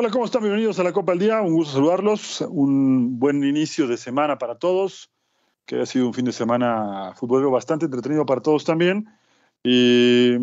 Hola, 0.00 0.10
¿cómo 0.10 0.26
están? 0.26 0.42
Bienvenidos 0.42 0.78
a 0.78 0.84
la 0.84 0.92
Copa 0.92 1.10
del 1.10 1.18
Día. 1.18 1.42
Un 1.42 1.54
gusto 1.54 1.72
saludarlos. 1.72 2.40
Un 2.42 3.18
buen 3.18 3.42
inicio 3.42 3.88
de 3.88 3.96
semana 3.96 4.38
para 4.38 4.54
todos. 4.54 5.10
Que 5.66 5.80
ha 5.80 5.86
sido 5.86 6.06
un 6.06 6.14
fin 6.14 6.24
de 6.24 6.30
semana 6.30 7.14
futbolero 7.16 7.50
bastante 7.50 7.86
entretenido 7.86 8.24
para 8.24 8.40
todos 8.40 8.64
también. 8.64 9.08
Y 9.64 10.36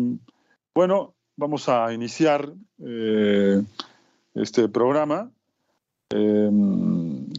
bueno, 0.74 1.14
vamos 1.36 1.70
a 1.70 1.90
iniciar 1.94 2.52
eh, 2.84 3.62
este 4.34 4.68
programa 4.68 5.30
eh, 6.10 6.50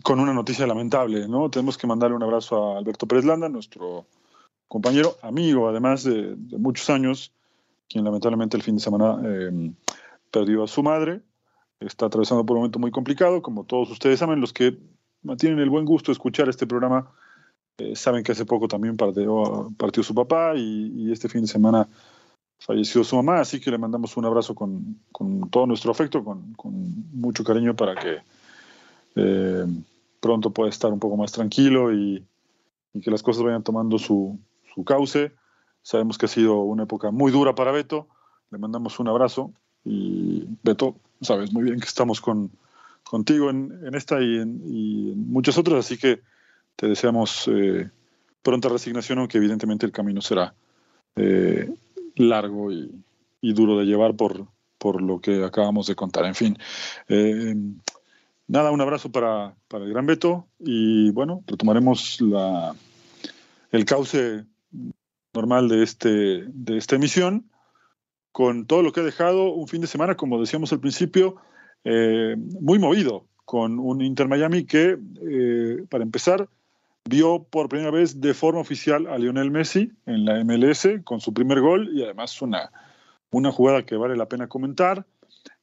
con 0.01 0.19
una 0.19 0.33
noticia 0.33 0.65
lamentable. 0.65 1.27
¿no? 1.27 1.51
Tenemos 1.51 1.77
que 1.77 1.85
mandarle 1.85 2.15
un 2.15 2.23
abrazo 2.23 2.73
a 2.73 2.79
Alberto 2.79 3.07
Pérez 3.07 3.25
Landa, 3.25 3.47
nuestro 3.47 4.07
compañero, 4.67 5.17
amigo, 5.21 5.69
además 5.69 6.03
de, 6.03 6.35
muchos 6.57 6.89
años, 6.89 7.31
quien 7.87 8.03
lamentablemente 8.03 8.57
el 8.57 8.63
fin 8.63 8.77
de 8.77 8.81
semana 8.81 9.21
eh, 9.23 9.71
perdió 10.31 10.63
a 10.63 10.67
su 10.67 10.81
madre 10.81 11.21
está 11.79 12.07
atravesando 12.07 12.45
por 12.45 12.55
un 12.55 12.61
momento 12.61 12.79
muy 12.79 12.91
complicado. 12.91 13.41
Como 13.41 13.65
todos 13.65 13.89
ustedes 13.91 14.19
saben, 14.19 14.41
los 14.41 14.53
que 14.53 14.77
tienen 15.37 15.59
el 15.59 15.69
buen 15.69 15.85
gusto 15.85 16.11
de 16.11 16.13
escuchar 16.13 16.49
este 16.49 16.67
programa 16.67 17.11
eh, 17.77 17.95
saben 17.95 18.23
que 18.23 18.31
hace 18.31 18.45
poco 18.45 18.67
también 18.67 18.97
partió, 18.97 19.71
partió 19.77 20.01
su 20.01 20.15
papá 20.15 20.53
y, 20.55 21.11
este 21.11 21.29
fin 21.29 21.41
de 21.41 21.47
semana 21.47 21.87
falleció 22.59 23.03
su 23.03 23.15
mamá, 23.15 23.39
así 23.39 23.59
que 23.59 23.69
le 23.69 23.77
mandamos 23.77 24.17
un 24.17 24.25
abrazo 24.25 24.55
con, 24.55 24.99
con 25.11 25.47
todo 25.51 25.67
nuestro 25.67 25.91
afecto, 25.91 26.23
con, 26.23 26.53
con, 26.53 26.73
mucho 27.13 27.43
cariño 27.43 27.75
para 27.75 27.93
que 27.93 28.17
eh, 29.15 29.65
pronto 30.19 30.49
pueda 30.49 30.69
estar 30.69 30.91
un 30.91 30.99
poco 30.99 31.17
más 31.17 31.31
tranquilo 31.31 31.93
y, 31.93 32.25
y 32.93 33.01
que 33.01 33.11
las 33.11 33.21
cosas 33.21 33.43
vayan 33.43 33.63
tomando 33.63 33.99
su, 33.99 34.39
su 34.73 34.83
cauce. 34.83 35.33
Sabemos 35.83 36.17
que 36.17 36.25
ha 36.25 36.29
sido 36.29 36.61
una 36.61 36.83
época 36.83 37.11
muy 37.11 37.31
dura 37.31 37.53
para 37.53 37.71
Beto, 37.71 38.07
le 38.49 38.57
mandamos 38.57 38.99
un 38.99 39.07
abrazo 39.07 39.53
y 39.85 40.45
Beto, 40.63 40.95
sabes 41.21 41.51
muy 41.53 41.63
bien 41.63 41.79
que 41.79 41.87
estamos 41.87 42.21
con, 42.21 42.51
contigo 43.03 43.49
en, 43.49 43.93
esta 43.93 44.21
y 44.21 44.37
en, 44.39 45.29
muchas 45.29 45.57
otras, 45.57 45.85
así 45.85 45.97
que 45.97 46.21
te 46.75 46.87
deseamos 46.87 47.47
eh, 47.47 47.89
pronta 48.41 48.69
resignación, 48.69 49.19
aunque 49.19 49.37
evidentemente 49.37 49.85
el 49.85 49.91
camino 49.91 50.21
será 50.21 50.53
eh, 51.15 51.73
largo 52.15 52.71
y, 52.71 53.03
duro 53.41 53.77
de 53.77 53.85
llevar 53.85 54.13
por, 54.15 54.45
por 54.77 55.01
lo 55.01 55.21
que 55.21 55.43
acabamos 55.43 55.87
de 55.87 55.95
contar. 55.95 56.25
En 56.25 56.35
fin, 56.35 56.57
eh, 57.07 57.55
nada, 58.47 58.71
un 58.71 58.81
abrazo 58.81 59.09
para, 59.09 59.55
para, 59.69 59.85
el 59.85 59.91
gran 59.91 60.05
Beto 60.05 60.47
y 60.59 61.11
bueno, 61.11 61.43
retomaremos 61.47 62.19
la, 62.19 62.75
el 63.71 63.85
cauce 63.85 64.43
normal 65.33 65.69
de, 65.69 65.83
este, 65.83 66.43
de 66.47 66.77
esta 66.77 66.97
emisión 66.97 67.49
con 68.37 68.67
todo 68.67 68.83
lo 68.83 68.91
que 68.91 68.99
ha 68.99 69.03
dejado 69.03 69.51
un 69.51 69.67
fin 69.67 69.81
de 69.81 69.87
semana, 69.87 70.13
como 70.13 70.39
decíamos 70.39 70.71
al 70.71 70.79
principio, 70.79 71.37
eh, 71.83 72.35
muy 72.37 72.77
movido, 72.77 73.25
con 73.45 73.79
un 73.79 73.99
Inter 74.03 74.27
Miami 74.27 74.63
que, 74.63 74.95
eh, 75.27 75.83
para 75.89 76.03
empezar, 76.03 76.47
vio 77.09 77.47
por 77.49 77.67
primera 77.67 77.89
vez 77.89 78.21
de 78.21 78.35
forma 78.35 78.59
oficial 78.59 79.07
a 79.07 79.17
Lionel 79.17 79.49
Messi 79.49 79.91
en 80.05 80.23
la 80.23 80.39
MLS 80.43 81.01
con 81.03 81.19
su 81.19 81.33
primer 81.33 81.61
gol 81.61 81.89
y 81.91 82.03
además 82.03 82.39
una, 82.43 82.69
una 83.31 83.51
jugada 83.51 83.87
que 83.87 83.95
vale 83.95 84.15
la 84.15 84.27
pena 84.27 84.47
comentar. 84.47 85.03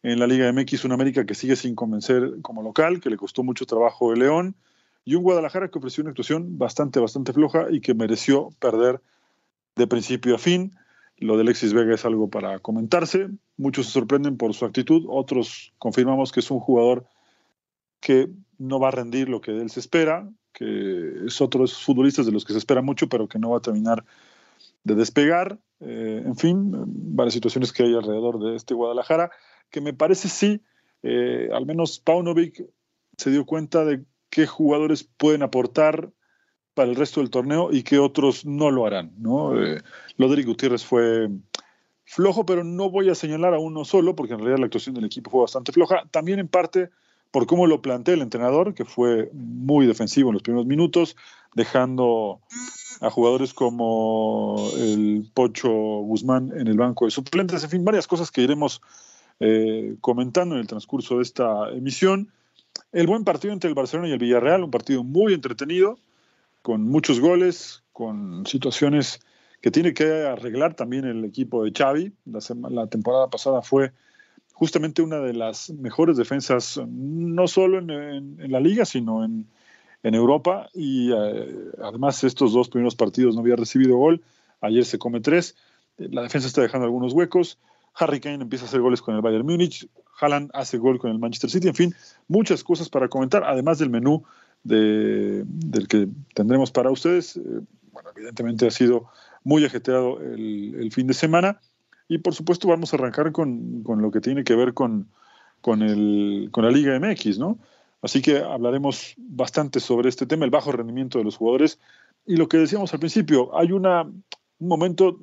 En 0.03 0.19
la 0.19 0.27
Liga 0.27 0.53
MX, 0.53 0.85
un 0.85 0.91
América 0.91 1.25
que 1.25 1.37
sigue 1.37 1.55
sin 1.55 1.77
convencer 1.77 2.43
como 2.43 2.61
local, 2.61 2.99
que 2.99 3.09
le 3.09 3.17
costó 3.17 3.45
mucho 3.45 3.67
trabajo 3.67 4.13
el 4.13 4.19
León, 4.19 4.57
y 5.05 5.15
un 5.15 5.23
Guadalajara 5.23 5.69
que 5.69 5.79
ofreció 5.79 6.03
una 6.03 6.11
actuación 6.11 6.59
bastante, 6.59 6.99
bastante 6.99 7.33
floja 7.33 7.67
y 7.71 7.81
que 7.81 7.95
mereció 7.95 8.49
perder 8.59 9.01
de 9.77 9.87
principio 9.87 10.35
a 10.35 10.39
fin. 10.39 10.73
Lo 11.19 11.37
de 11.37 11.43
Alexis 11.43 11.73
Vega 11.73 11.95
es 11.95 12.05
algo 12.05 12.29
para 12.29 12.59
comentarse. 12.59 13.29
Muchos 13.57 13.87
se 13.87 13.93
sorprenden 13.93 14.37
por 14.37 14.53
su 14.55 14.65
actitud, 14.65 15.05
otros 15.09 15.73
confirmamos 15.79 16.33
que 16.33 16.41
es 16.41 16.51
un 16.51 16.61
jugador 16.61 17.07
que 18.01 18.29
no 18.59 18.79
va 18.79 18.89
a 18.89 18.93
rendir 18.93 19.29
lo 19.29 19.41
que 19.41 19.53
de 19.53 19.63
él 19.63 19.71
se 19.71 19.81
espera, 19.81 20.29
que 20.53 21.27
es 21.27 21.41
otro 21.41 21.61
de 21.61 21.67
esos 21.67 21.83
futbolistas 21.83 22.27
de 22.27 22.33
los 22.33 22.45
que 22.45 22.53
se 22.53 22.59
espera 22.59 22.83
mucho, 22.83 23.09
pero 23.09 23.29
que 23.29 23.39
no 23.39 23.51
va 23.51 23.59
a 23.59 23.63
terminar 23.63 24.05
de 24.85 24.95
despegar. 24.95 25.59
Eh, 25.81 26.23
en 26.25 26.37
fin, 26.37 26.73
varias 27.17 27.35
situaciones 27.35 27.73
que 27.73 27.83
hay 27.83 27.95
alrededor 27.95 28.39
de 28.41 28.57
este 28.57 28.75
Guadalajara, 28.75 29.31
que 29.71 29.81
me 29.81 29.93
parece 29.93 30.29
sí, 30.29 30.63
eh, 31.03 31.49
al 31.53 31.67
menos 31.67 31.99
Paunovic 31.99 32.65
se 33.17 33.31
dio 33.31 33.45
cuenta 33.45 33.85
de 33.85 34.05
qué 34.31 34.47
jugadores 34.47 35.05
pueden 35.05 35.43
aportar 35.43 36.11
para 36.75 36.91
el 36.91 36.97
resto 36.97 37.21
del 37.21 37.31
torneo 37.31 37.71
y 37.73 37.83
que 37.83 37.99
otros 37.99 38.45
no 38.45 38.71
lo 38.71 38.87
harán. 38.87 39.13
¿no? 39.19 39.61
Eh, 39.61 39.83
Gutiérrez 40.19 40.85
fue 40.85 41.31
flojo, 42.05 42.45
pero 42.45 42.65
no 42.65 42.91
voy 42.91 43.09
a 43.09 43.15
señalar 43.15 43.55
a 43.55 43.59
uno 43.59 43.85
solo, 43.85 44.15
porque 44.15 44.35
en 44.35 44.41
realidad 44.41 44.59
la 44.59 44.67
actuación 44.67 44.95
del 44.95 45.05
equipo 45.05 45.31
fue 45.31 45.43
bastante 45.43 45.73
floja. 45.73 46.05
También 46.11 46.39
en 46.39 46.49
parte 46.49 46.91
por 47.31 47.47
cómo 47.47 47.67
lo 47.67 47.83
plantea 47.83 48.15
el 48.15 48.23
entrenador, 48.23 48.75
que 48.75 48.85
fue 48.85 49.29
muy 49.33 49.87
defensivo 49.87 50.31
en 50.31 50.35
los 50.35 50.43
primeros 50.43 50.67
minutos, 50.67 51.17
dejando 51.55 52.41
a 53.01 53.11
jugadores 53.11 53.53
como 53.53 54.71
el 54.79 55.29
Pocho 55.35 55.71
Guzmán 55.71 56.53
en 56.57 56.69
el 56.69 56.77
banco 56.77 57.07
de 57.07 57.11
suplentes, 57.11 57.65
en 57.65 57.71
fin, 57.71 57.85
varias 57.85 58.07
cosas 58.07 58.31
que 58.31 58.43
iremos 58.43 58.81
eh, 59.41 59.97
comentando 60.01 60.55
en 60.55 60.61
el 60.61 60.69
transcurso 60.69 61.17
de 61.17 61.23
esta 61.23 61.71
emisión. 61.71 62.31
El 62.93 63.09
buen 63.09 63.25
partido 63.25 63.53
entre 63.53 63.69
el 63.69 63.75
Barcelona 63.75 64.09
y 64.09 64.13
el 64.13 64.19
Villarreal, 64.19 64.63
un 64.63 64.71
partido 64.71 65.03
muy 65.03 65.35
entretenido, 65.35 65.99
con 66.65 66.83
muchos 66.83 67.21
goles, 67.21 67.85
con 67.93 68.47
situaciones 68.47 69.21
que 69.61 69.71
tiene 69.71 69.93
que 69.93 70.25
arreglar 70.27 70.73
también 70.73 71.05
el 71.05 71.23
equipo 71.27 71.63
de 71.63 71.73
Xavi. 71.77 72.15
La, 72.25 72.87
temporada 72.87 73.29
pasada 73.29 73.61
fue 73.61 73.93
justamente 74.55 75.03
una 75.03 75.21
de 75.21 75.35
las 75.35 75.69
mejores 75.69 76.17
defensas, 76.17 76.81
no 76.89 77.47
solo 77.49 77.81
en, 77.81 78.51
la 78.51 78.61
liga, 78.61 78.87
sino 78.87 79.27
en, 79.27 79.47
Europa. 80.03 80.71
Y 80.73 81.13
eh, 81.13 81.55
además 81.83 82.25
estos 82.25 82.55
dos 82.55 82.71
primeros 82.71 82.97
partidos 82.97 83.35
no 83.35 83.43
había 83.43 83.57
recibido 83.57 83.99
gol. 83.99 84.23
Ayer 84.63 84.87
se 84.87 84.99
come 84.99 85.21
tres. 85.21 85.57
La 85.99 86.23
defensa 86.23 86.49
está 86.49 86.63
dejando 86.63 86.87
algunos 86.87 87.13
huecos. 87.13 87.59
Harry 87.95 88.21
Kane 88.21 88.43
empieza 88.43 88.65
a 88.65 88.69
hacer 88.69 88.81
goles 88.81 89.03
con 89.03 89.15
el 89.15 89.21
Bayern 89.21 89.45
Múnich. 89.45 89.87
Haaland 90.19 90.51
hace 90.55 90.79
gol 90.79 90.99
con 90.99 91.11
el 91.11 91.19
Manchester 91.19 91.51
City. 91.51 91.69
En 91.69 91.75
fin, 91.75 91.95
muchas 92.27 92.65
cosas 92.65 92.89
para 92.89 93.09
comentar, 93.09 93.45
además 93.45 93.79
del 93.79 93.91
menú 93.91 94.25
de, 94.65 95.45
del 95.45 95.89
que 95.89 96.09
tendremos 96.35 96.71
para 96.71 96.91
ustedes. 96.91 97.37
Eh, 97.37 97.43
bueno, 97.93 98.11
evidentemente 98.17 98.67
ha 98.67 98.71
sido 98.71 99.07
muy 99.45 99.65
ajetreado 99.65 100.21
el, 100.21 100.91
fin 100.91 101.07
de 101.07 101.15
semana 101.15 101.61
y 102.09 102.19
por 102.19 102.35
supuesto 102.35 102.67
vamos 102.67 102.93
a 102.93 102.97
arrancar 102.97 103.31
con, 103.33 103.83
con 103.83 104.03
lo 104.03 104.11
que 104.11 104.21
tiene 104.21 104.43
que 104.43 104.57
ver 104.57 104.75
con, 104.75 105.09
con, 105.61 105.83
el, 105.83 106.49
con 106.51 106.65
la 106.65 106.71
Liga 106.71 106.99
MX, 106.99 107.39
¿no? 107.39 107.59
Así 108.03 108.21
que 108.21 108.39
hablaremos 108.39 109.15
bastante 109.17 109.81
sobre 109.81 110.09
este 110.09 110.27
tema, 110.27 110.45
el 110.45 110.51
bajo 110.51 110.73
rendimiento 110.73 111.19
de 111.19 111.25
los 111.25 111.37
jugadores 111.37 111.79
y 112.27 112.37
lo 112.37 112.49
que 112.49 112.59
decíamos 112.59 112.93
al 112.93 113.01
principio, 113.01 113.57
hay 113.57 113.73
una, 113.73 114.03
un 114.03 114.69
momento 114.69 115.21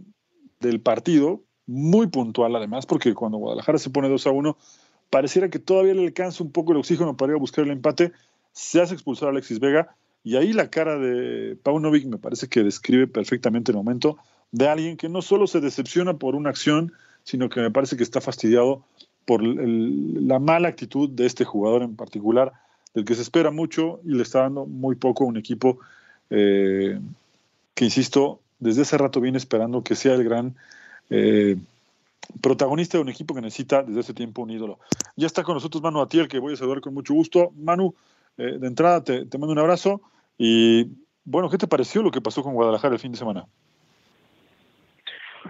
del 0.60 0.82
partido 0.82 1.44
muy 1.66 2.08
puntual 2.08 2.56
además, 2.56 2.86
porque 2.86 3.14
cuando 3.14 3.38
Guadalajara 3.38 3.78
se 3.78 3.90
pone 3.90 4.10
2 4.10 4.28
a 4.28 4.32
1, 4.32 4.58
pareciera 5.10 5.50
que 5.50 5.60
todavía 5.60 5.94
le 5.94 6.06
alcanza 6.06 6.44
un 6.44 6.52
poco 6.52 6.72
el 6.72 6.80
oxígeno 6.80 7.16
para 7.18 7.32
ir 7.32 7.36
a 7.36 7.40
buscar 7.40 7.66
el 7.66 7.72
empate, 7.72 8.12
se 8.54 8.82
hace 8.82 8.94
expulsar 8.94 9.30
a 9.30 9.32
Alexis 9.32 9.60
Vega 9.60 9.96
y 10.24 10.36
ahí 10.36 10.54
la 10.54 10.70
cara 10.70 10.98
de 10.98 11.58
Paunovic 11.64 12.06
me 12.06 12.18
parece 12.18 12.48
que 12.48 12.64
describe 12.64 13.08
perfectamente 13.08 13.72
el 13.72 13.78
momento 13.78 14.18
de 14.52 14.68
alguien 14.68 14.98
que 14.98 15.10
no 15.10 15.22
solo 15.22 15.48
se 15.48 15.62
decepciona 15.62 16.16
por 16.16 16.36
una 16.36 16.50
acción, 16.50 16.94
sino 17.24 17.50
que 17.50 17.62
me 17.62 17.72
parece 17.72 17.98
que 17.98 18.04
está 18.04 18.22
fastidiado 18.22 18.84
por 19.26 19.42
la 19.44 20.40
mala 20.40 20.68
actitud 20.68 21.10
de 21.10 21.26
este 21.26 21.46
jugador 21.46 21.84
en 21.84 21.96
particular, 21.96 22.52
del 22.94 23.06
que 23.06 23.16
se 23.16 23.22
espera 23.22 23.52
mucho 23.52 24.00
y 24.04 24.10
le 24.10 24.24
está 24.24 24.42
dando 24.42 24.66
muy 24.66 24.96
poco 24.96 25.24
a 25.24 25.28
un 25.28 25.38
equipo 25.38 25.80
eh, 26.30 27.00
que 27.74 27.86
insisto, 27.86 28.42
desde 28.60 28.82
hace 28.82 28.98
rato 28.98 29.22
viene 29.22 29.38
esperando 29.38 29.84
que 29.84 29.96
sea 29.96 30.14
el 30.14 30.24
gran 30.24 30.56
eh, 31.10 31.58
protagonista 32.42 32.98
de 32.98 33.04
un 33.04 33.10
equipo 33.10 33.34
que 33.34 33.42
necesita 33.42 33.84
desde 33.84 34.02
hace 34.02 34.14
tiempo 34.14 34.42
un 34.42 34.52
ídolo. 34.52 34.80
Ya 35.16 35.28
está 35.28 35.44
con 35.44 35.56
nosotros 35.56 35.82
Manu 35.82 36.02
Atiel, 36.02 36.28
que 36.28 36.40
voy 36.40 36.54
a 36.54 36.58
saludar 36.58 36.82
con 36.82 36.94
mucho 36.94 37.14
gusto. 37.14 37.52
Manu, 37.58 37.94
eh, 38.38 38.58
de 38.60 38.68
entrada 38.68 39.04
te, 39.04 39.26
mando 39.38 39.54
un 39.54 39.60
abrazo 39.60 40.02
y 40.38 40.88
bueno, 41.24 41.50
¿qué 41.50 41.58
te 41.58 41.68
pareció 41.68 42.02
lo 42.02 42.12
que 42.12 42.22
pasó 42.22 42.44
con 42.44 42.54
Guadalajara 42.54 42.94
el 42.94 43.00
fin 43.00 43.12
de 43.12 43.18
semana? 43.18 43.46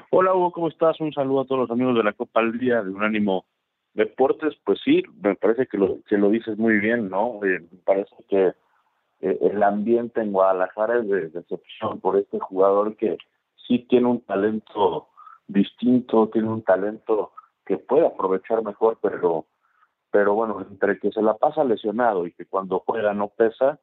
Hola 0.09 0.33
Hugo, 0.33 0.51
¿cómo 0.51 0.67
estás? 0.67 0.99
Un 0.99 1.13
saludo 1.13 1.41
a 1.41 1.45
todos 1.45 1.61
los 1.61 1.71
amigos 1.71 1.95
de 1.95 2.03
la 2.03 2.13
Copa 2.13 2.41
al 2.41 2.57
Día 2.57 2.81
de 2.81 2.89
Unánimo 2.89 3.45
Deportes. 3.93 4.55
Pues 4.65 4.79
sí, 4.83 5.03
me 5.21 5.35
parece 5.35 5.67
que 5.67 5.77
lo, 5.77 5.99
que 6.07 6.17
lo 6.17 6.29
dices 6.29 6.57
muy 6.57 6.79
bien, 6.79 7.09
¿no? 7.09 7.39
Eh, 7.43 7.59
me 7.59 7.77
parece 7.85 8.15
que 8.27 8.53
eh, 9.21 9.37
el 9.41 9.63
ambiente 9.63 10.21
en 10.21 10.31
Guadalajara 10.31 10.99
es 10.99 11.07
de 11.07 11.29
decepción 11.29 11.99
por 11.99 12.17
este 12.17 12.39
jugador 12.39 12.95
que 12.97 13.17
sí 13.67 13.85
tiene 13.89 14.07
un 14.07 14.21
talento 14.21 15.07
distinto, 15.47 16.29
tiene 16.29 16.49
un 16.49 16.63
talento 16.63 17.31
que 17.65 17.77
puede 17.77 18.07
aprovechar 18.07 18.63
mejor, 18.63 18.97
pero 19.01 19.45
pero 20.11 20.33
bueno, 20.33 20.61
entre 20.61 20.99
que 20.99 21.11
se 21.11 21.21
la 21.21 21.35
pasa 21.35 21.63
lesionado 21.63 22.27
y 22.27 22.33
que 22.33 22.45
cuando 22.45 22.83
juega 22.85 23.13
no 23.13 23.29
pesa, 23.29 23.79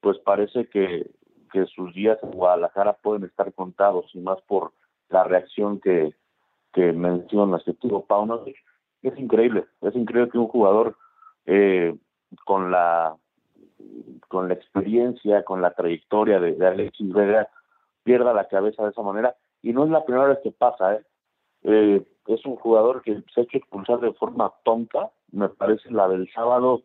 pues 0.00 0.18
parece 0.18 0.68
que, 0.68 1.10
que 1.52 1.66
sus 1.66 1.94
días 1.94 2.18
en 2.22 2.32
Guadalajara 2.32 2.94
pueden 2.94 3.24
estar 3.24 3.52
contados 3.54 4.10
y 4.14 4.20
más 4.20 4.40
por 4.42 4.72
la 5.08 5.24
reacción 5.24 5.80
que, 5.80 6.14
que 6.72 6.92
menciona 6.92 7.56
este 7.56 7.74
tuvo 7.74 8.04
Paunovic. 8.04 8.56
Es 9.02 9.18
increíble, 9.18 9.66
es 9.80 9.94
increíble 9.96 10.30
que 10.30 10.38
un 10.38 10.48
jugador 10.48 10.96
eh, 11.46 11.96
con 12.44 12.70
la 12.70 13.16
con 14.28 14.48
la 14.48 14.54
experiencia, 14.54 15.44
con 15.44 15.60
la 15.60 15.74
trayectoria 15.74 16.38
de, 16.38 16.52
de, 16.54 16.66
Alexis 16.66 17.12
Vega 17.12 17.48
pierda 18.04 18.32
la 18.32 18.46
cabeza 18.46 18.84
de 18.84 18.90
esa 18.90 19.02
manera 19.02 19.34
y 19.60 19.72
no 19.72 19.84
es 19.84 19.90
la 19.90 20.04
primera 20.04 20.28
vez 20.28 20.38
que 20.42 20.52
pasa, 20.52 20.94
¿eh? 20.94 21.04
Eh, 21.64 22.02
es 22.26 22.44
un 22.44 22.56
jugador 22.56 23.02
que 23.02 23.22
se 23.34 23.40
ha 23.40 23.44
hecho 23.44 23.58
expulsar 23.58 24.00
de 24.00 24.12
forma 24.14 24.52
tonta, 24.64 25.10
me 25.32 25.48
parece 25.48 25.90
la 25.90 26.08
del 26.08 26.30
sábado 26.32 26.82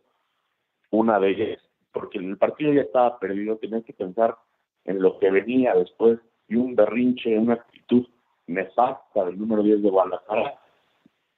una 0.90 1.20
belleza, 1.20 1.64
porque 1.92 2.18
el 2.18 2.38
partido 2.38 2.74
ya 2.74 2.82
estaba 2.82 3.20
perdido, 3.20 3.58
tenía 3.58 3.82
que 3.82 3.94
pensar 3.94 4.38
en 4.86 5.02
lo 5.02 5.20
que 5.20 5.30
venía 5.30 5.76
después 5.76 6.20
y 6.48 6.56
un 6.56 6.76
berrinche, 6.76 7.38
una 7.38 7.56
actitud 7.56 8.08
nefasta 8.48 9.26
del 9.26 9.38
número 9.38 9.62
10 9.62 9.84
de 9.84 9.90
Guadalajara, 9.90 10.60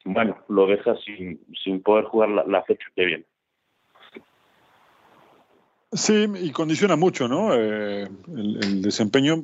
bueno, 0.06 0.38
lo 0.48 0.68
deja 0.68 0.96
sin, 1.06 1.40
sin 1.64 1.82
poder 1.82 2.06
jugar 2.06 2.30
la, 2.30 2.64
fecha 2.64 2.86
que 2.96 3.06
viene. 3.06 3.26
Sí, 5.92 6.26
y 6.42 6.52
condiciona 6.52 6.96
mucho, 6.96 7.28
¿no? 7.28 7.54
Eh, 7.54 8.08
el, 8.28 8.82
desempeño 8.82 9.44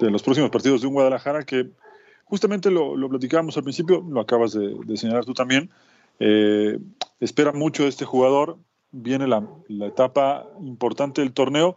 de 0.00 0.10
los 0.10 0.22
próximos 0.22 0.50
partidos 0.50 0.82
de 0.82 0.88
un 0.88 0.94
Guadalajara 0.94 1.44
que 1.44 1.70
justamente 2.24 2.70
lo, 2.70 2.96
lo 2.96 3.08
platicábamos 3.08 3.56
al 3.56 3.62
principio, 3.62 4.04
lo 4.08 4.20
acabas 4.20 4.52
de, 4.52 4.96
señalar 4.96 5.24
tú 5.24 5.32
también. 5.32 5.70
Eh, 6.20 6.78
espera 7.20 7.52
mucho 7.52 7.84
de 7.84 7.88
este 7.88 8.04
jugador, 8.04 8.58
viene 8.90 9.26
la, 9.26 9.46
etapa 9.86 10.46
importante 10.60 11.20
del 11.20 11.32
torneo 11.32 11.76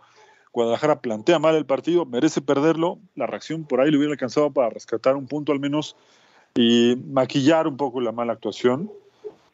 Guadalajara 0.57 1.01
plantea 1.01 1.37
mal 1.37 1.53
el 1.53 1.67
partido, 1.67 2.03
merece 2.07 2.41
perderlo. 2.41 2.97
La 3.13 3.27
reacción 3.27 3.63
por 3.65 3.79
ahí 3.79 3.91
le 3.91 3.97
hubiera 3.97 4.13
alcanzado 4.13 4.51
para 4.51 4.71
rescatar 4.71 5.15
un 5.15 5.27
punto 5.27 5.51
al 5.51 5.59
menos 5.59 5.95
y 6.55 6.95
maquillar 6.95 7.67
un 7.67 7.77
poco 7.77 8.01
la 8.01 8.11
mala 8.11 8.33
actuación. 8.33 8.91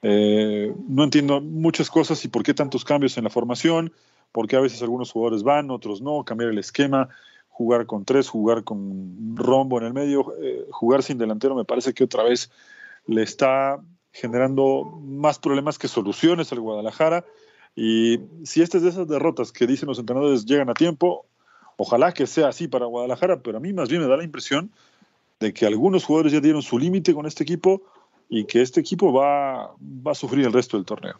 Eh, 0.01 0.73
no 0.87 1.03
entiendo 1.03 1.41
muchas 1.41 1.89
cosas 1.89 2.23
y 2.23 2.29
por 2.29 2.43
qué 2.43 2.53
tantos 2.53 2.85
cambios 2.85 3.17
en 3.17 3.25
la 3.25 3.29
formación, 3.29 3.91
por 4.31 4.47
qué 4.47 4.55
a 4.55 4.61
veces 4.61 4.81
algunos 4.81 5.11
jugadores 5.11 5.43
van, 5.43 5.71
otros 5.71 6.01
no, 6.01 6.23
cambiar 6.23 6.51
el 6.51 6.57
esquema, 6.57 7.09
jugar 7.49 7.85
con 7.85 8.05
tres, 8.05 8.29
jugar 8.29 8.63
con 8.63 9.35
rombo 9.35 9.79
en 9.79 9.87
el 9.87 9.93
medio, 9.93 10.33
eh, 10.41 10.65
jugar 10.71 11.03
sin 11.03 11.17
delantero, 11.17 11.53
me 11.53 11.65
parece 11.65 11.93
que 11.93 12.05
otra 12.05 12.23
vez 12.23 12.49
le 13.07 13.23
está 13.23 13.81
generando 14.13 14.85
más 15.03 15.39
problemas 15.39 15.77
que 15.77 15.87
soluciones 15.87 16.51
al 16.53 16.61
Guadalajara. 16.61 17.25
Y 17.75 18.19
si 18.43 18.61
estas 18.61 18.83
de 18.83 18.89
esas 18.89 19.07
derrotas 19.07 19.51
que 19.51 19.67
dicen 19.67 19.89
los 19.89 19.99
entrenadores 19.99 20.45
llegan 20.45 20.69
a 20.69 20.75
tiempo, 20.75 21.25
ojalá 21.75 22.13
que 22.13 22.27
sea 22.27 22.47
así 22.47 22.67
para 22.67 22.85
Guadalajara, 22.85 23.41
pero 23.41 23.57
a 23.57 23.59
mí 23.59 23.73
más 23.73 23.89
bien 23.89 24.01
me 24.01 24.07
da 24.07 24.15
la 24.15 24.23
impresión 24.23 24.71
de 25.39 25.51
que 25.51 25.65
algunos 25.65 26.05
jugadores 26.05 26.31
ya 26.31 26.39
dieron 26.39 26.61
su 26.61 26.77
límite 26.77 27.13
con 27.13 27.25
este 27.25 27.43
equipo 27.43 27.81
y 28.29 28.45
que 28.45 28.61
este 28.61 28.79
equipo 28.79 29.11
va, 29.11 29.73
va 29.81 30.11
a 30.11 30.15
sufrir 30.15 30.45
el 30.45 30.53
resto 30.53 30.77
del 30.77 30.85
torneo. 30.85 31.15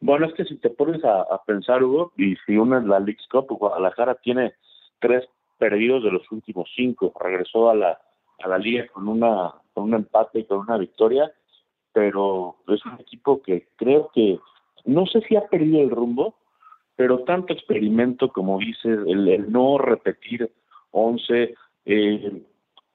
Bueno, 0.00 0.26
es 0.26 0.34
que 0.34 0.44
si 0.44 0.56
te 0.56 0.70
pones 0.70 1.02
a, 1.04 1.40
pensar, 1.46 1.82
Hugo, 1.82 2.12
y 2.16 2.36
si 2.44 2.56
unes 2.56 2.84
la 2.84 2.98
League 2.98 3.22
Cup, 3.30 3.46
Guadalajara 3.48 4.14
tiene 4.16 4.54
tres 5.00 5.24
perdidos 5.56 6.02
de 6.02 6.10
los 6.10 6.30
últimos 6.30 6.68
cinco. 6.74 7.12
Regresó 7.18 7.70
a 7.70 7.74
la, 7.74 7.98
a 8.42 8.48
la 8.48 8.58
liga 8.58 8.86
con, 8.88 9.08
una, 9.08 9.54
con 9.74 9.84
un 9.84 9.94
empate 9.94 10.40
y 10.40 10.44
con 10.44 10.60
una 10.60 10.78
victoria, 10.78 11.30
pero 11.92 12.56
es 12.68 12.84
un 12.86 12.94
equipo 13.00 13.42
que 13.42 13.68
creo 13.76 14.10
que 14.14 14.38
no 14.84 15.06
sé 15.06 15.20
si 15.22 15.36
ha 15.36 15.46
perdido 15.48 15.80
el 15.80 15.90
rumbo, 15.90 16.34
pero 16.96 17.20
tanto 17.24 17.52
experimento 17.52 18.28
como 18.28 18.58
dices, 18.58 19.00
el, 19.06 19.50
no 19.50 19.78
repetir 19.78 20.50
11. 20.92 21.54
Eh, 21.86 22.42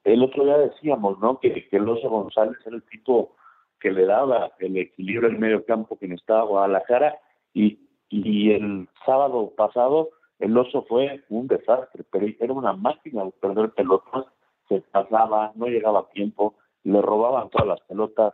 el 0.04 0.24
otro 0.24 0.46
día 0.46 0.58
decíamos, 0.58 1.20
¿no? 1.20 1.40
Que, 1.40 1.68
el 1.72 1.90
Oso 1.90 2.10
González 2.10 2.58
era 2.66 2.76
el 2.76 2.84
tipo 2.84 3.36
que 3.80 3.92
le 3.92 4.06
daba 4.06 4.52
el 4.60 4.78
equilibrio 4.78 5.30
en 5.30 5.40
medio 5.40 5.66
campo 5.66 5.98
que 5.98 6.08
necesitaba 6.08 6.44
Guadalajara 6.44 7.18
y, 7.54 7.80
y 8.10 8.52
el 8.52 8.88
sábado 9.06 9.54
pasado 9.56 10.10
el 10.40 10.58
Oso 10.58 10.84
fue 10.84 11.24
un 11.30 11.48
desastre, 11.48 12.04
pero 12.10 12.26
era 12.40 12.54
una 12.54 12.74
máquina 12.74 13.26
de 13.26 13.32
perder 13.32 13.72
pelotas, 13.72 14.26
se 14.70 14.82
pasaba, 14.82 15.52
no 15.56 15.68
llegaba 15.68 16.00
a 16.00 16.10
tiempo, 16.10 16.56
le 16.84 17.02
robaban 17.02 17.50
todas 17.50 17.68
las 17.68 17.82
pelotas, 17.82 18.34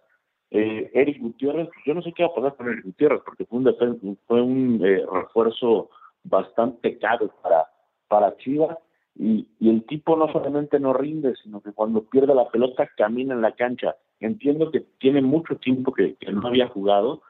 eh, 0.51 0.89
Eric 0.93 1.19
Gutiérrez, 1.19 1.69
yo 1.85 1.93
no 1.93 2.01
sé 2.01 2.13
qué 2.13 2.23
va 2.23 2.29
a 2.29 2.35
pasar 2.35 2.55
con 2.55 2.69
Eric 2.69 2.85
Gutiérrez, 2.85 3.21
porque 3.25 3.45
fue 3.45 3.59
un, 3.59 4.17
fue 4.27 4.41
un 4.41 4.81
eh, 4.85 5.03
refuerzo 5.11 5.89
bastante 6.23 6.97
caro 6.97 7.29
para, 7.41 7.67
para 8.07 8.37
Chivas, 8.37 8.77
y, 9.17 9.47
y, 9.59 9.69
el 9.69 9.85
tipo 9.85 10.17
no 10.17 10.31
solamente 10.31 10.79
no 10.79 10.93
rinde, 10.93 11.35
sino 11.41 11.61
que 11.61 11.71
cuando 11.71 12.03
pierde 12.03 12.35
la 12.35 12.49
pelota 12.49 12.89
camina 12.97 13.33
en 13.33 13.41
la 13.41 13.53
cancha. 13.53 13.95
Entiendo 14.19 14.71
que 14.71 14.81
tiene 14.99 15.21
mucho 15.21 15.55
tiempo 15.55 15.93
que, 15.93 16.17
no 16.31 16.47
había 16.47 16.67
jugado, 16.67 17.21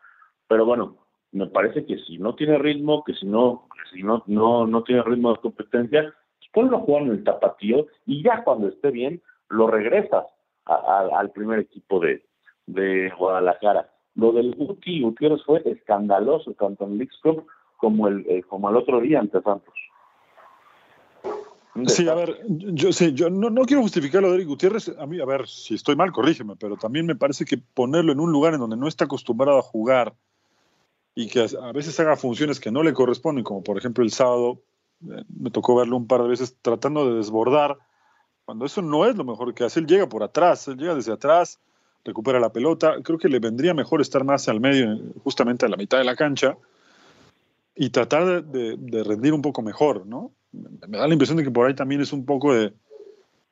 pero 0.48 0.66
bueno, 0.66 0.98
me 1.32 1.48
parece 1.48 1.86
que 1.86 1.98
si 2.00 2.18
no 2.18 2.34
tiene 2.36 2.58
ritmo, 2.58 3.04
que 3.04 3.14
si 3.14 3.26
no, 3.28 3.68
si 3.94 4.02
no, 4.02 4.24
no, 4.26 4.66
no 4.66 4.84
tiene 4.84 5.04
ritmo 5.04 5.34
de 5.34 5.42
competencia, 5.42 6.02
pues 6.02 6.50
ponlo 6.54 6.78
a 6.78 6.82
jugar 6.82 7.04
en 7.04 7.12
el 7.12 7.24
tapatío 7.24 7.86
y 8.06 8.24
ya 8.24 8.44
cuando 8.44 8.68
esté 8.68 8.90
bien, 8.90 9.22
lo 9.50 9.68
regresas 9.68 10.26
al 10.66 11.32
primer 11.32 11.60
equipo 11.60 12.00
de, 12.00 12.26
de 12.66 13.12
Guadalajara. 13.18 13.90
Lo 14.16 14.32
del 14.32 14.56
Guti 14.56 15.02
Gutiérrez 15.02 15.44
fue 15.46 15.62
escandaloso, 15.66 16.54
tanto 16.54 16.86
en 16.86 16.98
League 16.98 17.12
Cup 17.22 17.46
como 17.78 18.08
el, 18.08 18.26
eh, 18.28 18.44
como 18.44 18.70
el 18.70 18.78
otro 18.78 19.02
día 19.02 19.20
ante 19.20 19.42
Santos. 19.42 19.74
Sí, 21.88 22.08
a 22.08 22.16
ver, 22.16 22.40
yo 22.48 22.94
sí, 22.94 23.12
yo 23.14 23.30
no, 23.30 23.50
no, 23.50 23.64
quiero 23.64 23.82
justificar 23.82 24.22
lo 24.22 24.30
de 24.30 24.36
Eric 24.36 24.48
Gutiérrez. 24.48 24.96
A 24.98 25.06
mí, 25.06 25.20
a 25.20 25.26
ver, 25.26 25.46
si 25.46 25.76
estoy 25.76 25.98
mal, 25.98 26.14
corrígeme, 26.14 26.56
pero 26.56 26.78
también 26.78 27.06
me 27.06 27.16
parece 27.16 27.44
que 27.44 27.58
ponerlo 27.58 28.14
en 28.14 28.22
un 28.22 28.32
lugar 28.32 28.54
en 28.54 28.62
donde 28.62 28.78
no 28.78 28.88
está 28.88 29.06
acostumbrado 29.06 29.60
a 29.60 29.62
jugar 29.62 30.14
y 31.16 31.28
que 31.28 31.46
a 31.62 31.72
veces 31.74 32.00
haga 32.00 32.16
funciones 32.16 32.62
que 32.62 32.72
no 32.72 32.82
le 32.82 32.94
corresponden, 32.94 33.44
como 33.44 33.62
por 33.62 33.78
ejemplo 33.78 34.06
el 34.06 34.12
sábado, 34.12 34.62
eh, 35.10 35.24
me 35.28 35.52
tocó 35.52 35.76
verlo 35.76 35.98
un 35.98 36.08
par 36.08 36.22
de 36.22 36.30
veces 36.30 36.56
tratando 36.62 37.10
de 37.10 37.18
desbordar, 37.18 37.78
cuando 38.46 38.66
eso 38.66 38.82
no 38.82 39.06
es 39.06 39.16
lo 39.16 39.24
mejor 39.24 39.54
que 39.54 39.64
hace. 39.64 39.80
Él 39.80 39.88
llega 39.88 40.08
por 40.08 40.24
atrás, 40.24 40.68
él 40.68 40.78
llega 40.78 40.96
desde 40.96 41.12
atrás, 41.12 41.60
recupera 42.04 42.40
la 42.40 42.54
pelota. 42.54 42.96
Creo 43.04 43.18
que 43.18 43.28
le 43.28 43.40
vendría 43.40 43.74
mejor 43.74 44.02
estar 44.02 44.24
más 44.24 44.48
al 44.48 44.60
medio, 44.60 45.00
justamente 45.24 45.66
a 45.66 45.70
la 45.70 45.78
mitad 45.78 45.98
de 45.98 46.04
la 46.04 46.16
cancha, 46.16 46.58
y 47.76 47.90
tratar 47.90 48.46
de, 48.46 49.04
rendir 49.04 49.34
un 49.34 49.42
poco 49.42 49.62
mejor, 49.62 50.06
¿no? 50.06 50.32
Me 50.88 50.98
da 50.98 51.08
la 51.08 51.14
impresión 51.14 51.38
de 51.38 51.44
que 51.44 51.52
por 51.52 51.68
ahí 51.68 51.74
también 51.74 52.02
es 52.02 52.14
un 52.14 52.26
poco 52.26 52.54
de, 52.54 52.74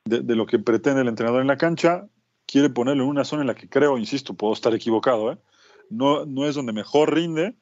de, 0.04 0.36
lo 0.36 0.46
que 0.46 0.58
pretende 0.58 1.02
el 1.02 1.08
entrenador 1.08 1.42
en 1.42 1.48
la 1.48 1.58
cancha. 1.58 2.06
Quiere 2.46 2.70
ponerlo 2.70 3.04
en 3.04 3.10
una 3.10 3.24
zona 3.24 3.42
en 3.42 3.48
la 3.48 3.54
que 3.54 3.68
creo, 3.68 3.98
insisto, 3.98 4.32
puedo 4.34 4.52
estar 4.54 4.74
equivocado, 4.74 5.32
¿eh? 5.32 5.38
no, 5.90 6.24
no 6.24 6.46
es 6.46 6.54
donde 6.54 6.72
mejor 6.72 7.14
rinde. 7.14 7.54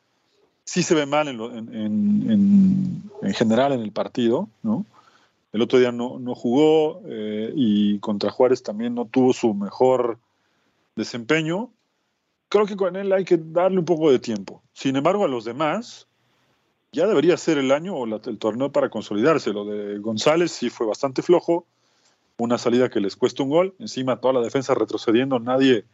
Sí 0.64 0.82
se 0.82 0.94
ve 0.94 1.06
mal 1.06 1.26
en, 1.26 1.40
en, 1.74 3.02
en, 3.20 3.34
general 3.34 3.72
en 3.72 3.80
el 3.80 3.90
partido, 3.90 4.48
¿no? 4.62 4.86
El 5.52 5.62
otro 5.62 5.78
día 5.78 5.92
no, 5.92 6.18
no 6.18 6.34
jugó 6.34 7.02
eh, 7.06 7.52
y 7.54 7.98
contra 7.98 8.30
Juárez 8.30 8.62
también 8.62 8.94
no 8.94 9.04
tuvo 9.06 9.32
su 9.32 9.52
mejor 9.54 10.18
desempeño, 10.96 11.70
creo 12.48 12.66
que 12.66 12.76
con 12.76 12.96
él 12.96 13.12
hay 13.12 13.24
que 13.24 13.38
darle 13.38 13.78
un 13.78 13.84
poco 13.84 14.10
de 14.10 14.18
tiempo. 14.18 14.62
Sin 14.72 14.96
embargo, 14.96 15.24
a 15.24 15.28
los 15.28 15.44
demás, 15.44 16.06
ya 16.92 17.06
debería 17.06 17.36
ser 17.36 17.58
el 17.58 17.72
año 17.72 17.94
o 17.94 18.04
el 18.06 18.38
torneo 18.38 18.70
para 18.72 18.90
consolidarse. 18.90 19.52
Lo 19.52 19.64
de 19.64 19.98
González 19.98 20.52
sí 20.52 20.68
fue 20.68 20.86
bastante 20.86 21.22
flojo, 21.22 21.66
una 22.38 22.58
salida 22.58 22.90
que 22.90 23.00
les 23.00 23.16
cuesta 23.16 23.42
un 23.42 23.50
gol, 23.50 23.74
encima 23.78 24.20
toda 24.20 24.34
la 24.34 24.40
defensa 24.40 24.74
retrocediendo, 24.74 25.38
nadie 25.38 25.84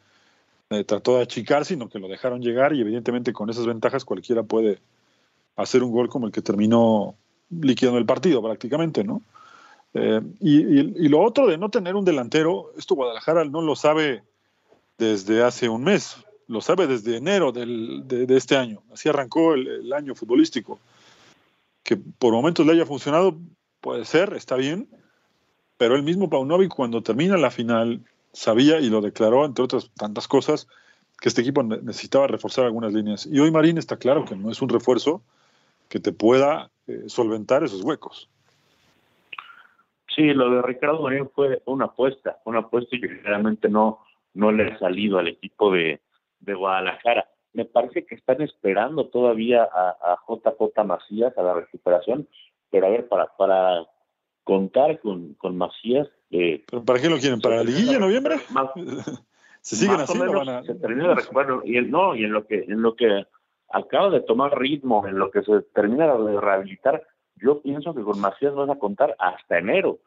eh, 0.71 0.85
trató 0.85 1.17
de 1.17 1.23
achicar, 1.23 1.65
sino 1.65 1.88
que 1.88 1.99
lo 1.99 2.09
dejaron 2.09 2.41
llegar 2.43 2.75
y 2.75 2.81
evidentemente 2.81 3.33
con 3.33 3.50
esas 3.50 3.67
ventajas 3.67 4.05
cualquiera 4.05 4.43
puede 4.43 4.81
hacer 5.57 5.83
un 5.83 5.93
gol 5.93 6.09
como 6.09 6.27
el 6.27 6.33
que 6.33 6.43
terminó 6.43 7.15
liquidando 7.50 7.99
el 7.99 8.07
partido 8.07 8.43
prácticamente, 8.43 9.05
¿no? 9.05 9.23
Eh, 9.95 10.21
y, 10.40 11.09
lo 11.09 11.21
otro 11.21 11.47
de 11.47 11.59
no 11.59 11.71
tener 11.71 11.97
un 11.97 12.04
delantero, 12.04 12.73
esto 12.76 12.95
Guadalajara 12.95 13.45
no 13.45 13.62
lo 13.62 13.75
sabe 13.76 14.23
desde 14.99 15.42
hace 15.42 15.68
un 15.68 15.85
mes, 15.85 16.16
lo 16.47 16.61
sabe 16.61 16.87
desde 16.87 17.16
enero 17.16 17.52
de, 17.52 18.26
este 18.37 18.57
año. 18.57 18.83
Así 18.92 19.09
arrancó 19.09 19.54
el, 19.54 19.92
año 19.92 20.14
futbolístico. 20.14 20.78
Que 21.83 21.97
por 21.97 22.33
momentos 22.33 22.66
le 22.66 22.73
haya 22.73 22.87
funcionado, 22.87 23.38
puede 23.80 24.04
ser, 24.04 24.35
está 24.35 24.57
bien, 24.57 24.88
pero 25.76 25.95
el 25.95 26.02
mismo 26.02 26.28
Paunovic 26.28 26.75
cuando 26.75 27.02
termina 27.02 27.37
la 27.37 27.50
final 27.50 28.02
sabía 28.33 28.80
y 28.80 28.90
lo 28.90 29.00
declaró, 29.00 29.45
entre 29.45 29.64
otras 29.64 29.90
tantas 29.97 30.28
cosas, 30.28 30.68
que 31.21 31.28
este 31.28 31.40
equipo 31.40 31.62
necesitaba 31.62 32.26
reforzar 32.26 32.64
algunas 32.64 32.92
líneas. 32.92 33.26
Y 33.26 33.40
hoy 33.40 33.50
Marín 33.50 33.78
está 33.78 33.97
claro 33.97 34.25
que 34.25 34.37
no 34.37 34.50
es 34.50 34.61
un 34.61 34.68
refuerzo 34.68 35.23
que 35.88 35.99
te 35.99 36.12
pueda 36.12 36.71
eh, 36.87 37.04
solventar 37.07 37.64
esos 37.64 37.83
huecos. 37.83 38.28
Sí, 40.15 40.33
lo 40.33 40.50
de 40.50 40.62
Ricardo 40.62 41.03
Marín 41.03 41.29
fue 41.35 41.62
una 41.67 41.87
apuesta, 41.87 42.38
una 42.45 42.61
apuesta 42.61 42.97
y 42.97 43.00
que 43.00 43.09
realmente 43.09 43.69
no, 43.69 44.00
no 44.35 44.53
le 44.53 44.73
ha 44.73 44.79
salido 44.79 45.19
al 45.19 45.29
equipo 45.29 45.73
de, 45.73 46.00
Guadalajara. 46.41 47.29
Me 47.53 47.65
parece 47.65 48.07
que 48.07 48.15
están 48.15 48.41
esperando 48.41 49.09
todavía 49.09 49.65
a, 49.65 49.91
a, 49.91 50.19
JJ 50.27 50.85
Macías 50.85 51.37
a 51.37 51.43
la 51.43 51.55
recuperación, 51.55 52.27
pero 52.71 52.87
a 52.87 52.91
ver, 52.91 53.09
para, 53.09 53.27
para 53.37 53.87
contar 54.45 54.99
con, 55.00 55.35
con 55.35 55.59
Macías. 55.59 56.09
Eh, 56.31 56.65
¿Pero 56.71 56.85
¿Para 56.85 57.00
qué 57.00 57.11
lo 57.11 57.19
quieren? 57.19 57.41
¿Para 57.41 57.57
la 57.57 57.65
liguilla 57.65 57.95
en 57.95 58.00
noviembre? 58.00 58.37
se 59.61 59.77
siguen 59.77 60.00
así, 60.00 60.19
Se 60.65 60.75
termina 60.77 61.15
de, 61.15 61.23
bueno, 61.33 61.61
y 61.65 61.81
no, 61.83 62.15
y 62.15 62.25
en 62.25 62.33
lo 62.33 62.47
que, 62.47 62.65
en 62.67 62.81
lo 62.81 62.97
que 62.97 63.27
acaba 63.71 64.11
de 64.11 64.21
tomar 64.21 64.59
ritmo, 64.59 65.07
en 65.07 65.19
lo 65.19 65.31
que 65.31 65.43
se 65.43 65.61
termina 65.75 66.15
de 66.15 66.41
rehabilitar, 66.41 67.03
yo 67.42 67.61
pienso 67.61 67.95
que 67.95 68.02
con 68.02 68.21
Macías 68.21 68.54
vas 68.54 68.71
a 68.71 68.78
contar 68.78 69.14
hasta 69.18 69.59
enero 69.59 69.99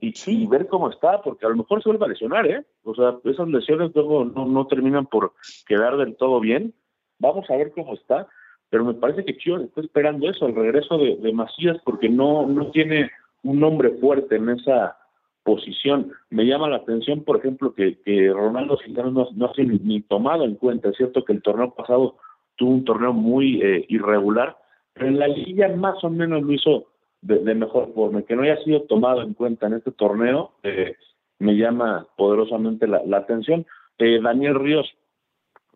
y, 0.00 0.46
ver 0.46 0.68
cómo 0.68 0.90
está, 0.90 1.20
porque 1.22 1.44
a 1.44 1.48
lo 1.48 1.56
mejor 1.56 1.82
se 1.82 1.88
vuelve 1.88 2.04
a 2.04 2.08
lesionar, 2.08 2.46
¿eh? 2.46 2.64
O 2.84 2.94
sea, 2.94 3.16
esas 3.24 3.48
lesiones 3.48 3.90
luego 3.94 4.24
no, 4.24 4.46
no 4.46 4.66
terminan 4.66 5.06
por 5.06 5.32
quedar 5.66 5.96
del 5.96 6.16
todo 6.16 6.38
bien. 6.38 6.72
Vamos 7.18 7.50
a 7.50 7.56
ver 7.56 7.72
cómo 7.72 7.94
está, 7.94 8.28
pero 8.70 8.84
me 8.84 8.94
parece 8.94 9.24
que 9.24 9.36
Chivas 9.36 9.62
está 9.62 9.80
esperando 9.80 10.30
eso, 10.30 10.46
el 10.46 10.54
regreso 10.54 10.98
de, 10.98 11.16
de 11.16 11.32
Macías, 11.32 11.78
porque 11.84 12.08
no, 12.08 12.46
no 12.46 12.70
tiene 12.70 13.10
un 13.42 13.58
nombre 13.58 13.90
fuerte 14.00 14.36
en 14.36 14.50
esa 14.50 14.96
posición. 15.42 16.12
Me 16.30 16.44
llama 16.44 16.68
la 16.68 16.76
atención, 16.76 17.24
por 17.24 17.38
ejemplo, 17.38 17.72
que, 17.74 17.98
que 18.02 18.30
Ronaldo 18.32 18.78
Quintana 18.78 19.10
no, 19.10 19.28
no 19.34 19.46
ha 19.46 19.54
sido 19.54 19.78
ni, 19.82 20.02
tomado 20.02 20.44
en 20.44 20.56
cuenta. 20.56 20.90
Es 20.90 20.96
cierto 20.96 21.24
que 21.24 21.32
el 21.32 21.42
torneo 21.42 21.74
pasado 21.74 22.16
tuvo 22.56 22.70
un 22.70 22.84
torneo 22.84 23.12
muy 23.12 23.62
eh, 23.62 23.86
irregular, 23.88 24.58
pero 24.98 25.10
en 25.10 25.18
la 25.18 25.28
liga 25.28 25.68
más 25.76 26.02
o 26.02 26.10
menos 26.10 26.42
lo 26.42 26.52
hizo 26.52 26.86
de, 27.20 27.54
mejor 27.54 27.92
forma. 27.94 28.22
Que 28.22 28.34
no 28.34 28.42
haya 28.42 28.56
sido 28.64 28.82
tomado 28.82 29.22
en 29.22 29.34
cuenta 29.34 29.66
en 29.66 29.74
este 29.74 29.92
torneo 29.92 30.52
eh, 30.62 30.96
me 31.38 31.56
llama 31.56 32.06
poderosamente 32.16 32.86
la, 32.88 33.16
atención. 33.16 33.64
Eh, 33.98 34.20
Daniel 34.20 34.56
Ríos 34.56 34.86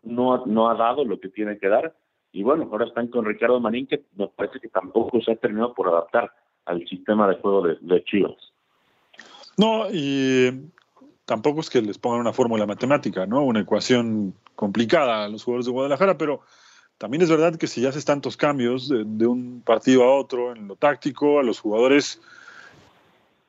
no, 0.03 0.45
no 0.45 0.69
ha 0.69 0.75
dado 0.75 1.05
lo 1.05 1.19
que 1.19 1.29
tiene 1.29 1.57
que 1.57 1.69
dar. 1.69 1.95
Y 2.33 2.43
bueno, 2.43 2.67
ahora 2.71 2.85
están 2.85 3.07
con 3.07 3.25
Ricardo 3.25 3.59
Marín, 3.59 3.87
que 3.87 4.03
me 4.15 4.27
parece 4.27 4.59
que 4.59 4.67
tampoco 4.67 5.21
se 5.21 5.31
ha 5.31 5.35
terminado 5.35 5.73
por 5.73 5.87
adaptar 5.87 6.31
al 6.65 6.85
sistema 6.87 7.27
de 7.29 7.35
juego 7.35 7.61
de, 7.61 7.77
de 7.79 8.03
Chivas. 8.03 8.35
No, 9.57 9.85
y 9.91 10.69
tampoco 11.25 11.59
es 11.61 11.69
que 11.69 11.81
les 11.81 11.97
pongan 11.97 12.21
una 12.21 12.33
fórmula 12.33 12.65
matemática, 12.65 13.25
¿no? 13.25 13.43
Una 13.45 13.61
ecuación 13.61 14.33
complicada 14.55 15.25
a 15.25 15.29
los 15.29 15.43
jugadores 15.43 15.67
de 15.67 15.71
Guadalajara, 15.71 16.17
pero 16.17 16.41
también 17.03 17.21
es 17.21 17.29
verdad 17.29 17.57
que 17.57 17.67
si 17.67 17.81
ya 17.81 17.89
haces 17.89 18.05
tantos 18.05 18.37
cambios 18.37 18.87
de, 18.87 19.27
un 19.27 19.61
partido 19.65 20.05
a 20.05 20.15
otro 20.17 20.55
en 20.55 20.69
lo 20.69 20.77
táctico, 20.77 21.37
a 21.37 21.43
los 21.43 21.59
jugadores 21.59 22.21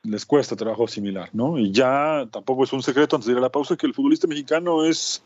les 0.03 0.25
cuesta 0.25 0.57
trabajo 0.57 0.89
similar, 0.89 1.29
¿no? 1.31 1.57
Y 1.57 1.71
ya 1.71 2.27
tampoco 2.29 2.65
es 2.65 2.73
un 2.73 2.83
secreto 2.83 3.15
antes 3.15 3.27
de 3.27 3.31
ir 3.31 3.37
a 3.37 3.41
la 3.41 3.53
pausa 3.53 3.77
que 3.77 3.87
el 3.87 3.93
futbolista 3.93 4.27
mexicano 4.27 4.83
es, 4.83 5.23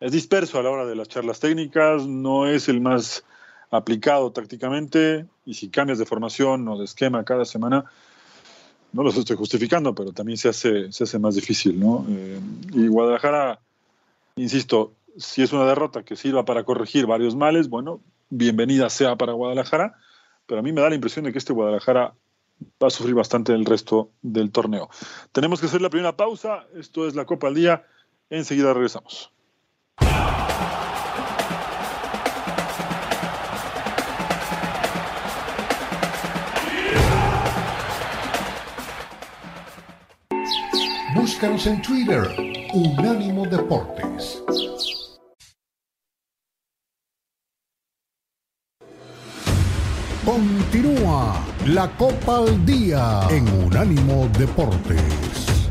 es 0.00 0.12
disperso 0.12 0.58
a 0.58 0.62
la 0.62 0.70
hora 0.70 0.86
de 0.86 0.96
las 0.96 1.08
charlas 1.08 1.40
técnicas, 1.40 2.06
no 2.06 2.46
es 2.46 2.70
el 2.70 2.80
más 2.80 3.22
aplicado 3.70 4.32
tácticamente, 4.32 5.26
y 5.44 5.52
si 5.52 5.68
cambias 5.68 5.98
de 5.98 6.06
formación 6.06 6.66
o 6.68 6.78
de 6.78 6.86
esquema 6.86 7.22
cada 7.22 7.44
semana, 7.44 7.84
no 8.94 9.02
los 9.02 9.14
estoy 9.18 9.36
justificando, 9.36 9.94
pero 9.94 10.12
también 10.12 10.38
se 10.38 10.48
hace, 10.48 10.90
se 10.90 11.04
hace 11.04 11.18
más 11.18 11.34
difícil, 11.34 11.78
¿no? 11.78 12.06
Eh, 12.08 12.40
y 12.72 12.86
Guadalajara, 12.86 13.60
insisto, 14.36 14.94
si 15.16 15.42
es 15.42 15.52
una 15.52 15.66
derrota 15.66 16.04
que 16.04 16.16
sirva 16.16 16.44
para 16.44 16.64
corregir 16.64 17.06
varios 17.06 17.36
males, 17.36 17.68
bueno, 17.68 18.00
bienvenida 18.30 18.88
sea 18.90 19.16
para 19.16 19.32
Guadalajara, 19.32 19.96
pero 20.46 20.60
a 20.60 20.62
mí 20.62 20.72
me 20.72 20.80
da 20.80 20.88
la 20.88 20.94
impresión 20.94 21.24
de 21.24 21.32
que 21.32 21.38
este 21.38 21.52
Guadalajara 21.52 22.14
va 22.82 22.86
a 22.86 22.90
sufrir 22.90 23.14
bastante 23.14 23.52
el 23.52 23.64
resto 23.64 24.10
del 24.22 24.50
torneo. 24.50 24.88
Tenemos 25.32 25.60
que 25.60 25.66
hacer 25.66 25.82
la 25.82 25.90
primera 25.90 26.16
pausa, 26.16 26.66
esto 26.74 27.06
es 27.06 27.14
la 27.14 27.24
Copa 27.24 27.48
al 27.48 27.54
Día, 27.54 27.84
enseguida 28.30 28.72
regresamos. 28.72 29.32
Búscanos 41.14 41.66
en 41.66 41.82
Twitter, 41.82 42.22
Unánimo 42.72 43.46
Deportes. 43.46 44.42
Continúa 50.24 51.34
la 51.66 51.90
Copa 51.96 52.38
al 52.38 52.64
Día 52.64 53.22
en 53.28 53.44
Unánimo 53.64 54.28
Deportes. 54.38 55.66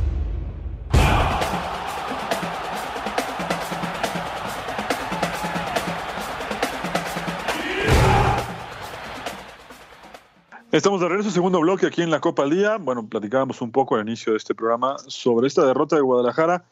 Estamos 10.74 11.00
de 11.00 11.08
regreso, 11.08 11.32
segundo 11.32 11.62
bloque 11.62 11.86
aquí 11.86 12.02
en 12.02 12.12
la 12.12 12.20
Copa 12.20 12.44
al 12.44 12.50
Día. 12.50 12.76
Bueno, 12.76 13.08
platicábamos 13.08 13.62
un 13.62 13.72
poco 13.72 13.96
al 13.96 14.02
inicio 14.02 14.34
de 14.34 14.38
este 14.38 14.54
programa 14.54 14.98
sobre 15.08 15.48
esta 15.48 15.66
derrota 15.66 15.96
de 15.96 16.02
Guadalajara 16.02 16.66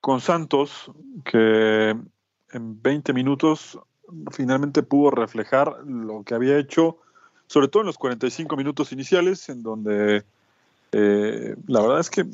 con 0.00 0.20
Santos, 0.20 0.90
que 1.24 1.90
en 2.50 2.82
20 2.82 3.12
minutos 3.12 3.78
finalmente 4.32 4.82
pudo 4.82 5.12
reflejar 5.12 5.84
lo 5.86 6.24
que 6.24 6.34
había 6.34 6.58
hecho 6.58 6.98
sobre 7.52 7.68
todo 7.68 7.82
en 7.82 7.88
los 7.88 7.98
45 7.98 8.56
minutos 8.56 8.92
iniciales, 8.92 9.50
en 9.50 9.62
donde 9.62 10.24
eh, 10.90 11.54
la 11.66 11.82
verdad 11.82 12.00
es 12.00 12.08
que 12.08 12.24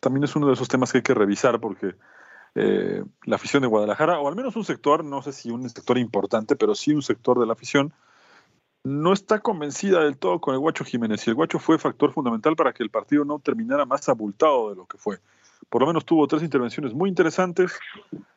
también 0.00 0.24
es 0.24 0.34
uno 0.36 0.46
de 0.46 0.54
esos 0.54 0.68
temas 0.68 0.90
que 0.90 0.98
hay 0.98 1.02
que 1.02 1.12
revisar 1.12 1.60
porque 1.60 1.96
eh, 2.54 3.04
la 3.26 3.36
afición 3.36 3.60
de 3.60 3.68
Guadalajara, 3.68 4.20
o 4.20 4.26
al 4.26 4.36
menos 4.36 4.56
un 4.56 4.64
sector, 4.64 5.04
no 5.04 5.20
sé 5.20 5.34
si 5.34 5.50
un 5.50 5.68
sector 5.68 5.98
importante, 5.98 6.56
pero 6.56 6.74
sí 6.74 6.94
un 6.94 7.02
sector 7.02 7.38
de 7.38 7.44
la 7.44 7.52
afición, 7.52 7.92
no 8.84 9.12
está 9.12 9.40
convencida 9.40 10.02
del 10.02 10.16
todo 10.16 10.40
con 10.40 10.54
el 10.54 10.60
Guacho 10.60 10.82
Jiménez. 10.82 11.26
Y 11.26 11.30
el 11.30 11.36
Guacho 11.36 11.58
fue 11.58 11.78
factor 11.78 12.14
fundamental 12.14 12.56
para 12.56 12.72
que 12.72 12.82
el 12.82 12.88
partido 12.88 13.26
no 13.26 13.40
terminara 13.40 13.84
más 13.84 14.08
abultado 14.08 14.70
de 14.70 14.76
lo 14.76 14.86
que 14.86 14.96
fue. 14.96 15.18
Por 15.68 15.82
lo 15.82 15.88
menos 15.88 16.06
tuvo 16.06 16.26
tres 16.26 16.42
intervenciones 16.42 16.94
muy 16.94 17.10
interesantes 17.10 17.78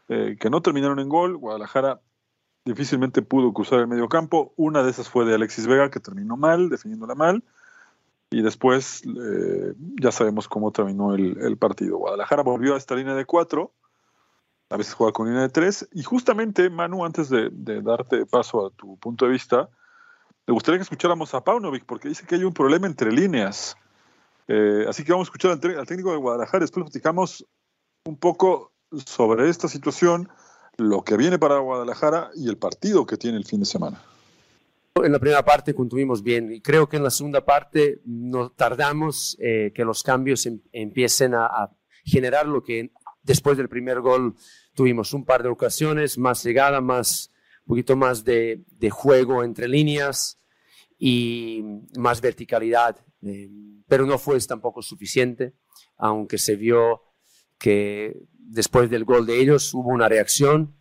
eh, 0.10 0.36
que 0.38 0.50
no 0.50 0.62
terminaron 0.62 1.00
en 1.00 1.08
gol. 1.08 1.38
Guadalajara 1.38 2.01
difícilmente 2.65 3.22
pudo 3.22 3.53
cruzar 3.53 3.80
el 3.80 3.88
medio 3.88 4.08
campo. 4.10 4.53
Una 4.56 4.84
de 4.84 4.91
esas 4.91 5.10
fue 5.10 5.25
de 5.25 5.36
Alexis 5.36 5.68
Vega, 5.68 5.89
que 5.89 6.00
terminó 6.00 6.38
mal, 6.38 6.70
definiéndola 6.70 7.15
mal. 7.15 7.44
Y 8.30 8.41
después 8.41 9.03
eh, 9.06 9.74
ya 10.00 10.12
sabemos 10.12 10.48
cómo 10.48 10.72
terminó 10.72 11.15
el, 11.15 11.58
partido. 11.58 11.98
Guadalajara 11.98 12.44
volvió 12.44 12.75
a 12.75 12.77
esta 12.77 12.96
línea 12.96 13.13
de 13.13 13.25
cuatro, 13.25 13.74
a 14.70 14.77
veces 14.77 14.94
juega 14.94 15.12
con 15.12 15.27
línea 15.27 15.41
de 15.41 15.50
tres. 15.50 15.89
Y 15.91 16.03
justamente, 16.03 16.70
Manu, 16.70 17.03
antes 17.03 17.30
de, 17.30 17.50
darte 17.82 18.25
paso 18.25 18.68
a 18.68 18.70
tu 18.70 18.98
punto 18.98 19.25
de 19.25 19.32
vista, 19.32 19.70
me 20.48 20.53
gustaría 20.53 20.77
que 20.77 20.84
escucháramos 20.84 21.34
a 21.34 21.44
Paunovic, 21.44 21.86
porque 21.86 22.08
dice 22.08 22.25
que 22.25 22.36
hay 22.36 22.46
un 22.46 22.53
problema 22.53 22.88
entre 22.88 23.12
líneas. 23.12 23.75
Eh, 24.48 24.86
así 24.88 25.03
que 25.03 25.12
vamos 25.12 25.27
a 25.27 25.30
escuchar 25.30 25.51
al, 25.51 25.80
al 25.80 25.86
técnico 25.86 26.12
de 26.12 26.18
Guadalajara. 26.18 26.62
Después 26.62 26.86
platicamos 26.86 27.46
un 28.06 28.15
poco 28.15 28.72
sobre 29.06 29.50
esta 29.50 29.68
situación 29.68 30.30
lo 30.82 31.04
que 31.04 31.16
viene 31.16 31.38
para 31.38 31.60
Guadalajara 31.60 32.32
y 32.36 32.50
el 32.50 32.58
partido 32.58 33.06
que 33.06 33.18
tiene 33.18 33.38
el 33.38 33.46
fin 33.46 33.60
de 33.60 33.66
semana. 33.66 34.02
En 34.96 35.12
la 35.12 35.20
primera 35.20 35.46
parte 35.46 35.74
contuvimos 35.74 36.22
bien 36.22 36.52
y 36.52 36.62
creo 36.62 36.90
que 36.90 36.98
en 36.98 37.04
la 37.04 37.12
segunda 37.12 37.46
parte 37.46 38.02
no 38.04 38.52
tardamos 38.52 39.38
eh, 39.40 39.72
que 39.74 39.86
los 39.86 40.04
cambios 40.04 40.46
em, 40.46 40.60
empiecen 40.72 41.34
a, 41.36 41.72
generar 42.04 42.48
lo 42.48 42.64
que 42.64 42.92
después 43.22 43.58
del 43.58 43.70
primer 43.70 44.02
gol 44.02 44.36
tuvimos 44.74 45.14
un 45.14 45.24
par 45.24 45.44
de 45.44 45.50
ocasiones, 45.50 46.18
más 46.18 46.44
llegada, 46.44 46.82
más, 46.82 47.30
un 47.66 47.68
poquito 47.68 47.96
más 47.96 48.26
de, 48.26 48.64
juego 48.90 49.44
entre 49.44 49.68
líneas 49.68 50.42
y 50.98 51.64
más 51.96 52.20
verticalidad, 52.20 52.98
eh, 53.22 53.50
pero 53.88 54.08
no 54.08 54.18
fue 54.18 54.40
tampoco 54.40 54.82
suficiente, 54.82 55.54
aunque 55.98 56.40
se 56.40 56.56
vio 56.56 57.04
que 57.60 58.24
después 58.48 58.90
del 58.90 59.06
gol 59.06 59.26
de 59.26 59.40
ellos 59.40 59.74
hubo 59.74 59.90
una 59.90 60.10
reacción. 60.10 60.76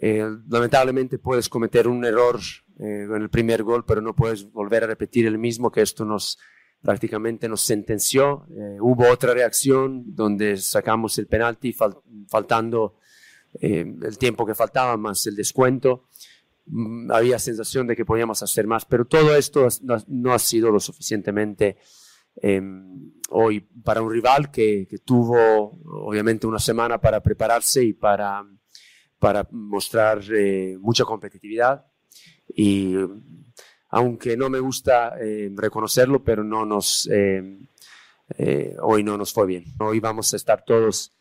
Eh, 0.00 0.26
lamentablemente 0.48 1.18
puedes 1.18 1.48
cometer 1.48 1.86
un 1.86 2.04
error 2.04 2.40
eh, 2.78 3.06
en 3.08 3.22
el 3.22 3.28
primer 3.28 3.62
gol, 3.62 3.84
pero 3.84 4.00
no 4.00 4.14
puedes 4.14 4.50
volver 4.50 4.84
a 4.84 4.86
repetir 4.86 5.26
el 5.26 5.38
mismo, 5.38 5.70
que 5.70 5.82
esto 5.82 6.04
nos 6.04 6.38
prácticamente 6.80 7.48
nos 7.48 7.60
sentenció. 7.60 8.46
Eh, 8.50 8.78
hubo 8.80 9.08
otra 9.08 9.34
reacción 9.34 10.02
donde 10.14 10.56
sacamos 10.56 11.18
el 11.18 11.26
penalti 11.26 11.74
faltando 12.28 12.96
el 13.60 14.16
tiempo 14.16 14.46
que 14.46 14.54
faltaba 14.54 14.96
más 14.96 15.26
el 15.26 15.36
descuento. 15.36 16.06
Mm, 16.66 17.10
había 17.10 17.38
sensación 17.38 17.86
de 17.86 17.96
que 17.96 18.04
podíamos 18.04 18.42
hacer 18.42 18.66
más, 18.66 18.84
pero 18.84 19.04
todo 19.04 19.34
esto 19.36 19.66
no, 20.08 20.32
ha 20.32 20.38
sido 20.38 20.70
lo 20.70 20.80
suficientemente 20.80 21.76
em, 22.36 23.12
hoy 23.30 23.60
para 23.60 24.02
un 24.02 24.10
rival 24.10 24.50
que, 24.50 24.86
tuvo 25.04 25.80
obviamente 26.06 26.46
una 26.46 26.58
semana 26.58 27.00
para 27.00 27.22
prepararse 27.22 27.84
y 27.84 27.92
para, 27.92 28.44
para 29.18 29.46
mostrar 29.50 30.22
eh, 30.34 30.76
mucha 30.78 31.04
competitividad. 31.04 31.86
Y 32.54 32.94
aunque 33.90 34.36
no 34.36 34.48
me 34.50 34.60
gusta 34.60 35.14
eh, 35.20 35.50
reconocerlo, 35.54 36.22
pero 36.22 36.44
no 36.44 36.64
nos, 36.64 37.08
em, 37.10 37.66
eh, 38.38 38.76
hoy 38.80 39.02
no 39.02 39.16
nos 39.16 39.32
fue 39.32 39.46
bien. 39.46 39.64
Hoy 39.80 40.00
vamos 40.00 40.32
a 40.32 40.36
estar 40.36 40.64
todos 40.64 41.16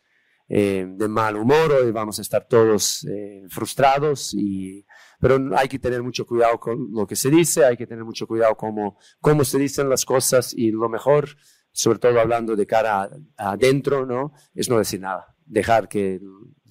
de 0.47 1.07
mal 1.07 1.37
humor, 1.37 1.71
hoy 1.71 1.91
vamos 1.91 2.19
a 2.19 2.21
estar 2.23 2.45
todos 2.45 3.07
frustrados 3.47 4.33
y 4.33 4.85
pero 5.21 5.39
hay 5.55 5.69
que 5.69 5.77
tener 5.77 6.01
mucho 6.01 6.25
cuidado 6.25 6.59
con 6.59 6.89
lo 6.91 7.05
que 7.05 7.15
se 7.15 7.29
dice, 7.29 7.63
hay 7.63 7.77
que 7.77 7.85
tener 7.85 8.03
mucho 8.03 8.25
cuidado 8.25 8.55
cómo, 8.57 8.97
cómo 9.19 9.45
se 9.45 9.59
dicen 9.59 9.87
las 9.87 10.03
cosas 10.03 10.51
y 10.53 10.71
lo 10.71 10.89
mejor, 10.89 11.29
sobre 11.71 11.99
todo 11.99 12.19
hablando 12.19 12.55
de 12.55 12.65
cara 12.65 13.07
adentro, 13.37 14.07
¿no? 14.07 14.33
es 14.55 14.67
no 14.67 14.79
decir 14.79 14.99
nada, 14.99 15.35
dejar 15.45 15.87
que 15.87 16.19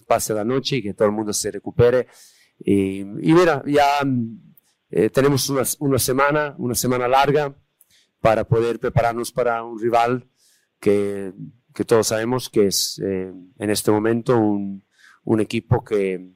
pase 0.08 0.34
la 0.34 0.44
noche 0.44 0.76
y 0.76 0.82
que 0.82 0.94
todo 0.94 1.06
el 1.06 1.14
mundo 1.14 1.32
se 1.32 1.52
recupere. 1.52 2.08
Y, 2.58 3.04
mira, 3.04 3.62
ya 3.64 3.84
eh, 4.90 5.10
tenemos 5.10 5.48
una, 5.48 5.62
una, 5.78 5.98
semana, 6.00 6.56
una 6.58 6.74
semana 6.74 7.06
larga 7.06 7.56
para 8.20 8.42
poder 8.44 8.80
prepararnos 8.80 9.30
para 9.30 9.62
un 9.62 9.78
rival 9.78 10.28
que, 10.80 11.32
que 11.72 11.84
todos 11.84 12.08
sabemos 12.08 12.50
que 12.50 12.66
es 12.66 13.00
eh, 13.02 13.32
en 13.58 13.70
este 13.70 13.92
momento 13.92 14.36
un, 14.36 14.84
un 15.22 15.40
equipo 15.40 15.84
que, 15.84 16.32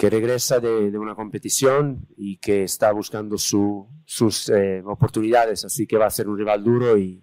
que 0.00 0.08
regresa 0.08 0.60
de, 0.60 0.98
una 0.98 1.14
competición 1.14 2.08
y 2.16 2.38
que 2.38 2.62
está 2.62 2.90
buscando 2.90 3.36
sus 3.36 4.48
eh, 4.48 4.82
oportunidades, 4.86 5.66
así 5.66 5.86
que 5.86 5.98
va 5.98 6.06
a 6.06 6.10
ser 6.10 6.26
un 6.26 6.38
rival 6.38 6.64
duro 6.64 6.96
y, 6.96 7.22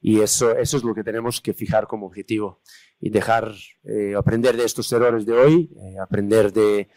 y 0.00 0.20
eso, 0.20 0.56
eso 0.56 0.76
es 0.76 0.84
lo 0.84 0.94
que 0.94 1.02
tenemos 1.02 1.40
que 1.40 1.54
fijar 1.54 1.88
como 1.88 2.06
objetivo 2.06 2.60
y 3.00 3.10
dejar 3.10 3.52
eh, 3.82 4.14
aprender 4.16 4.56
de 4.56 4.64
estos 4.64 4.92
errores 4.92 5.26
de 5.26 5.32
hoy, 5.32 5.72
eh, 5.76 5.96
aprender 6.00 6.52
de, 6.52 6.88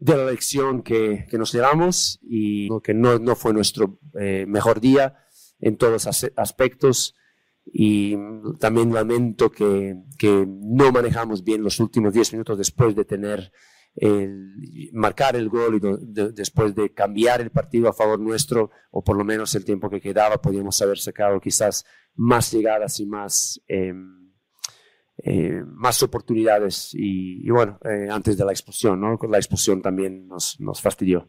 de, 0.00 0.16
la 0.16 0.26
lección 0.26 0.82
que, 0.82 1.24
que, 1.30 1.38
nos 1.38 1.52
llevamos 1.52 2.18
y 2.20 2.68
que 2.80 2.94
no, 2.94 3.20
no 3.20 3.36
fue 3.36 3.52
nuestro 3.52 4.00
mejor 4.48 4.80
día 4.80 5.18
en 5.60 5.76
todos 5.76 6.08
aspectos. 6.34 7.14
Y 7.64 8.16
también 8.58 8.92
lamento 8.92 9.52
que, 9.52 9.94
que 10.18 10.44
no 10.48 10.90
manejamos 10.90 11.44
bien 11.44 11.62
los 11.62 11.78
últimos 11.78 12.12
10 12.12 12.32
minutos 12.32 12.58
después 12.58 12.96
de 12.96 13.04
tener 13.04 13.52
el 13.94 14.90
marcar 14.92 15.36
el 15.36 15.48
gol 15.48 15.76
y 15.76 15.80
después 16.32 16.74
de 16.74 16.92
cambiar 16.92 17.40
el 17.40 17.50
partido 17.50 17.88
a 17.88 17.92
favor 17.92 18.18
nuestro, 18.18 18.70
o 18.90 19.02
por 19.02 19.16
lo 19.16 19.24
menos 19.24 19.54
el 19.54 19.64
tiempo 19.64 19.90
que 19.90 20.00
quedaba, 20.00 20.40
podíamos 20.40 20.80
haber 20.80 20.98
sacado 20.98 21.40
quizás 21.40 21.84
más 22.14 22.50
llegadas 22.52 23.00
y 23.00 23.06
más, 23.06 23.60
em, 23.68 24.32
eh, 25.18 25.62
más 25.66 26.02
oportunidades. 26.02 26.90
Y, 26.92 27.48
bueno, 27.50 27.78
eh, 27.84 28.08
antes 28.10 28.36
de 28.36 28.44
la 28.44 28.52
expulsión, 28.52 29.00
¿no? 29.00 29.18
La 29.28 29.38
expulsión 29.38 29.82
también 29.82 30.26
nos, 30.26 30.58
nos 30.60 30.80
fastidió. 30.80 31.28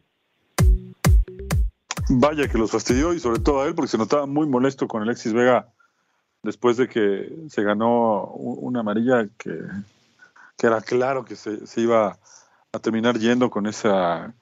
Vaya 2.09 2.47
que 2.47 2.57
los 2.57 2.71
fastidió 2.71 3.13
y 3.13 3.19
sobre 3.19 3.39
todo 3.39 3.61
a 3.61 3.67
él 3.67 3.75
porque 3.75 3.91
se 3.91 3.97
notaba 3.97 4.25
muy 4.25 4.45
molesto 4.45 4.87
con 4.87 5.01
Alexis 5.01 5.33
Vega 5.33 5.73
después 6.43 6.75
de 6.75 6.89
que 6.89 7.33
se 7.47 7.63
ganó 7.63 8.25
una 8.33 8.81
amarilla 8.81 9.29
que, 9.37 9.57
que 10.57 10.67
era 10.67 10.81
claro 10.81 11.23
que 11.23 11.37
se, 11.37 11.65
se 11.65 11.81
iba 11.81 12.19
a 12.73 12.79
terminar 12.79 13.17
yendo 13.19 13.51
con 13.51 13.67
esa 13.67 14.33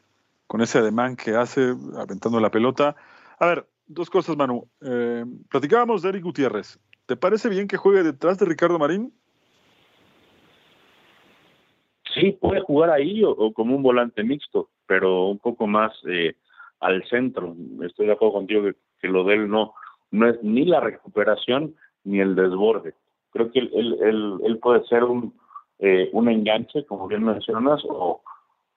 con 0.48 0.62
ese 0.62 0.80
ademán 0.80 1.16
que 1.16 1.36
hace 1.36 1.76
aventando 1.98 2.40
la 2.40 2.50
pelota. 2.50 2.96
A 3.40 3.46
ver, 3.46 3.68
dos 3.88 4.10
cosas, 4.10 4.36
Manu. 4.36 4.68
Eh, 4.82 5.26
platicábamos 5.50 6.02
de 6.02 6.10
Eric 6.10 6.24
Gutiérrez. 6.24 6.80
¿Te 7.06 7.16
parece 7.16 7.50
bien 7.50 7.68
que 7.68 7.78
juegue 7.78 8.04
detrás 8.04 8.38
de 8.38 8.46
Ricardo 8.46 8.80
Marín? 8.80 9.14
Sí, 12.14 12.34
puede 12.34 12.62
jugar 12.62 12.90
ahí 12.90 13.22
o, 13.24 13.54
como 13.54 13.76
un 13.76 13.84
volante 13.84 14.24
mixto, 14.24 14.70
pero 14.86 15.28
un 15.28 15.40
poco 15.40 15.68
más 15.68 15.94
eh, 16.10 16.36
al 16.82 17.04
centro. 17.10 17.56
Estoy 17.84 18.08
de 18.08 18.14
acuerdo 18.14 18.34
contigo 18.36 18.64
que, 19.00 19.08
lo 19.08 19.24
de 19.24 19.36
él 19.36 19.50
no, 19.50 19.74
no 20.12 20.28
es 20.28 20.42
ni 20.44 20.66
la 20.66 20.82
recuperación 20.82 21.76
ni 22.04 22.20
el 22.20 22.36
desborde. 22.36 22.94
Creo 23.32 23.52
que 23.52 23.60
él, 23.60 24.40
él 24.44 24.60
puede 24.60 24.86
ser 24.88 25.06
un, 25.06 25.34
eh, 25.82 26.10
un 26.14 26.30
enganche, 26.30 26.86
como 26.86 27.08
bien 27.08 27.24
mencionas, 27.24 27.82
o, 27.90 28.22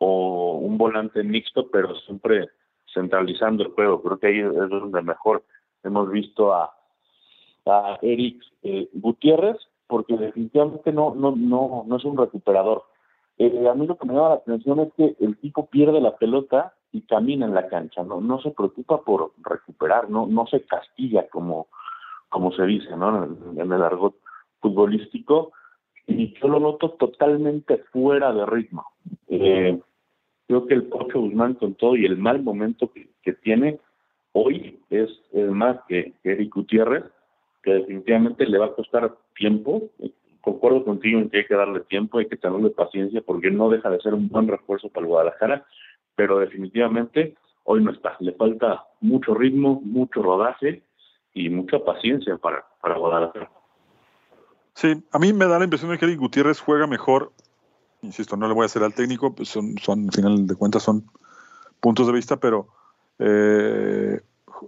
un 0.01 0.77
volante 0.77 1.23
mixto, 1.23 1.71
pero 1.71 1.95
siempre 2.01 2.49
centralizando 2.93 3.63
el 3.63 3.73
juego. 3.73 4.03
Creo 4.03 4.19
que 4.19 4.27
ahí 4.27 4.41
es 4.41 4.69
donde 4.71 5.03
mejor 5.03 5.45
hemos 5.83 6.11
visto 6.11 6.53
a, 6.53 6.75
a 7.67 7.99
Eric 8.03 8.43
eh, 8.63 8.89
Gutiérrez, 8.95 9.57
porque 9.87 10.17
definitivamente 10.17 10.93
no, 10.93 11.15
no, 11.15 11.35
no, 11.37 11.85
no 11.87 11.97
es 11.97 12.05
un 12.05 12.17
recuperador. 12.17 12.85
Eh, 13.39 13.69
a 13.69 13.75
mí 13.75 13.87
lo 13.87 13.97
que 13.97 14.07
me 14.07 14.15
llama 14.15 14.31
la 14.31 14.35
atención 14.37 14.81
es 14.81 14.93
que 14.95 15.17
el 15.21 15.37
tipo 15.39 15.67
pierde 15.67 16.01
la 16.01 16.17
pelota 16.17 16.75
y 16.93 17.03
camina 17.03 17.47
en 17.47 17.55
la 17.55 17.69
cancha, 17.69 18.03
no, 18.03 18.21
no 18.21 18.41
se 18.41 18.51
preocupa 18.51 19.03
por 19.03 19.33
recuperar, 19.43 20.09
no, 20.09 20.27
no 20.27 20.47
se 20.47 20.63
castiga 20.63 21.27
como, 21.29 21.67
como 22.29 22.53
se 22.53 22.65
dice 22.65 22.97
¿no? 22.97 23.25
en, 23.25 23.61
en 23.61 23.73
el 23.73 23.83
argot 23.83 24.15
futbolístico, 24.61 25.53
y 26.07 26.35
yo 26.41 26.49
lo 26.49 26.61
noto 26.61 26.91
totalmente 26.91 27.79
fuera 27.93 28.33
de 28.33 28.47
ritmo. 28.47 28.85
Eh, 29.29 29.79
creo 30.47 30.67
que 30.67 30.75
el 30.75 30.85
Pocho 30.85 31.21
Guzmán 31.21 31.55
con 31.55 31.75
todo 31.75 31.97
y 31.97 32.05
el 32.05 32.17
mal 32.17 32.43
momento 32.43 32.91
que, 32.93 33.33
tiene 33.43 33.79
hoy 34.33 34.79
es, 34.91 35.11
más 35.33 35.79
que, 35.89 36.13
Eric 36.23 36.55
Gutiérrez, 36.55 37.05
que 37.63 37.73
definitivamente 37.73 38.47
le 38.47 38.59
va 38.59 38.67
a 38.67 38.75
costar 38.75 39.15
tiempo. 39.35 39.91
Concuerdo 40.41 40.85
contigo 40.85 41.21
en 41.21 41.31
que 41.31 41.39
hay 41.39 41.47
que 41.47 41.55
darle 41.55 41.81
tiempo, 41.81 42.19
hay 42.19 42.27
que 42.27 42.37
tenerle 42.37 42.71
paciencia 42.71 43.23
porque 43.23 43.51
no 43.51 43.71
deja 43.71 43.89
de 43.89 44.01
ser 44.01 44.13
un 44.13 44.29
buen 44.29 44.47
refuerzo 44.47 44.91
para 44.91 45.05
el 45.05 45.09
Guadalajara, 45.09 45.67
pero 46.15 46.39
definitivamente 46.39 47.35
hoy 47.65 47.83
no 47.83 47.93
está. 47.93 48.17
Le 48.21 48.33
falta 48.33 48.85
mucho 49.01 49.35
ritmo, 49.35 49.81
mucho 49.83 50.23
rodaje 50.23 50.83
y 51.33 51.49
mucha 51.49 51.79
paciencia 51.79 52.37
para, 52.37 52.65
para 52.83 52.99
Guadalajara. 52.99 53.51
Sí, 54.75 55.05
a 55.13 55.19
mí 55.19 55.33
me 55.33 55.47
da 55.47 55.59
la 55.59 55.65
impresión 55.65 55.91
de 55.91 55.99
que 55.99 56.05
Eric 56.05 56.19
Gutiérrez 56.19 56.61
juega 56.61 56.87
mejor. 56.87 57.33
Insisto, 58.03 58.37
no 58.37 58.49
le 58.49 58.55
voy 58.55 58.65
a 58.65 58.67
hacer 58.67 58.83
al 58.83 58.95
técnico, 58.95 59.35
pues 59.35 59.49
son, 59.49 59.79
son, 59.79 60.07
al 60.07 60.13
final 60.13 60.47
de 60.47 60.55
cuentas 60.57 60.83
son 60.83 61.09
puntos 61.81 62.07
de 62.07 62.13
vista, 62.13 62.39
pero 62.39 62.69
eh, 63.19 64.21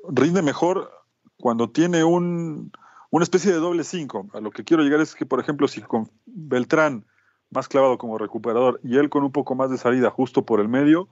rinde 0.08 0.42
mejor 0.42 0.90
cuando 1.38 1.70
tiene 1.70 2.04
un, 2.04 2.72
una 3.10 3.22
especie 3.24 3.52
de 3.52 3.58
doble 3.58 3.84
cinco. 3.84 4.28
A 4.32 4.40
lo 4.40 4.50
que 4.50 4.64
quiero 4.64 4.82
llegar 4.82 5.00
es 5.00 5.14
que, 5.14 5.26
por 5.26 5.40
ejemplo, 5.40 5.66
si 5.68 5.82
con 5.82 6.10
Beltrán 6.24 7.04
más 7.50 7.68
clavado 7.68 7.98
como 7.98 8.16
recuperador 8.16 8.80
y 8.82 8.96
él 8.96 9.10
con 9.10 9.24
un 9.24 9.32
poco 9.32 9.54
más 9.54 9.70
de 9.70 9.78
salida 9.78 10.10
justo 10.10 10.44
por 10.44 10.60
el 10.60 10.68
medio, 10.68 11.08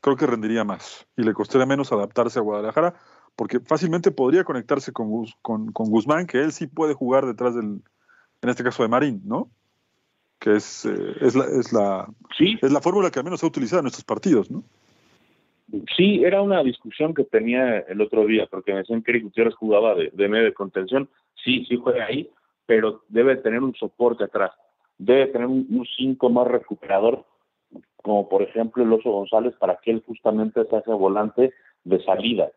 creo 0.00 0.16
que 0.16 0.26
rendiría 0.26 0.64
más 0.64 1.06
y 1.16 1.22
le 1.22 1.34
costaría 1.34 1.66
menos 1.66 1.92
adaptarse 1.92 2.38
a 2.38 2.42
Guadalajara, 2.42 2.94
porque 3.36 3.60
fácilmente 3.60 4.10
podría 4.10 4.44
conectarse 4.44 4.92
con, 4.92 5.26
con, 5.42 5.72
con 5.72 5.90
Guzmán, 5.90 6.26
que 6.26 6.40
él 6.40 6.52
sí 6.52 6.66
puede 6.66 6.94
jugar 6.94 7.26
detrás 7.26 7.54
del, 7.54 7.82
en 8.42 8.48
este 8.48 8.64
caso 8.64 8.82
de 8.82 8.88
Marín, 8.88 9.22
¿no? 9.24 9.50
Que 10.38 10.56
es, 10.56 10.84
eh, 10.84 11.16
es 11.20 11.34
la, 11.34 11.44
es 11.44 11.72
la, 11.72 12.08
es 12.38 12.72
la 12.72 12.80
fórmula 12.80 13.10
que 13.10 13.18
al 13.18 13.24
menos 13.24 13.40
se 13.40 13.46
ha 13.46 13.48
utilizado 13.48 13.80
en 13.80 13.88
estos 13.88 14.04
partidos, 14.04 14.50
¿no? 14.50 14.62
Sí, 15.96 16.24
era 16.24 16.40
una 16.40 16.62
discusión 16.62 17.12
que 17.12 17.24
tenía 17.24 17.80
el 17.80 18.00
otro 18.00 18.24
día, 18.24 18.46
porque 18.50 18.72
me 18.72 18.78
decían 18.78 19.02
que 19.02 19.10
Eric 19.10 19.24
Gutiérrez 19.24 19.54
jugaba 19.54 19.94
de, 19.94 20.28
medio 20.28 20.44
de 20.44 20.54
contención. 20.54 21.10
Sí, 21.44 21.66
sí 21.68 21.76
juega 21.76 22.06
ahí, 22.06 22.30
pero 22.64 23.02
debe 23.08 23.36
tener 23.36 23.62
un 23.62 23.74
soporte 23.74 24.24
atrás. 24.24 24.52
Debe 24.96 25.26
tener 25.26 25.46
un 25.46 25.86
5 25.96 26.30
más 26.30 26.48
recuperador, 26.48 27.26
como 27.96 28.28
por 28.28 28.42
ejemplo 28.42 28.82
el 28.82 28.92
Oso 28.92 29.10
González, 29.10 29.54
para 29.58 29.76
que 29.76 29.90
él 29.90 30.02
justamente 30.06 30.64
se 30.64 30.76
haga 30.76 30.94
volante 30.94 31.52
de 31.84 32.02
salida. 32.02 32.50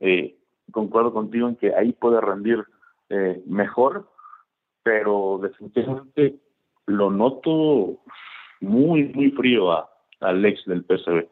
Eh, 0.00 0.36
concuerdo 0.72 1.12
contigo 1.12 1.48
en 1.48 1.56
que 1.56 1.74
ahí 1.74 1.92
puede 1.92 2.20
rendir 2.20 2.64
eh, 3.08 3.40
mejor, 3.46 4.08
pero 4.82 5.38
definitivamente 5.42 6.38
lo 6.86 7.10
noto 7.10 7.98
muy, 8.60 9.04
muy 9.14 9.30
frío 9.32 9.72
a, 9.72 9.88
Alex 10.20 10.64
del 10.66 10.84
PSV. 10.84 11.28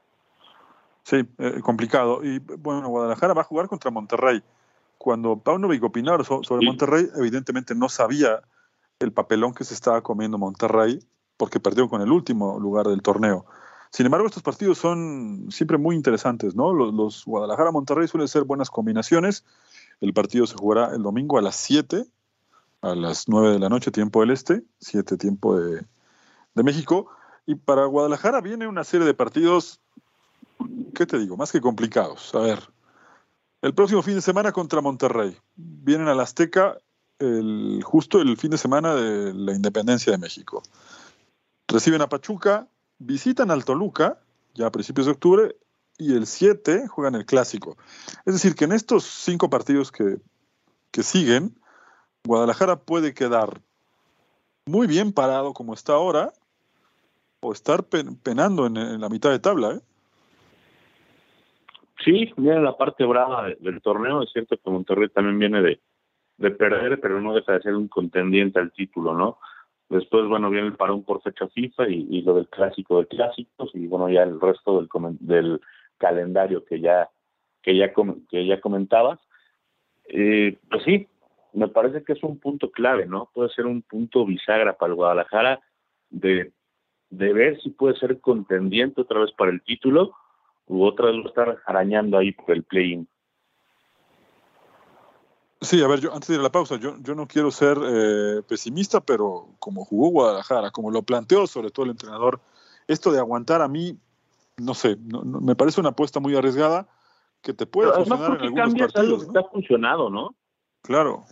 Sí, 1.03 1.17
eh, 1.39 1.61
complicado. 1.63 2.23
Y 2.23 2.39
bueno, 2.39 2.89
Guadalajara 2.89 3.35
va 3.35 3.41
a 3.41 3.45
jugar 3.45 3.69
contra 3.69 3.91
Monterrey. 3.91 4.43
Cuando 4.99 5.37
Paunovic 5.39 5.83
opinó 5.83 6.23
sobre 6.23 6.65
Monterrey, 6.65 7.09
evidentemente 7.17 7.75
no 7.75 7.89
sabía 7.89 8.43
el 8.99 9.13
papelón 9.13 9.55
que 9.55 9.65
se 9.65 9.75
estaba 9.75 10.03
comiendo 10.03 10.39
Monterrey 10.39 11.01
porque 11.37 11.61
perdió 11.61 11.89
con 11.89 12.01
el 12.01 12.11
último 12.11 12.59
lugar 12.59 12.87
del 12.87 13.03
torneo. 13.03 13.45
Sin 13.91 14.07
embargo, 14.07 14.27
estos 14.27 14.43
partidos 14.43 14.79
son 14.79 15.47
siempre 15.51 15.79
muy 15.79 15.97
interesantes, 15.97 16.55
¿no? 16.55 16.73
Los, 16.73 16.93
los 16.93 17.25
Guadalajara-Monterrey 17.25 18.09
suelen 18.09 18.29
ser 18.29 18.45
buenas 18.45 18.71
combinaciones 18.71 19.45
El 20.01 20.13
partido 20.13 20.47
se 20.47 20.57
jugará 20.57 20.95
el 20.95 21.03
domingo 21.03 21.39
a 21.39 21.43
las 21.43 21.57
7, 21.57 22.05
a 22.91 22.95
las 22.95 23.29
9 23.29 23.53
de 23.53 23.59
la 23.59 23.69
noche, 23.69 23.91
tiempo 23.91 24.21
del 24.21 24.31
este, 24.31 24.65
7 24.81 25.17
tiempo 25.17 25.59
de, 25.59 25.85
de 26.55 26.63
México. 26.63 27.09
Y 27.47 27.55
para 27.55 27.87
Guadalajara 27.87 28.41
viene 28.41 28.67
una 28.67 28.85
serie 28.85 29.07
de 29.07 29.15
partidos, 29.15 29.81
¿qué 30.95 31.07
te 31.07 31.19
digo? 31.19 31.37
Más 31.37 31.53
que 31.53 31.61
complicados. 31.61 32.35
A 32.35 32.41
ver, 32.41 32.61
el 33.63 33.75
próximo 33.75 34.03
fin 34.03 34.15
de 34.15 34.23
semana 34.23 34.53
contra 34.53 34.81
Monterrey. 34.81 35.37
Vienen 35.55 36.09
al 36.09 36.21
Azteca 36.21 36.79
justo 37.83 38.21
el 38.21 38.37
fin 38.37 38.51
de 38.51 38.59
semana 38.59 38.95
de 38.95 39.33
la 39.33 39.53
independencia 39.55 40.13
de 40.13 40.19
México. 40.19 40.63
Reciben 41.67 42.03
a 42.03 42.09
Pachuca, 42.09 42.69
visitan 42.99 43.51
al 43.51 43.65
Toluca, 43.65 44.21
ya 44.55 44.67
a 44.67 44.71
principios 44.71 45.07
de 45.07 45.13
octubre, 45.13 45.57
y 45.99 46.15
el 46.15 46.27
7 46.27 46.89
juegan 46.89 47.15
el 47.15 47.25
clásico. 47.25 47.77
Es 48.27 48.35
decir, 48.35 48.55
que 48.55 48.65
en 48.67 48.73
estos 48.73 49.05
cinco 49.05 49.49
partidos 49.49 49.91
que, 49.91 50.19
que 50.91 51.03
siguen, 51.03 51.59
Guadalajara 52.27 52.77
puede 52.77 53.15
quedar 53.15 53.61
muy 54.67 54.87
bien 54.87 55.13
parado 55.13 55.53
como 55.53 55.75
está 55.75 55.95
ahora, 55.95 56.33
o 57.41 57.53
estar 57.53 57.85
penando 58.23 58.67
en, 58.67 59.01
la 59.01 59.09
mitad 59.09 59.31
de 59.31 59.39
tabla. 59.39 59.75
¿eh? 59.75 59.81
Sí, 62.05 62.33
viene 62.37 62.61
la 62.61 62.77
parte 62.77 63.05
brava 63.05 63.49
del 63.61 63.81
torneo. 63.81 64.23
Es 64.23 64.33
cierto 64.33 64.57
que 64.57 64.71
Monterrey 64.71 65.09
también 65.09 65.39
viene 65.39 65.63
de, 65.63 65.81
de 66.39 66.51
perder, 66.51 67.01
pero 67.01 67.21
no 67.21 67.35
deja 67.35 67.53
de 67.53 67.63
ser 67.63 67.75
un 67.75 67.89
contendiente 67.89 68.59
al 68.59 68.73
título, 68.73 69.15
¿no? 69.15 69.39
Después, 69.89 70.27
bueno, 70.27 70.51
viene 70.51 70.67
el 70.67 70.75
parón 70.75 71.05
por 71.05 71.23
fecha 71.23 71.47
FIFA 71.47 71.89
y, 71.89 72.23
lo 72.23 72.35
del 72.35 72.49
clásico 72.49 72.99
de 72.99 73.07
clásicos 73.07 73.71
y, 73.73 73.87
bueno, 73.87 74.09
ya 74.09 74.25
el 74.25 74.41
resto 74.41 74.81
del, 74.81 74.89
del 75.21 75.61
calendario 75.99 76.65
que 76.65 76.81
ya, 76.81 77.09
que 77.63 77.77
ya, 77.77 77.93
que 78.29 78.47
ya 78.47 78.61
comentabas. 78.61 79.21
Eh, 80.09 80.59
pues 80.69 80.83
sí, 80.83 81.07
me 81.57 81.69
parece 81.69 82.05
que 82.05 82.13
es 82.13 82.23
un 82.23 82.39
punto 82.39 82.71
clave, 82.71 83.07
¿no? 83.07 83.31
Puede 83.33 83.49
ser 83.49 83.65
un 83.65 83.81
punto 83.81 84.27
bisagra 84.27 84.77
para 84.77 84.91
el 84.91 84.97
Guadalajara 84.97 85.59
de, 86.11 86.53
de 87.09 87.33
ver 87.33 87.59
si 87.63 87.71
puede 87.71 87.99
ser 87.99 88.21
contendiente 88.21 89.01
otra 89.01 89.21
vez 89.21 89.33
para 89.33 89.51
el 89.51 89.63
título 89.63 90.15
u 90.67 90.85
otra 90.85 91.07
vez 91.07 91.17
lo 91.17 91.29
estar 91.29 91.57
arañando 91.65 92.19
ahí 92.19 92.33
por 92.33 92.51
el 92.51 92.63
play-in. 92.63 93.09
Sí, 95.63 95.83
a 95.83 95.89
ver, 95.89 96.01
yo 96.01 96.13
antes 96.13 96.29
de 96.29 96.35
ir 96.35 96.41
a 96.41 96.43
la 96.43 96.53
pausa, 96.53 96.77
yo, 96.77 96.97
yo 97.01 97.15
no 97.15 97.27
quiero 97.27 97.51
ser 97.51 97.79
eh, 97.83 98.43
pesimista, 98.47 99.01
pero 99.01 99.49
como 99.59 99.87
jugó 99.87 100.09
Guadalajara, 100.11 100.71
como 100.71 100.91
lo 100.91 101.03
planteó 101.05 101.47
sobre 101.47 101.71
todo 101.71 101.87
el 101.87 101.93
entrenador, 101.93 102.39
esto 102.87 103.11
de 103.11 103.19
aguantar 103.19 103.63
a 103.63 103.69
mí, 103.69 103.99
no 104.59 104.75
sé, 104.75 104.99
me 105.41 105.57
parece 105.57 105.81
una 105.81 105.91
apuesta 105.91 106.21
muy 106.21 106.37
arriesgada 106.37 106.87
que 107.41 107.55
te 107.55 107.65
puede 107.65 107.93
funcionar 107.93 108.33
en 108.33 108.43
algunos 108.43 108.75
partidos. 108.75 109.29
¿no? 109.29 109.41
ha 109.41 109.45
funcionado, 109.45 110.11
¿no? 110.11 110.37
Claro. 110.83 111.25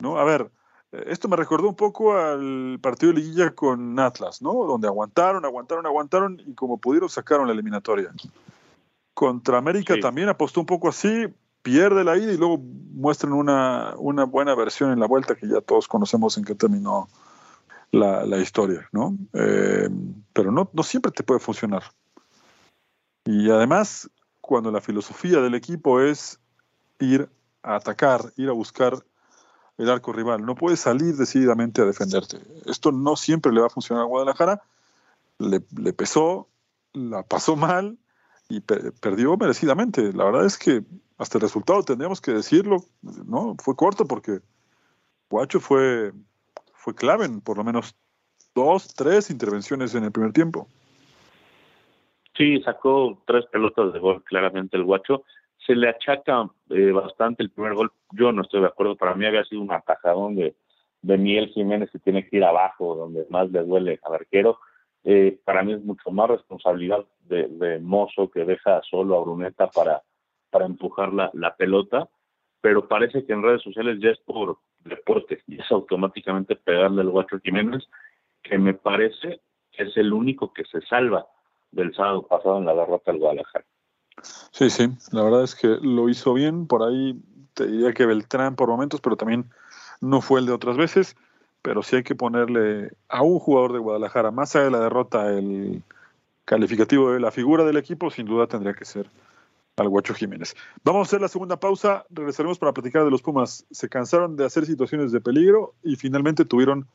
¿No? 0.00 0.18
A 0.18 0.24
ver, 0.24 0.50
eh, 0.92 1.04
esto 1.08 1.28
me 1.28 1.36
recordó 1.36 1.68
un 1.68 1.76
poco 1.76 2.16
al 2.16 2.78
partido 2.80 3.12
de 3.12 3.20
liguilla 3.20 3.54
con 3.54 3.98
Atlas, 3.98 4.42
¿no? 4.42 4.52
Donde 4.64 4.88
aguantaron, 4.88 5.44
aguantaron, 5.44 5.86
aguantaron 5.86 6.42
y 6.44 6.54
como 6.54 6.78
pudieron 6.78 7.08
sacaron 7.08 7.46
la 7.46 7.52
eliminatoria. 7.52 8.12
Contra 9.14 9.58
América 9.58 9.94
también 10.00 10.28
apostó 10.28 10.60
un 10.60 10.66
poco 10.66 10.88
así, 10.88 11.28
pierde 11.62 12.04
la 12.04 12.16
ida 12.16 12.32
y 12.32 12.36
luego 12.36 12.58
muestran 12.58 13.32
una, 13.32 13.94
una 13.98 14.24
buena 14.24 14.54
versión 14.54 14.92
en 14.92 15.00
la 15.00 15.06
vuelta 15.06 15.34
que 15.34 15.46
ya 15.46 15.60
todos 15.60 15.88
conocemos 15.88 16.38
en 16.38 16.44
qué 16.44 16.54
terminó 16.54 17.08
la, 17.92 18.24
la 18.24 18.38
historia, 18.38 18.88
¿no? 18.92 19.16
Eh, 19.34 19.88
pero 20.32 20.52
no, 20.52 20.70
no 20.72 20.82
siempre 20.82 21.12
te 21.12 21.22
puede 21.22 21.40
funcionar. 21.40 21.82
Y 23.24 23.50
además, 23.50 24.10
cuando 24.40 24.70
la 24.70 24.80
filosofía 24.80 25.40
del 25.40 25.54
equipo 25.54 26.00
es 26.00 26.40
ir 26.98 27.28
a 27.62 27.76
atacar, 27.76 28.32
ir 28.36 28.48
a 28.48 28.52
buscar 28.52 29.04
el 29.80 29.88
arco 29.88 30.12
rival, 30.12 30.44
no 30.44 30.54
puedes 30.54 30.80
salir 30.80 31.16
decididamente 31.16 31.80
a 31.80 31.86
defenderte. 31.86 32.38
Esto 32.66 32.92
no 32.92 33.16
siempre 33.16 33.50
le 33.50 33.60
va 33.60 33.68
a 33.68 33.70
funcionar 33.70 34.04
a 34.04 34.06
Guadalajara. 34.06 34.62
Le, 35.38 35.60
pesó, 35.94 36.48
la 36.92 37.22
pasó 37.22 37.56
mal 37.56 37.96
y 38.50 38.60
perdió 38.60 39.38
merecidamente. 39.38 40.12
La 40.12 40.24
verdad 40.24 40.44
es 40.44 40.58
que 40.58 40.82
hasta 41.16 41.38
el 41.38 41.42
resultado 41.42 41.82
tendríamos 41.82 42.20
que 42.20 42.32
decirlo, 42.32 42.84
¿no? 43.00 43.56
Fue 43.58 43.74
corto 43.74 44.04
porque 44.04 44.40
Guacho 45.30 45.60
fue, 45.60 46.12
fue 46.74 46.94
clave 46.94 47.24
en 47.24 47.40
por 47.40 47.56
lo 47.56 47.64
menos 47.64 47.96
dos, 48.54 48.92
tres 48.94 49.30
intervenciones 49.30 49.94
en 49.94 50.04
el 50.04 50.12
primer 50.12 50.34
tiempo. 50.34 50.68
Sí, 52.36 52.60
sacó 52.62 53.18
tres 53.26 53.46
pelotas 53.46 53.94
de 53.94 53.98
gol 53.98 54.22
claramente 54.24 54.76
el 54.76 54.84
Guacho. 54.84 55.24
Se 55.66 55.74
le 55.74 55.88
achaca 55.88 56.48
eh, 56.70 56.90
bastante 56.90 57.42
el 57.42 57.50
primer 57.50 57.74
gol. 57.74 57.92
Yo 58.12 58.32
no 58.32 58.42
estoy 58.42 58.60
de 58.60 58.68
acuerdo. 58.68 58.96
Para 58.96 59.14
mí 59.14 59.26
había 59.26 59.44
sido 59.44 59.60
un 59.60 59.72
atajadón 59.72 60.36
de, 60.36 60.54
de 61.02 61.50
Jiménez 61.54 61.90
que 61.90 61.98
tiene 61.98 62.26
que 62.26 62.36
ir 62.36 62.44
abajo, 62.44 62.94
donde 62.94 63.26
más 63.30 63.50
le 63.50 63.62
duele 63.62 64.00
al 64.02 64.14
arquero. 64.14 64.58
Eh, 65.04 65.38
para 65.44 65.62
mí 65.62 65.72
es 65.72 65.82
mucho 65.82 66.10
más 66.10 66.28
responsabilidad 66.28 67.04
de, 67.20 67.78
Mozo 67.80 68.30
que 68.30 68.44
deja 68.44 68.82
solo 68.82 69.16
a 69.16 69.22
Bruneta 69.22 69.68
para, 69.68 70.02
para 70.50 70.66
empujar 70.66 71.12
la, 71.12 71.30
la 71.32 71.54
pelota, 71.56 72.08
pero 72.60 72.88
parece 72.88 73.24
que 73.24 73.32
en 73.32 73.42
redes 73.42 73.62
sociales 73.62 73.98
ya 74.00 74.10
es 74.10 74.18
por 74.18 74.58
deporte 74.80 75.42
y 75.46 75.60
es 75.60 75.70
automáticamente 75.70 76.56
pegarle 76.56 77.02
al 77.02 77.10
Guacho 77.10 77.38
Jiménez, 77.40 77.88
que 78.42 78.58
me 78.58 78.74
parece 78.74 79.40
es 79.72 79.96
el 79.96 80.12
único 80.12 80.52
que 80.52 80.64
se 80.64 80.80
salva 80.82 81.26
del 81.70 81.94
sábado 81.94 82.26
pasado 82.26 82.58
en 82.58 82.66
la 82.66 82.74
derrota 82.74 83.12
del 83.12 83.20
Guadalajara. 83.20 83.64
Sí, 84.50 84.70
sí, 84.70 84.88
la 85.12 85.22
verdad 85.22 85.44
es 85.44 85.54
que 85.54 85.68
lo 85.80 86.08
hizo 86.08 86.34
bien, 86.34 86.66
por 86.66 86.82
ahí 86.82 87.20
te 87.54 87.66
diría 87.66 87.92
que 87.92 88.06
Beltrán 88.06 88.56
por 88.56 88.68
momentos, 88.68 89.00
pero 89.00 89.16
también 89.16 89.50
no 90.00 90.20
fue 90.20 90.40
el 90.40 90.46
de 90.46 90.52
otras 90.52 90.76
veces, 90.76 91.16
pero 91.62 91.82
sí 91.82 91.96
hay 91.96 92.02
que 92.02 92.14
ponerle 92.14 92.92
a 93.08 93.22
un 93.22 93.38
jugador 93.38 93.72
de 93.72 93.78
Guadalajara, 93.78 94.30
más 94.30 94.54
allá 94.54 94.66
de 94.66 94.70
la 94.70 94.80
derrota, 94.80 95.28
el 95.28 95.82
calificativo 96.44 97.12
de 97.12 97.20
la 97.20 97.30
figura 97.30 97.64
del 97.64 97.76
equipo, 97.76 98.10
sin 98.10 98.26
duda 98.26 98.46
tendría 98.46 98.74
que 98.74 98.84
ser 98.84 99.10
al 99.76 99.88
Guacho 99.88 100.14
Jiménez. 100.14 100.54
Vamos 100.84 101.00
a 101.00 101.08
hacer 101.08 101.20
la 101.20 101.28
segunda 101.28 101.58
pausa, 101.58 102.04
regresaremos 102.10 102.58
para 102.58 102.72
platicar 102.72 103.04
de 103.04 103.10
los 103.10 103.22
Pumas. 103.22 103.64
Se 103.70 103.88
cansaron 103.88 104.36
de 104.36 104.44
hacer 104.44 104.66
situaciones 104.66 105.12
de 105.12 105.20
peligro 105.20 105.74
y 105.82 105.96
finalmente 105.96 106.44
tuvieron 106.44 106.86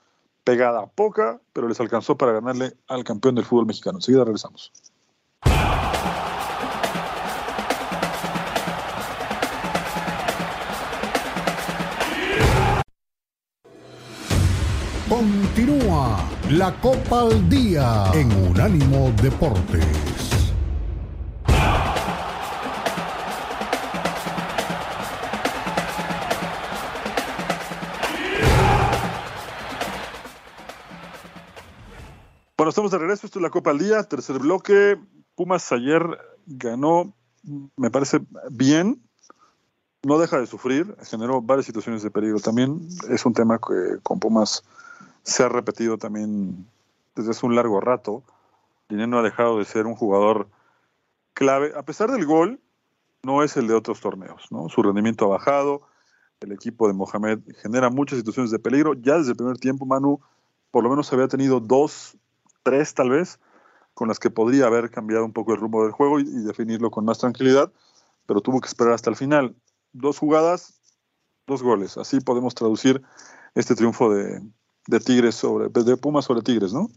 pegada 0.44 0.86
poca, 0.88 1.42
pero 1.54 1.68
les 1.68 1.80
alcanzó 1.80 2.18
para 2.18 2.34
ganarle 2.34 2.74
al 2.88 3.04
campeón 3.04 3.36
del 3.36 3.46
fútbol 3.46 3.66
mexicano. 3.66 3.98
Enseguida 3.98 4.24
regresamos. 4.24 4.72
Continúa 15.10 16.18
la 16.50 16.82
Copa 16.82 17.22
al 17.22 17.48
Día 17.48 18.12
en 18.16 18.32
Unánimo 18.50 19.12
Deportes. 19.22 19.86
Bueno, 32.58 32.70
estamos 32.70 32.90
de 32.90 32.98
regreso. 32.98 33.28
Esto 33.28 33.38
es 33.38 33.44
la 33.44 33.52
Copa 33.52 33.70
al 33.70 33.78
Día, 33.78 34.02
tercer 34.02 34.40
bloque. 34.40 34.98
Pumas 35.36 35.72
ayer 35.72 36.02
ganó, 36.48 37.14
me 37.78 37.92
parece 37.92 38.22
bien. 38.50 39.04
No 40.02 40.18
deja 40.18 40.40
de 40.40 40.48
sufrir, 40.48 40.96
generó 41.04 41.44
varias 41.44 41.68
situaciones 41.68 42.02
de 42.02 42.10
peligro. 42.10 42.40
También 42.40 42.88
es 43.08 43.24
un 43.24 43.34
tema 43.34 43.60
que 43.60 44.00
con 44.02 44.20
Pumas 44.20 44.64
se 45.26 45.44
ha 45.44 45.50
repetido 45.50 45.98
también 45.98 46.68
desde 47.16 47.32
hace 47.32 47.46
un 47.46 47.56
largo 47.56 47.82
rato. 47.82 48.24
Dinero 48.88 49.08
no 49.08 49.20
ha 49.20 49.24
dejado 49.24 49.58
de 49.58 49.66
ser 49.66 49.88
un 49.88 49.96
jugador 49.96 50.48
clave. 51.34 51.74
A 51.76 51.84
pesar 51.84 52.12
del 52.12 52.26
gol, 52.26 52.62
no 53.24 53.44
es 53.44 53.58
el 53.58 53.68
de 53.68 53.74
otros 53.74 54.00
torneos. 54.00 54.48
¿no? 54.52 54.70
Su 54.70 54.84
rendimiento 54.84 55.26
ha 55.26 55.30
bajado. 55.30 55.82
El 56.42 56.52
equipo 56.52 56.88
de 56.88 56.94
Mohamed 56.94 57.40
genera 57.62 57.90
muchas 57.90 58.20
situaciones 58.20 58.52
de 58.52 58.60
peligro. 58.60 58.94
Ya 58.94 59.18
desde 59.18 59.32
el 59.32 59.38
primer 59.38 59.58
tiempo, 59.58 59.86
Manu 59.86 60.20
por 60.70 60.84
lo 60.84 60.90
menos 60.90 61.12
había 61.12 61.28
tenido 61.28 61.60
dos 61.60 62.18
tres 62.64 62.94
tal 62.94 63.10
vez, 63.10 63.40
con 63.94 64.08
las 64.10 64.20
que 64.20 64.30
podría 64.30 64.66
haber 64.66 64.92
cambiado 64.92 65.24
un 65.24 65.32
poco 65.32 65.54
el 65.54 65.60
rumbo 65.60 65.84
del 65.84 65.92
juego 65.92 66.20
y, 66.20 66.26
definirlo 66.44 66.92
con 66.92 67.06
más 67.06 67.18
tranquilidad, 67.20 67.72
pero 68.26 68.42
tuvo 68.42 68.60
que 68.60 68.68
esperar 68.68 68.94
hasta 68.94 69.10
el 69.10 69.16
final. 69.16 69.56
Dos 69.94 70.20
jugadas, 70.20 70.82
dos 71.48 71.64
goles. 71.64 71.98
Así 71.98 72.20
podemos 72.20 72.54
traducir 72.54 73.02
este 73.54 73.76
triunfo 73.76 74.14
de, 74.14 74.42
Tigres 75.06 75.36
sobre, 75.36 75.68
de 75.70 75.98
Pumas 75.98 76.26
sobre 76.26 76.42
Tigres, 76.42 76.74
¿no? 76.74 76.88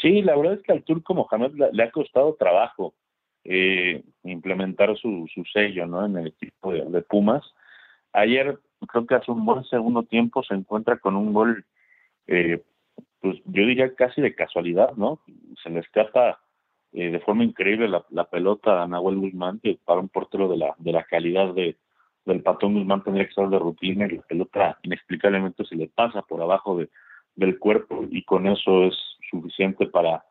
Sí, 0.00 0.22
la 0.22 0.36
verdad 0.36 0.54
es 0.54 0.62
que 0.62 0.72
al 0.72 0.82
turco 0.82 1.14
Mohamed 1.14 1.52
le, 1.72 1.82
ha 1.82 1.90
costado 1.90 2.34
trabajo 2.38 2.94
eh, 3.44 4.02
implementar 4.24 4.96
su, 4.96 5.26
su, 5.32 5.44
sello 5.44 5.86
¿no? 5.86 6.06
en 6.06 6.16
el 6.16 6.26
equipo 6.28 6.72
de, 6.72 7.02
Pumas. 7.02 7.44
Ayer 8.12 8.58
creo 8.88 9.06
que 9.06 9.14
hace 9.14 9.30
un 9.30 9.44
buen 9.44 9.64
segundo 9.64 10.02
tiempo 10.04 10.42
se 10.42 10.54
encuentra 10.54 10.98
con 10.98 11.16
un 11.16 11.34
gol 11.34 11.66
eh, 12.26 12.62
pues 13.20 13.36
yo 13.44 13.66
diría 13.66 13.94
casi 13.94 14.20
de 14.20 14.34
casualidad, 14.34 14.92
¿no? 14.96 15.20
Se 15.62 15.70
le 15.70 15.80
escapa 15.80 16.40
eh, 16.92 17.10
de 17.10 17.20
forma 17.20 17.44
increíble 17.44 17.88
la, 17.88 18.24
pelota 18.24 18.82
a 18.82 18.88
Nahuel 18.88 19.18
Guzmán, 19.18 19.60
para 19.84 20.00
un 20.00 20.08
portero 20.08 20.48
de 20.48 20.56
la, 20.56 20.74
de 20.78 20.92
la 20.92 21.04
calidad 21.04 21.52
de, 21.54 21.76
del 22.24 22.42
Patón 22.42 22.74
Guzmán 22.74 23.02
tendría 23.02 23.26
que 23.26 23.34
ser 23.34 23.48
de 23.48 23.58
rutina 23.58 24.06
y 24.06 24.16
la 24.16 24.22
pelota 24.22 24.78
inexplicablemente 24.82 25.64
se 25.64 25.76
le 25.76 25.88
pasa 25.88 26.22
por 26.22 26.40
abajo 26.42 26.76
de, 26.76 26.88
del 27.34 27.58
cuerpo 27.58 28.04
y 28.10 28.22
con 28.24 28.46
eso 28.46 28.84
es 28.84 28.94
suficiente 29.30 29.86
para, 29.86 30.24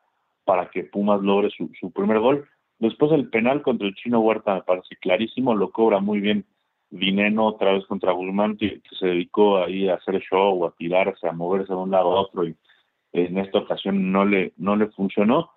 para 0.45 0.69
que 0.69 0.83
Pumas 0.83 1.21
logre 1.21 1.49
su, 1.49 1.69
su 1.79 1.91
primer 1.91 2.19
gol. 2.19 2.47
Después 2.77 3.11
el 3.11 3.29
penal 3.29 3.61
contra 3.61 3.87
el 3.87 3.95
Chino 3.95 4.21
Huerta 4.21 4.55
me 4.55 4.61
parece 4.61 4.95
clarísimo, 4.97 5.55
lo 5.55 5.71
cobra 5.71 5.99
muy 5.99 6.19
bien 6.21 6.45
Dineno 6.91 7.45
otra 7.45 7.73
vez 7.73 7.85
contra 7.85 8.13
Guzmán, 8.13 8.57
que, 8.57 8.81
se 8.97 9.05
dedicó 9.05 9.59
ahí 9.59 9.87
a 9.87 9.95
hacer 9.95 10.19
show, 10.21 10.65
a 10.65 10.71
tirarse, 10.71 11.27
a 11.27 11.31
moverse 11.31 11.71
de 11.71 11.79
un 11.79 11.91
lado 11.91 12.17
a 12.17 12.21
otro 12.21 12.45
y 12.45 12.55
en 13.13 13.37
esta 13.37 13.59
ocasión 13.59 14.11
no 14.11 14.25
le, 14.25 14.53
no 14.57 14.75
le 14.75 14.87
funcionó. 14.87 15.51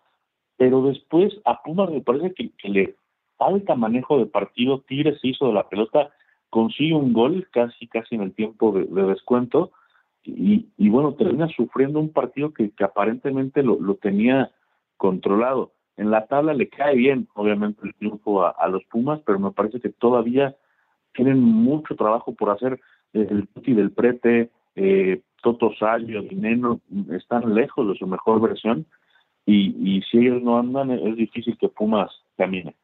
Pero 0.58 0.82
después 0.82 1.32
a 1.46 1.62
Pumas 1.62 1.90
me 1.90 2.02
parece 2.02 2.34
que, 2.34 2.52
le 2.68 2.96
falta 3.38 3.74
manejo 3.74 4.18
de 4.18 4.26
partido, 4.26 4.80
Tigres 4.80 5.20
se 5.20 5.28
hizo 5.28 5.46
de 5.46 5.54
la 5.54 5.68
pelota, 5.68 6.12
consigue 6.52 6.92
un 6.92 7.14
gol 7.14 7.48
casi 7.50 7.86
casi 7.86 8.14
en 8.14 8.20
el 8.20 8.34
tiempo 8.34 8.72
de, 8.72 8.84
descuento 9.06 9.72
y, 10.22 10.66
y, 10.76 10.90
bueno, 10.90 11.14
termina 11.14 11.48
sufriendo 11.48 11.98
un 11.98 12.12
partido 12.12 12.52
que, 12.52 12.70
que 12.72 12.84
aparentemente 12.84 13.62
lo, 13.62 13.78
tenía 13.94 14.50
controlado 14.98 15.72
en 15.96 16.10
la 16.10 16.26
tabla 16.26 16.52
le 16.52 16.68
cae 16.68 16.94
bien, 16.94 17.26
obviamente, 17.34 17.80
el 17.84 17.94
triunfo 17.94 18.44
a, 18.44 18.68
los 18.68 18.84
Pumas, 18.84 19.20
pero 19.24 19.38
me 19.38 19.50
parece 19.50 19.80
que 19.80 19.88
todavía 19.88 20.54
tienen 21.14 21.40
mucho 21.40 21.96
trabajo 21.96 22.34
por 22.34 22.50
hacer. 22.50 22.78
El 23.14 23.46
Puti 23.46 23.72
del 23.74 23.92
Prete, 23.92 24.50
eh, 24.74 25.22
Toto 25.42 25.72
Salio, 25.78 26.22
Dineno, 26.22 26.80
están 27.10 27.54
lejos 27.54 27.88
de 27.88 27.94
su 27.94 28.06
mejor 28.06 28.40
versión 28.40 28.86
y 29.44 30.02
si 30.10 30.18
ellos 30.18 30.42
no 30.42 30.58
andan, 30.58 30.90
es 30.90 31.16
difícil 31.16 31.58
que 31.58 31.68
Pumas 31.68 32.10
camine. 32.36 32.74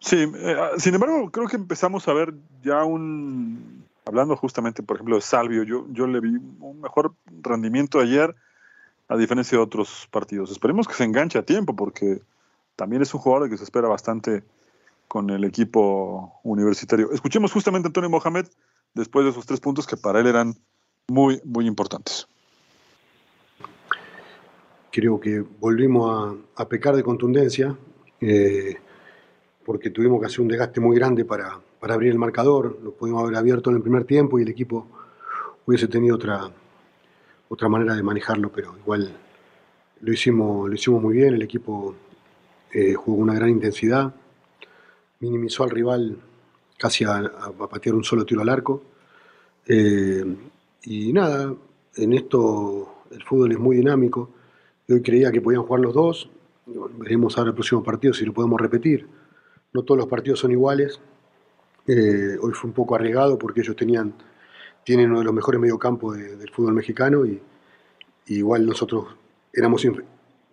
Sí, 0.00 0.16
eh, 0.34 0.56
sin 0.78 0.94
embargo, 0.94 1.30
creo 1.30 1.46
que 1.46 1.56
empezamos 1.56 2.08
a 2.08 2.14
ver 2.14 2.34
ya 2.62 2.84
un, 2.84 3.84
hablando 4.06 4.34
justamente, 4.36 4.82
por 4.82 4.96
ejemplo, 4.96 5.16
de 5.16 5.22
Salvio, 5.22 5.62
yo, 5.62 5.86
yo 5.90 6.06
le 6.06 6.20
vi 6.20 6.36
un 6.60 6.80
mejor 6.80 7.14
rendimiento 7.42 8.00
ayer 8.00 8.34
a 9.08 9.16
diferencia 9.16 9.58
de 9.58 9.64
otros 9.64 10.08
partidos. 10.10 10.50
Esperemos 10.50 10.88
que 10.88 10.94
se 10.94 11.04
enganche 11.04 11.38
a 11.38 11.42
tiempo 11.42 11.76
porque 11.76 12.22
también 12.76 13.02
es 13.02 13.12
un 13.12 13.20
jugador 13.20 13.50
que 13.50 13.58
se 13.58 13.64
espera 13.64 13.88
bastante 13.88 14.42
con 15.06 15.28
el 15.28 15.44
equipo 15.44 16.40
universitario. 16.44 17.12
Escuchemos 17.12 17.52
justamente 17.52 17.88
a 17.88 17.90
Antonio 17.90 18.08
Mohamed 18.08 18.46
después 18.94 19.24
de 19.24 19.32
esos 19.32 19.44
tres 19.44 19.60
puntos 19.60 19.86
que 19.86 19.96
para 19.96 20.20
él 20.20 20.28
eran 20.28 20.54
muy, 21.08 21.42
muy 21.44 21.66
importantes. 21.66 22.26
Creo 24.92 25.20
que 25.20 25.44
volvimos 25.60 26.38
a, 26.56 26.68
pecar 26.68 26.96
de 26.96 27.02
contundencia 27.02 27.76
eh, 28.20 28.76
porque 29.64 29.90
tuvimos 29.90 30.20
que 30.20 30.26
hacer 30.26 30.40
un 30.40 30.48
desgaste 30.48 30.80
muy 30.80 30.96
grande 30.96 31.24
para, 31.24 31.60
para 31.78 31.94
abrir 31.94 32.10
el 32.10 32.18
marcador. 32.18 32.78
Lo 32.82 32.92
pudimos 32.92 33.22
haber 33.22 33.36
abierto 33.36 33.70
en 33.70 33.76
el 33.76 33.82
primer 33.82 34.04
tiempo 34.04 34.38
y 34.38 34.42
el 34.42 34.48
equipo 34.48 34.86
hubiese 35.66 35.88
tenido 35.88 36.16
otra, 36.16 36.50
otra 37.48 37.68
manera 37.68 37.94
de 37.94 38.02
manejarlo, 38.02 38.50
pero 38.50 38.76
igual 38.78 39.16
lo 40.00 40.12
hicimos, 40.12 40.68
lo 40.68 40.74
hicimos 40.74 41.02
muy 41.02 41.14
bien, 41.14 41.34
el 41.34 41.42
equipo 41.42 41.94
eh, 42.72 42.94
jugó 42.94 43.18
una 43.18 43.34
gran 43.34 43.50
intensidad, 43.50 44.14
minimizó 45.18 45.64
al 45.64 45.70
rival 45.70 46.16
casi 46.78 47.04
a, 47.04 47.30
patear 47.70 47.94
un 47.94 48.04
solo 48.04 48.24
tiro 48.24 48.40
al 48.40 48.48
arco. 48.48 48.82
Eh, 49.66 50.24
y 50.84 51.12
nada, 51.12 51.54
en 51.96 52.12
esto 52.14 53.04
el 53.10 53.22
fútbol 53.24 53.52
es 53.52 53.58
muy 53.58 53.76
dinámico. 53.76 54.30
Yo 54.88 55.02
creía 55.02 55.30
que 55.30 55.40
podían 55.40 55.62
jugar 55.62 55.80
los 55.80 55.94
dos. 55.94 56.30
Veremos 56.98 57.36
ahora 57.36 57.50
el 57.50 57.54
próximo 57.54 57.82
partido 57.82 58.14
si 58.14 58.24
lo 58.24 58.32
podemos 58.32 58.60
repetir. 58.60 59.06
No 59.72 59.82
todos 59.82 59.98
los 59.98 60.08
partidos 60.08 60.40
son 60.40 60.50
iguales. 60.50 61.00
Eh, 61.86 62.36
hoy 62.40 62.52
fue 62.52 62.68
un 62.68 62.74
poco 62.74 62.94
arriesgado 62.94 63.38
porque 63.38 63.60
ellos 63.60 63.76
tenían 63.76 64.14
tienen 64.84 65.10
uno 65.10 65.20
de 65.20 65.24
los 65.24 65.34
mejores 65.34 65.60
mediocampos 65.60 66.16
del 66.16 66.50
fútbol 66.50 66.74
mexicano 66.74 67.26
y, 67.26 67.40
igual 68.26 68.64
nosotros 68.64 69.06
éramos 69.52 69.84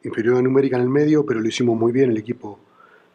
inferior 0.03 0.37
a 0.37 0.41
numérica 0.41 0.77
en 0.77 0.83
el 0.83 0.89
medio, 0.89 1.25
pero 1.25 1.39
lo 1.39 1.47
hicimos 1.47 1.77
muy 1.77 1.91
bien, 1.91 2.11
el 2.11 2.17
equipo 2.17 2.59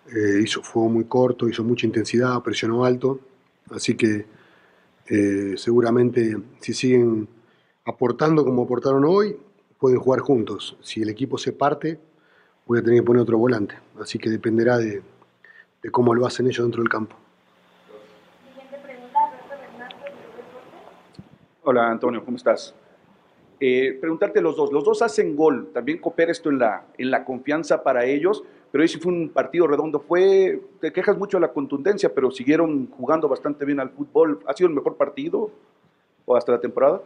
eh, 0.08 0.40
hizo 0.42 0.62
fuego 0.62 0.88
muy 0.88 1.04
corto, 1.04 1.48
hizo 1.48 1.64
mucha 1.64 1.86
intensidad, 1.86 2.40
presionó 2.42 2.84
alto, 2.84 3.20
así 3.70 3.96
que 3.96 4.26
eh, 5.08 5.54
seguramente 5.56 6.36
si 6.60 6.74
siguen 6.74 7.28
aportando 7.84 8.44
como 8.44 8.62
aportaron 8.62 9.04
hoy, 9.04 9.36
pueden 9.78 9.98
jugar 9.98 10.20
juntos. 10.20 10.76
Si 10.80 11.02
el 11.02 11.08
equipo 11.08 11.38
se 11.38 11.52
parte, 11.52 11.98
voy 12.66 12.78
a 12.78 12.82
tener 12.82 13.00
que 13.00 13.06
poner 13.06 13.22
otro 13.22 13.36
volante, 13.36 13.74
así 14.00 14.18
que 14.18 14.30
dependerá 14.30 14.78
de 14.78 15.02
cómo 15.90 16.14
lo 16.14 16.26
hacen 16.26 16.46
ellos 16.46 16.64
dentro 16.64 16.82
del 16.82 16.88
campo. 16.88 17.16
Hola 21.64 21.90
Antonio, 21.90 22.24
¿cómo 22.24 22.36
estás? 22.36 22.74
Eh, 23.60 23.96
preguntarte 24.00 24.40
los 24.40 24.56
dos, 24.56 24.72
los 24.72 24.84
dos 24.84 25.02
hacen 25.02 25.36
gol, 25.36 25.70
también 25.72 25.98
coopera 25.98 26.32
esto 26.32 26.50
en 26.50 26.58
la, 26.58 26.86
en 26.98 27.12
la 27.12 27.24
confianza 27.24 27.84
para 27.84 28.04
ellos, 28.04 28.42
pero 28.72 28.82
hoy 28.82 28.88
sí 28.88 28.98
fue 28.98 29.12
un 29.12 29.28
partido 29.28 29.68
redondo, 29.68 30.00
fue, 30.00 30.60
te 30.80 30.92
quejas 30.92 31.16
mucho 31.16 31.36
de 31.36 31.42
la 31.42 31.52
contundencia, 31.52 32.12
pero 32.12 32.32
siguieron 32.32 32.88
jugando 32.88 33.28
bastante 33.28 33.64
bien 33.64 33.78
al 33.78 33.90
fútbol, 33.90 34.40
¿ha 34.48 34.54
sido 34.54 34.68
el 34.68 34.74
mejor 34.74 34.96
partido 34.96 35.52
o 36.26 36.36
hasta 36.36 36.50
la 36.50 36.60
temporada? 36.60 37.00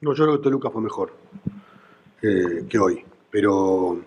No, 0.00 0.14
yo 0.14 0.24
creo 0.24 0.36
que 0.36 0.44
Toluca 0.44 0.70
fue 0.70 0.80
mejor 0.80 1.10
eh, 2.22 2.64
que 2.68 2.78
hoy, 2.78 3.04
pero 3.28 3.98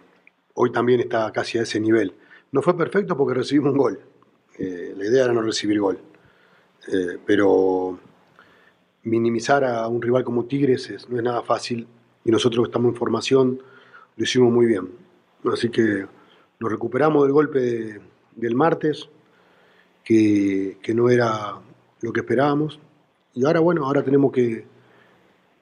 hoy 0.54 0.72
también 0.72 1.02
está 1.02 1.30
casi 1.34 1.58
a 1.58 1.64
ese 1.64 1.82
nivel. 1.82 2.14
No 2.52 2.62
fue 2.62 2.76
perfecto 2.76 3.16
porque 3.16 3.34
recibimos 3.34 3.72
un 3.72 3.78
gol, 3.78 4.00
eh, 4.58 4.94
la 4.98 5.06
idea 5.06 5.26
era 5.26 5.34
no 5.34 5.42
recibir 5.42 5.80
gol, 5.80 6.00
pero 7.26 7.98
minimizar 9.04 9.64
a 9.64 9.88
un 9.88 10.02
rival 10.02 10.24
como 10.24 10.46
Tigres 10.46 11.08
no 11.10 11.18
es 11.18 11.24
nada 11.24 11.42
fácil 11.42 11.88
y 12.24 12.32
nosotros 12.32 12.66
que 12.66 12.70
estamos 12.70 12.90
en 12.92 12.96
formación 12.96 13.62
lo 14.16 14.24
hicimos 14.24 14.52
muy 14.52 14.66
bien. 14.66 14.90
Así 15.52 15.70
que 15.70 16.06
nos 16.60 16.72
recuperamos 16.72 17.24
del 17.24 17.34
golpe 17.34 18.02
del 18.36 18.56
martes, 18.56 19.10
que, 20.04 20.78
no 20.94 21.10
era 21.10 21.56
lo 22.02 22.14
que 22.14 22.20
esperábamos. 22.20 22.80
Y 23.34 23.46
ahora, 23.46 23.62
bueno, 23.62 23.86
ahora 23.86 24.04
tenemos 24.04 24.32
que, 24.32 24.66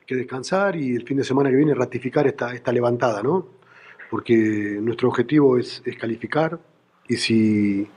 que, 0.05 0.15
descansar 0.15 0.75
y 0.75 0.95
el 0.95 1.05
fin 1.05 1.17
de 1.17 1.23
semana 1.23 1.49
que 1.49 1.55
viene 1.55 1.73
ratificar 1.73 2.27
esta, 2.27 2.53
esta 2.53 2.71
levantada, 2.71 3.21
¿no? 3.21 3.47
Porque 4.09 4.79
nuestro 4.81 5.07
objetivo 5.09 5.57
es, 5.57 5.83
es 5.85 5.95
calificar 5.97 6.59
y 7.09 7.17
si 7.17 7.89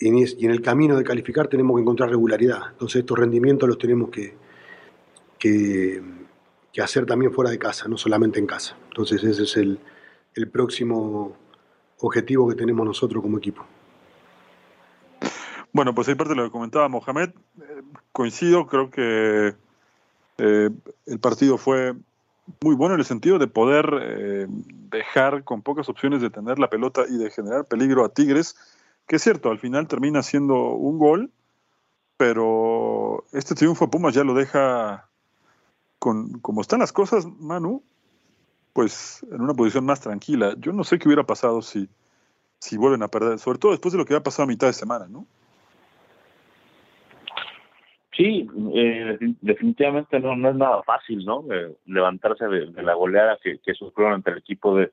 y 0.00 0.44
en, 0.44 0.50
el 0.50 0.60
camino 0.60 0.96
de 0.96 1.04
calificar 1.04 1.46
tenemos 1.46 1.76
que 1.76 1.82
encontrar 1.82 2.10
regularidad. 2.10 2.72
Entonces 2.72 3.00
estos 3.00 3.16
rendimientos 3.16 3.68
los 3.68 3.78
tenemos 3.78 4.10
que, 4.10 4.34
que, 5.38 6.02
hacer 6.82 7.06
también 7.06 7.32
fuera 7.32 7.52
de 7.52 7.58
casa, 7.58 7.86
no 7.86 7.96
solamente 7.96 8.40
en 8.40 8.46
casa. 8.46 8.76
Entonces 8.88 9.22
ese 9.22 9.44
es 9.44 9.56
el, 9.56 9.78
próximo 10.50 11.36
objetivo 12.00 12.48
que 12.48 12.56
tenemos 12.56 12.84
nosotros 12.84 13.22
como 13.22 13.38
equipo. 13.38 13.64
Bueno, 15.72 15.94
pues 15.94 16.08
ahí 16.08 16.16
parte 16.16 16.34
lo 16.34 16.44
que 16.44 16.50
comentaba 16.50 16.88
Mohamed. 16.88 17.30
Eh, 17.60 17.82
coincido, 18.10 18.66
creo 18.66 18.90
que 18.90 19.54
eh, 20.38 20.70
el 21.06 21.18
partido 21.20 21.58
fue 21.58 21.94
muy 22.60 22.74
bueno 22.74 22.94
en 22.94 23.00
el 23.00 23.06
sentido 23.06 23.38
de 23.38 23.46
poder 23.46 23.86
eh, 24.02 24.46
dejar 24.48 25.44
con 25.44 25.62
pocas 25.62 25.88
opciones 25.88 26.20
de 26.20 26.30
tener 26.30 26.58
la 26.58 26.70
pelota 26.70 27.04
y 27.08 27.16
de 27.16 27.30
generar 27.30 27.64
peligro 27.64 28.04
a 28.04 28.08
Tigres 28.08 28.56
que 29.06 29.16
es 29.16 29.22
cierto, 29.22 29.50
al 29.50 29.58
final 29.58 29.88
termina 29.88 30.22
siendo 30.22 30.70
un 30.70 30.98
gol, 30.98 31.30
pero 32.16 33.24
este 33.32 33.54
triunfo 33.54 33.84
a 33.84 33.90
Pumas 33.90 34.14
ya 34.14 34.24
lo 34.24 34.34
deja 34.34 35.08
con 35.98 36.38
como 36.40 36.60
están 36.60 36.80
las 36.80 36.92
cosas, 36.92 37.26
Manu, 37.26 37.82
pues 38.72 39.24
en 39.30 39.40
una 39.40 39.54
posición 39.54 39.84
más 39.84 40.00
tranquila. 40.00 40.54
Yo 40.58 40.72
no 40.72 40.84
sé 40.84 40.98
qué 40.98 41.08
hubiera 41.08 41.24
pasado 41.24 41.62
si, 41.62 41.88
si 42.58 42.76
vuelven 42.76 43.02
a 43.02 43.08
perder, 43.08 43.38
sobre 43.38 43.58
todo 43.58 43.72
después 43.72 43.92
de 43.92 43.98
lo 43.98 44.06
que 44.06 44.14
ha 44.14 44.22
pasado 44.22 44.44
a 44.44 44.46
mitad 44.46 44.66
de 44.66 44.72
semana, 44.72 45.06
¿no? 45.08 45.26
Sí, 48.14 48.46
eh, 48.74 49.18
definitivamente 49.40 50.20
no, 50.20 50.36
no 50.36 50.50
es 50.50 50.56
nada 50.56 50.82
fácil, 50.82 51.24
¿no? 51.24 51.44
Eh, 51.50 51.74
levantarse 51.86 52.46
de, 52.46 52.82
la 52.82 52.94
goleada 52.94 53.38
que, 53.42 53.58
que 53.58 53.74
sufrieron 53.74 54.14
ante 54.14 54.30
el 54.30 54.38
equipo 54.38 54.76
de, 54.76 54.92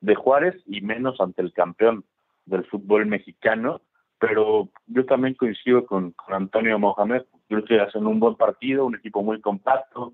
de 0.00 0.14
Juárez 0.14 0.54
y 0.66 0.80
menos 0.80 1.20
ante 1.20 1.42
el 1.42 1.52
campeón 1.52 2.04
del 2.46 2.64
fútbol 2.66 3.06
mexicano, 3.06 3.80
pero 4.18 4.68
yo 4.86 5.06
también 5.06 5.34
coincido 5.34 5.86
con, 5.86 6.14
Antonio 6.28 6.78
Mohamed, 6.78 7.22
creo 7.48 7.64
que 7.64 7.80
hacen 7.80 8.06
un 8.06 8.20
buen 8.20 8.34
partido, 8.34 8.84
un 8.84 8.96
equipo 8.96 9.22
muy 9.22 9.40
compacto, 9.40 10.12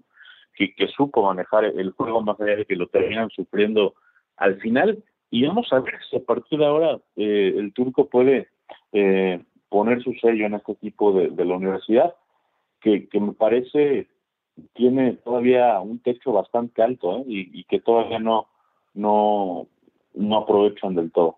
que, 0.55 0.73
supo 0.97 1.23
manejar 1.23 1.65
el 1.65 1.91
juego 1.91 2.23
más 2.23 2.41
allá 2.41 2.57
de 2.57 2.65
que 2.65 2.77
lo 2.77 2.87
terminan 2.87 3.29
sufriendo 3.31 3.95
al 4.37 4.59
final, 4.61 5.03
y 5.31 5.47
vamos 5.47 5.71
a 5.73 5.81
ver 5.81 5.99
si 6.09 6.17
a 6.17 6.25
partir 6.25 6.59
de 6.59 6.67
ahora 6.67 6.99
eh, 7.17 7.55
el 7.57 7.73
turco 7.73 8.09
puede 8.09 8.49
eh, 8.93 9.43
poner 9.69 10.03
su 10.03 10.15
sello 10.15 10.47
en 10.47 10.55
este 10.55 10.73
equipo 10.73 11.13
de, 11.13 11.45
la 11.45 11.57
universidad, 11.57 12.15
que, 13.11 13.21
me 13.21 13.33
parece 13.33 14.09
tiene 14.75 15.15
todavía 15.15 15.81
un 15.81 15.99
techo 15.99 16.33
bastante 16.33 16.83
alto 16.83 17.19
¿eh? 17.19 17.25
y, 17.27 17.65
que 17.65 17.81
todavía 17.81 18.19
no, 18.19 18.47
no, 18.95 19.67
no 20.15 20.37
aprovechan 20.39 20.95
del 20.95 21.11
todo. 21.11 21.37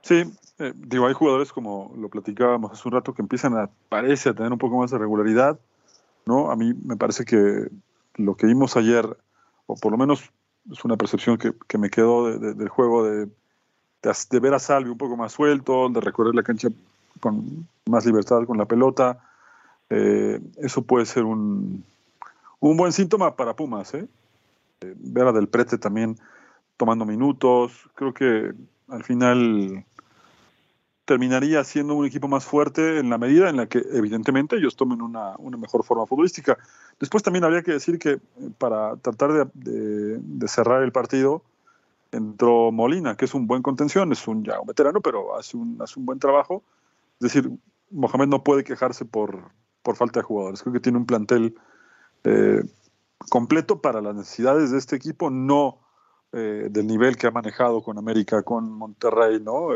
Sí, 0.00 0.22
eh, 0.58 0.72
digo, 0.74 1.06
hay 1.06 1.14
jugadores 1.14 1.52
como 1.52 1.92
lo 1.96 2.08
platicábamos 2.08 2.72
hace 2.72 2.88
un 2.88 2.92
rato 2.92 3.12
que 3.12 3.22
empiezan 3.22 3.56
a, 3.56 3.70
parece, 3.88 4.30
a 4.30 4.34
tener 4.34 4.52
un 4.52 4.58
poco 4.58 4.78
más 4.78 4.90
de 4.90 4.98
regularidad, 4.98 5.58
¿no? 6.26 6.50
A 6.50 6.56
mí 6.56 6.72
me 6.84 6.96
parece 6.96 7.24
que 7.24 7.68
lo 8.14 8.36
que 8.36 8.46
vimos 8.46 8.76
ayer, 8.76 9.04
o 9.66 9.76
por 9.76 9.92
lo 9.92 9.98
menos 9.98 10.30
es 10.70 10.84
una 10.84 10.96
percepción 10.96 11.36
que, 11.36 11.52
que 11.68 11.78
me 11.78 11.90
quedó 11.90 12.38
del 12.38 12.68
juego 12.68 13.04
de, 13.04 13.26
de, 13.26 14.40
ver 14.40 14.54
a 14.54 14.58
Salvi 14.58 14.90
un 14.90 14.98
poco 14.98 15.16
más 15.16 15.32
suelto, 15.32 15.88
de 15.88 16.00
recorrer 16.00 16.34
la 16.34 16.42
cancha 16.42 16.68
con 17.20 17.68
más 17.86 18.06
libertad 18.06 18.44
con 18.46 18.58
la 18.58 18.66
pelota, 18.66 19.18
eh, 19.90 20.40
eso 20.56 20.82
puede 20.82 21.06
ser 21.06 21.24
un, 21.24 21.84
un 22.60 22.76
buen 22.76 22.92
síntoma 22.92 23.36
para 23.36 23.54
Pumas, 23.54 23.94
¿eh? 23.94 24.08
eh 24.80 24.94
ver 24.96 25.26
a 25.26 25.32
Del 25.32 25.48
Prete 25.48 25.78
también 25.78 26.18
tomando 26.76 27.04
minutos, 27.04 27.88
creo 27.94 28.12
que 28.12 28.52
al 28.88 29.04
final 29.04 29.84
terminaría 31.04 31.62
siendo 31.64 31.94
un 31.94 32.06
equipo 32.06 32.28
más 32.28 32.44
fuerte 32.44 32.98
en 32.98 33.10
la 33.10 33.18
medida 33.18 33.50
en 33.50 33.56
la 33.56 33.66
que 33.66 33.82
evidentemente 33.92 34.56
ellos 34.56 34.76
tomen 34.76 35.02
una, 35.02 35.36
mejor 35.58 35.84
forma 35.84 36.06
futbolística. 36.06 36.56
Después 36.98 37.22
también 37.22 37.44
habría 37.44 37.62
que 37.62 37.72
decir 37.72 37.98
que 37.98 38.12
eh, 38.12 38.20
para 38.58 38.96
tratar 38.96 39.50
de, 39.52 40.48
cerrar 40.48 40.82
el 40.82 40.92
partido 40.92 41.42
entró 42.12 42.70
Molina, 42.70 43.16
que 43.16 43.24
es 43.24 43.34
un 43.34 43.46
buen 43.46 43.62
contención, 43.62 44.12
es 44.12 44.26
un 44.28 44.44
ya 44.44 44.60
un 44.60 44.66
veterano, 44.66 45.00
pero 45.00 45.36
hace 45.36 45.56
un, 45.56 45.76
hace 45.82 45.98
un 45.98 46.06
buen 46.06 46.18
trabajo. 46.18 46.62
Es 47.20 47.32
decir, 47.32 47.50
Mohamed 47.90 48.28
no 48.28 48.42
puede 48.42 48.64
quejarse 48.64 49.04
por, 49.04 49.52
por 49.82 49.96
falta 49.96 50.20
de 50.20 50.24
jugadores. 50.24 50.62
Creo 50.62 50.72
que 50.72 50.80
tiene 50.80 50.98
un 50.98 51.06
plantel 51.06 51.54
eh, 52.24 52.62
completo 53.30 53.80
para 53.80 54.00
las 54.00 54.14
necesidades 54.14 54.70
de 54.70 54.78
este 54.78 54.96
equipo, 54.96 55.30
no 55.30 55.78
eh, 56.32 56.68
del 56.70 56.86
nivel 56.86 57.16
que 57.16 57.26
ha 57.26 57.30
manejado 57.30 57.82
con 57.82 57.98
América, 57.98 58.42
con 58.42 58.72
Monterrey, 58.72 59.40
¿no? 59.40 59.68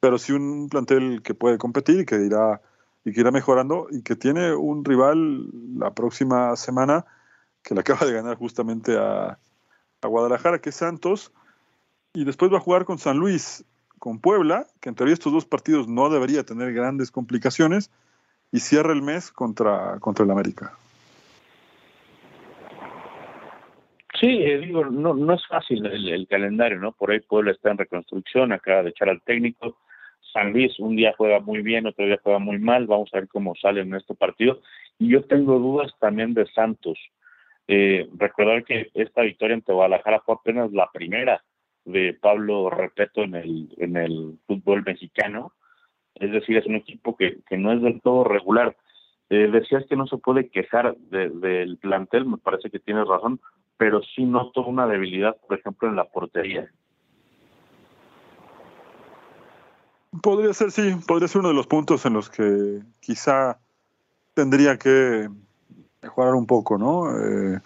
pero 0.00 0.18
sí 0.18 0.32
un 0.32 0.68
plantel 0.68 1.22
que 1.22 1.34
puede 1.34 1.58
competir 1.58 2.00
y 2.00 2.04
que 2.06 2.16
irá, 2.24 2.60
y 3.04 3.12
que 3.12 3.20
irá 3.20 3.30
mejorando 3.30 3.86
y 3.90 4.02
que 4.02 4.16
tiene 4.16 4.54
un 4.54 4.84
rival 4.84 5.46
la 5.78 5.94
próxima 5.94 6.56
semana 6.56 7.04
que 7.62 7.74
le 7.74 7.80
acaba 7.80 8.06
de 8.06 8.12
ganar 8.12 8.36
justamente 8.36 8.96
a, 8.98 9.38
Guadalajara, 10.02 10.62
que 10.62 10.70
es 10.70 10.76
Santos, 10.76 11.30
y 12.14 12.24
después 12.24 12.50
va 12.50 12.56
a 12.56 12.60
jugar 12.60 12.86
con 12.86 12.98
San 12.98 13.18
Luis, 13.18 13.66
con 14.00 14.18
Puebla, 14.18 14.66
que 14.80 14.88
en 14.88 14.96
teoría 14.96 15.14
estos 15.14 15.32
dos 15.32 15.44
partidos 15.44 15.86
no 15.86 16.10
debería 16.10 16.42
tener 16.42 16.72
grandes 16.72 17.12
complicaciones, 17.12 17.92
y 18.50 18.58
cierra 18.58 18.92
el 18.92 19.02
mes 19.02 19.30
contra, 19.30 19.98
contra 20.00 20.24
el 20.24 20.30
América. 20.32 20.72
Sí, 24.18 24.26
eh, 24.26 24.58
digo, 24.58 24.84
no, 24.84 25.14
no 25.14 25.34
es 25.34 25.46
fácil 25.46 25.86
el, 25.86 26.26
calendario, 26.28 26.78
¿no? 26.78 26.92
Por 26.92 27.10
ahí 27.10 27.20
Puebla 27.20 27.52
está 27.52 27.70
en 27.70 27.78
reconstrucción, 27.78 28.52
acaba 28.52 28.82
de 28.82 28.90
echar 28.90 29.08
al 29.08 29.22
técnico, 29.22 29.78
San 30.32 30.52
Luis 30.52 30.78
un 30.78 30.96
día 30.96 31.14
juega 31.16 31.40
muy 31.40 31.62
bien, 31.62 31.86
otro 31.86 32.06
día 32.06 32.18
juega 32.22 32.38
muy 32.38 32.58
mal, 32.58 32.86
vamos 32.86 33.10
a 33.12 33.18
ver 33.18 33.28
cómo 33.28 33.54
sale 33.54 33.80
en 33.82 33.94
este 33.94 34.14
partido. 34.14 34.60
Y 34.98 35.08
yo 35.08 35.24
tengo 35.24 35.58
dudas 35.58 35.92
también 36.00 36.34
de 36.34 36.46
Santos. 36.46 36.98
Eh, 37.66 38.08
recordar 38.16 38.64
que 38.64 38.90
esta 38.94 39.22
victoria 39.22 39.54
ante 39.54 39.72
Guadalajara 39.72 40.20
fue 40.20 40.34
apenas 40.34 40.72
la 40.72 40.90
primera 40.92 41.42
de 41.90 42.14
Pablo 42.14 42.70
Repeto 42.70 43.22
en 43.22 43.34
el, 43.34 43.74
en 43.78 43.96
el 43.96 44.38
fútbol 44.46 44.82
mexicano. 44.84 45.52
Es 46.14 46.32
decir, 46.32 46.56
es 46.56 46.66
un 46.66 46.76
equipo 46.76 47.16
que, 47.16 47.38
que 47.48 47.56
no 47.56 47.72
es 47.72 47.82
del 47.82 48.00
todo 48.00 48.24
regular. 48.24 48.76
Eh, 49.30 49.48
decías 49.50 49.84
que 49.88 49.96
no 49.96 50.06
se 50.06 50.18
puede 50.18 50.48
quejar 50.48 50.96
del 50.96 51.78
plantel, 51.78 52.26
me 52.26 52.38
parece 52.38 52.68
que 52.68 52.80
tienes 52.80 53.06
razón, 53.06 53.40
pero 53.76 54.02
sí 54.02 54.24
noto 54.24 54.66
una 54.66 54.86
debilidad, 54.86 55.36
por 55.46 55.58
ejemplo, 55.58 55.88
en 55.88 55.96
la 55.96 56.04
portería. 56.04 56.68
Podría 60.20 60.52
ser, 60.52 60.72
sí, 60.72 60.96
podría 61.06 61.28
ser 61.28 61.40
uno 61.40 61.50
de 61.50 61.54
los 61.54 61.68
puntos 61.68 62.04
en 62.04 62.14
los 62.14 62.28
que 62.28 62.80
quizá 63.00 63.58
tendría 64.34 64.76
que 64.76 65.28
mejorar 66.02 66.34
un 66.34 66.46
poco, 66.46 66.76
¿no? 66.76 67.08
Eh, 67.16 67.60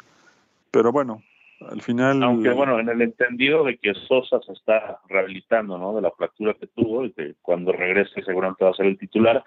pero 0.71 0.93
bueno, 0.93 1.23
al 1.61 1.83
final. 1.83 2.23
Aunque 2.23 2.51
bueno, 2.51 2.79
en 2.79 2.89
el 2.89 3.03
entendido 3.03 3.65
de 3.65 3.79
que 3.79 3.95
Sosa 3.95 4.41
se 4.47 4.53
está 4.53 5.01
rehabilitando, 5.09 5.79
¿no? 5.79 5.95
De 5.95 6.03
la 6.03 6.11
fractura 6.11 6.55
que 6.55 6.67
tuvo 6.67 7.05
y 7.05 7.13
que 7.13 7.35
cuando 7.43 7.73
regrese 7.73 8.23
seguramente 8.23 8.65
va 8.65 8.71
a 8.71 8.75
ser 8.75 8.87
el 8.87 8.99
titular, 8.99 9.45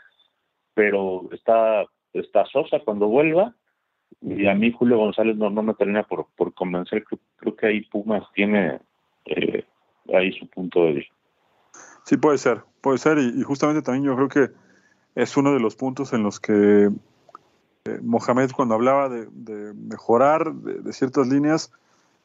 pero 0.74 1.28
está, 1.32 1.86
está 2.14 2.46
Sosa 2.46 2.80
cuando 2.80 3.08
vuelva 3.08 3.54
y 4.22 4.48
a 4.48 4.56
mí 4.56 4.72
Julio 4.72 4.98
González 4.98 5.38
no, 5.38 5.50
no 5.50 5.62
me 5.62 5.74
termina 5.74 6.04
por, 6.04 6.28
por 6.36 6.54
convencer, 6.54 7.04
creo, 7.36 7.56
que 7.56 7.68
ahí 7.68 7.82
Pumas 7.86 8.24
tiene 8.34 8.80
eh, 9.26 9.64
ahí 10.14 10.32
su 10.34 10.48
punto 10.50 10.84
de 10.86 10.94
vista. 10.94 11.16
Sí, 12.04 12.18
puede 12.18 12.38
ser, 12.38 12.62
puede 12.82 12.98
ser, 12.98 13.18
y, 13.20 13.42
justamente 13.44 13.82
también 13.82 14.06
yo 14.06 14.16
creo 14.16 14.30
que 14.30 14.54
es 15.16 15.38
uno 15.38 15.54
de 15.54 15.60
los 15.60 15.76
puntos 15.76 16.14
en 16.14 16.24
los 16.24 16.40
que 16.40 16.90
eh, 17.86 18.00
Mohamed 18.02 18.52
cuando 18.56 18.76
hablaba 18.76 19.10
de, 19.10 19.28
mejorar 19.76 20.54
de, 20.54 20.94
ciertas 20.94 21.28
líneas, 21.28 21.72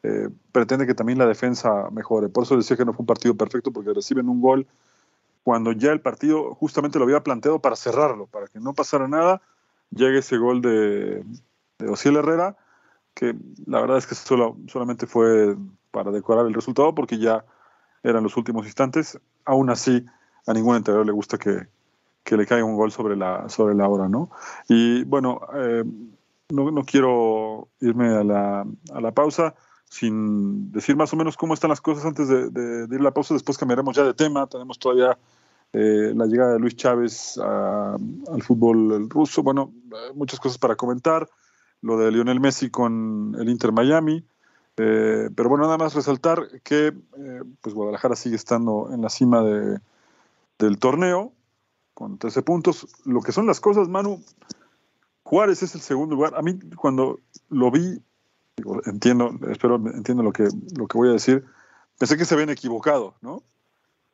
eh, 0.03 0.29
pretende 0.51 0.85
que 0.85 0.93
también 0.93 1.17
la 1.17 1.25
defensa 1.25 1.89
mejore. 1.91 2.29
Por 2.29 2.43
eso 2.43 2.57
decía 2.57 2.77
que 2.77 2.85
no 2.85 2.93
fue 2.93 3.03
un 3.03 3.07
partido 3.07 3.35
perfecto 3.35 3.71
porque 3.71 3.93
reciben 3.93 4.29
un 4.29 4.41
gol 4.41 4.67
cuando 5.43 5.71
ya 5.71 5.91
el 5.91 6.01
partido 6.01 6.55
justamente 6.55 6.99
lo 6.99 7.05
había 7.05 7.23
planteado 7.23 7.59
para 7.59 7.75
cerrarlo, 7.75 8.27
para 8.27 8.47
que 8.47 8.59
no 8.59 8.73
pasara 8.73 9.07
nada, 9.07 9.41
llegue 9.91 10.19
ese 10.19 10.37
gol 10.37 10.61
de, 10.61 11.23
de 11.79 11.89
Ociel 11.89 12.15
Herrera, 12.15 12.55
que 13.13 13.35
la 13.65 13.81
verdad 13.81 13.97
es 13.97 14.07
que 14.07 14.15
solo, 14.15 14.57
solamente 14.67 15.05
fue 15.05 15.55
para 15.91 16.11
decorar 16.11 16.45
el 16.47 16.53
resultado 16.53 16.95
porque 16.95 17.17
ya 17.17 17.45
eran 18.03 18.23
los 18.23 18.37
últimos 18.37 18.65
instantes. 18.65 19.19
Aún 19.45 19.69
así, 19.69 20.05
a 20.47 20.53
ningún 20.53 20.75
entrenador 20.75 21.05
le 21.05 21.11
gusta 21.11 21.37
que, 21.37 21.67
le 22.35 22.45
caiga 22.45 22.65
un 22.65 22.75
gol 22.75 22.91
sobre 22.91 23.15
la, 23.15 23.47
sobre 23.49 23.75
la 23.75 23.87
hora, 23.87 24.07
¿no? 24.07 24.31
Y 24.67 25.03
bueno, 25.03 25.41
eh, 25.55 25.83
no, 26.49 26.71
no, 26.71 26.83
quiero 26.83 27.67
irme 27.79 28.09
a 28.09 28.23
la, 28.23 28.65
a 28.91 29.01
la, 29.01 29.11
pausa 29.11 29.53
sin 29.93 30.71
decir 30.71 30.95
más 30.95 31.13
o 31.13 31.15
menos 31.15 31.37
cómo 31.37 31.53
están 31.53 31.69
las 31.69 31.79
cosas 31.79 32.03
antes 32.03 32.27
de, 32.27 32.87
ir 32.89 32.99
a 32.99 33.03
la 33.03 33.13
pausa. 33.13 33.35
Después 33.35 33.59
cambiaremos 33.59 33.95
ya 33.95 34.03
de 34.03 34.15
tema. 34.15 34.47
Tenemos 34.47 34.79
todavía 34.79 35.19
eh, 35.71 36.13
la 36.15 36.25
llegada 36.25 36.53
de 36.53 36.59
Luis 36.59 36.75
Chávez 36.75 37.37
al 37.37 38.41
fútbol 38.41 39.07
ruso. 39.07 39.43
Bueno, 39.43 39.71
muchas 40.15 40.39
cosas 40.39 40.57
para 40.57 40.75
comentar. 40.75 41.29
Lo 41.81 41.97
de 41.97 42.11
Lionel 42.11 42.39
Messi 42.39 42.71
con 42.71 43.35
el 43.39 43.49
Inter 43.49 43.71
Miami. 43.71 44.25
Eh, 44.77 45.29
pero 45.35 45.49
bueno, 45.49 45.65
nada 45.65 45.77
más 45.77 45.93
resaltar 45.93 46.47
que 46.63 46.87
eh, 46.87 47.41
pues 47.61 47.75
Guadalajara 47.75 48.15
sigue 48.15 48.35
estando 48.35 48.89
en 48.91 49.03
la 49.03 49.09
cima 49.09 49.43
de, 49.43 49.79
del 50.57 50.79
torneo 50.79 51.33
con 51.93 52.17
13 52.17 52.41
puntos. 52.41 52.87
Lo 53.05 53.21
que 53.21 53.31
son 53.31 53.45
las 53.45 53.59
cosas, 53.59 53.89
Manu, 53.89 54.23
Juárez 55.21 55.61
es 55.61 55.75
el 55.75 55.81
segundo 55.81 56.15
lugar. 56.15 56.33
A 56.35 56.41
mí 56.41 56.57
cuando 56.75 57.19
lo 57.49 57.69
vi, 57.69 58.01
entiendo, 58.85 59.31
espero 59.49 59.75
entiendo 59.75 60.23
lo 60.23 60.31
que, 60.31 60.47
lo 60.77 60.87
que 60.87 60.97
voy 60.97 61.09
a 61.09 61.13
decir, 61.13 61.45
pensé 61.97 62.17
que 62.17 62.25
se 62.25 62.33
habían 62.33 62.49
equivocado, 62.49 63.15
¿no? 63.21 63.43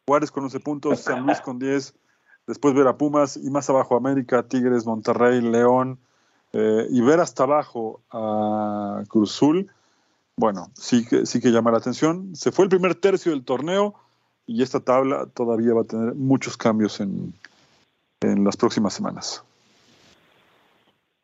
Juárez 0.08 0.32
con 0.32 0.44
11 0.44 0.60
puntos, 0.60 1.00
San 1.02 1.26
Luis 1.26 1.40
con 1.42 1.60
10, 1.60 1.94
después 2.48 2.74
ver 2.74 2.88
a 2.88 2.98
Pumas 2.98 3.38
y 3.38 3.50
más 3.52 3.70
abajo 3.70 3.96
América, 3.96 4.48
Tigres, 4.48 4.86
Monterrey, 4.86 5.42
León, 5.42 6.00
eh, 6.54 6.88
y 6.90 7.02
ver 7.02 7.20
hasta 7.20 7.44
abajo 7.44 8.02
a 8.12 9.04
Cruzul 9.08 9.70
bueno, 10.40 10.72
sí 10.74 11.06
que, 11.06 11.26
sí 11.26 11.42
que 11.42 11.52
llama 11.52 11.72
la 11.72 11.80
atención. 11.80 12.34
Se 12.34 12.54
fue 12.54 12.64
el 12.64 12.70
primer 12.70 12.96
tercio 12.96 13.34
del 13.34 13.44
torneo 13.44 13.96
y 14.48 14.64
esta 14.64 14.80
tabla 14.80 15.26
todavía 15.26 15.74
va 15.74 15.82
a 15.82 15.84
tener 15.84 16.16
muchos 16.16 16.56
cambios 16.56 17.02
en, 17.02 17.34
las 18.22 18.56
próximas 18.56 18.94
semanas. 18.94 19.44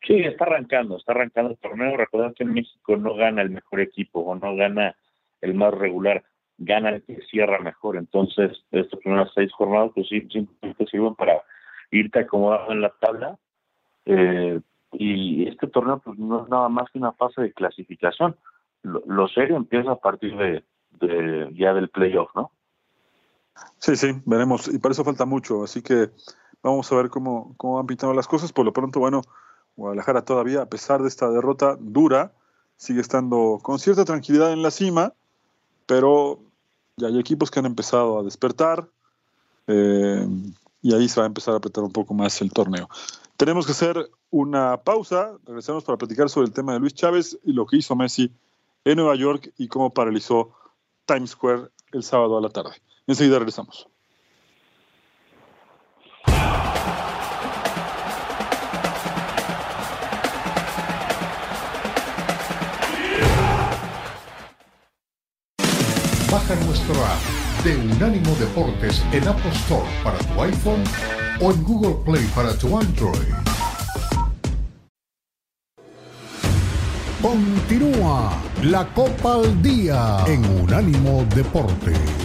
Sí, 0.06 0.20
está 0.20 0.46
arrancando, 0.46 0.98
está 0.98 1.14
arrancando 1.14 1.52
el 1.52 1.58
torneo. 1.58 1.98
Recordad 1.98 2.34
que 2.34 2.44
en 2.44 2.54
México 2.54 2.96
no 2.98 3.16
gana 3.16 3.42
el 3.42 3.50
mejor 3.50 3.80
equipo 3.80 4.20
o 4.20 4.36
no 4.36 4.56
gana 4.56 4.96
el 5.42 5.54
más 5.54 5.74
regular, 5.74 6.24
gana 6.58 6.90
el 6.90 7.04
que 7.04 7.20
cierra 7.30 7.60
mejor. 7.60 7.98
Entonces, 7.98 8.52
estas 8.72 9.00
primeras 9.00 9.32
seis 9.34 9.52
jornadas, 9.54 9.92
pues 9.96 10.08
sí, 10.08 10.22
simplemente 10.32 10.86
sirven 10.88 11.16
para 11.16 11.42
irte 11.92 12.20
acomodando 12.20 12.72
en 12.72 12.82
la 12.82 12.94
tabla. 13.00 13.38
Eh, 14.06 14.60
y 14.94 15.48
este 15.48 15.68
torneo, 15.68 16.00
pues 16.00 16.18
no 16.18 16.44
es 16.44 16.50
nada 16.50 16.70
más 16.70 16.90
que 16.92 17.00
una 17.00 17.12
fase 17.14 17.42
de 17.42 17.54
clasificación 17.54 18.36
lo, 18.86 19.28
serio 19.28 19.58
empieza 19.58 19.92
a 19.92 19.96
partir 19.96 20.36
de, 20.38 21.52
ya 21.54 21.74
del 21.74 21.90
playoff, 21.90 22.30
¿no? 22.36 22.52
Sí, 23.78 23.96
sí, 23.96 24.12
veremos. 24.26 24.68
Y 24.68 24.80
para 24.80 24.94
eso 24.94 25.04
falta 25.04 25.26
mucho. 25.26 25.64
Así 25.64 25.82
que 25.82 26.10
vamos 26.62 26.92
a 26.92 26.96
ver 26.96 27.10
cómo, 27.10 27.56
cómo 27.58 27.76
van 27.76 27.88
pintando 27.88 28.14
las 28.14 28.28
cosas. 28.28 28.52
Por 28.52 28.66
lo 28.66 28.74
pronto, 28.74 29.00
bueno, 29.00 29.22
Guadalajara 29.76 30.24
todavía, 30.24 30.62
a 30.62 30.70
pesar 30.70 31.02
de 31.02 31.08
esta 31.08 31.30
derrota 31.30 31.78
dura, 31.80 32.34
sigue 32.78 33.02
estando 33.02 33.60
con 33.62 33.80
cierta 33.80 34.06
tranquilidad 34.06 34.54
en 34.54 34.62
la 34.62 34.72
cima, 34.72 35.14
pero 35.86 36.40
ya 36.98 37.08
hay 37.08 37.20
equipos 37.20 37.52
que 37.52 37.60
han 37.60 37.66
empezado 37.66 38.20
a 38.20 38.24
despertar 38.24 38.88
eh, 39.68 40.28
y 40.82 40.94
ahí 40.94 41.10
se 41.10 41.20
va 41.20 41.26
a 41.26 41.28
empezar 41.28 41.54
a 41.54 41.58
apretar 41.58 41.84
un 41.84 41.92
poco 41.92 42.14
más 42.14 42.42
el 42.42 42.52
torneo. 42.52 42.90
Tenemos 43.38 43.66
que 43.66 43.74
hacer 43.74 44.10
una 44.30 44.78
pausa, 44.78 45.34
regresamos 45.46 45.84
para 45.84 45.98
platicar 45.98 46.30
sobre 46.30 46.48
el 46.48 46.54
tema 46.54 46.74
de 46.74 46.80
Luis 46.80 46.94
Chávez 46.94 47.38
y 47.44 47.54
lo 47.54 47.66
que 47.66 47.78
hizo 47.78 47.96
Messi 47.96 48.32
en 48.86 48.98
Nueva 48.98 49.16
York 49.16 49.52
y 49.58 49.68
cómo 49.68 49.94
paralizó 49.94 50.52
Times 51.06 51.32
Square 51.32 51.70
el 51.92 52.04
sábado 52.04 52.38
a 52.38 52.42
la 52.42 52.50
tarde. 52.50 52.72
Enseguida 53.08 53.40
regresamos. 53.40 53.90
Baja 66.36 66.56
nuestro 66.66 66.94
app 66.96 67.64
de 67.64 67.78
Unánimo 67.78 68.36
Deportes 68.36 69.02
en 69.14 69.26
Apple 69.26 69.52
Store 69.52 69.88
para 70.04 70.18
tu 70.18 70.42
iPhone 70.42 70.84
o 71.40 71.54
en 71.54 71.64
Google 71.64 71.96
Play 72.04 72.30
para 72.36 72.54
tu 72.58 72.78
Android. 72.78 73.34
Continúa 77.22 78.34
la 78.64 78.86
Copa 78.88 79.36
al 79.36 79.62
Día 79.62 80.26
en 80.28 80.44
Unánimo 80.60 81.26
Deportes. 81.34 82.25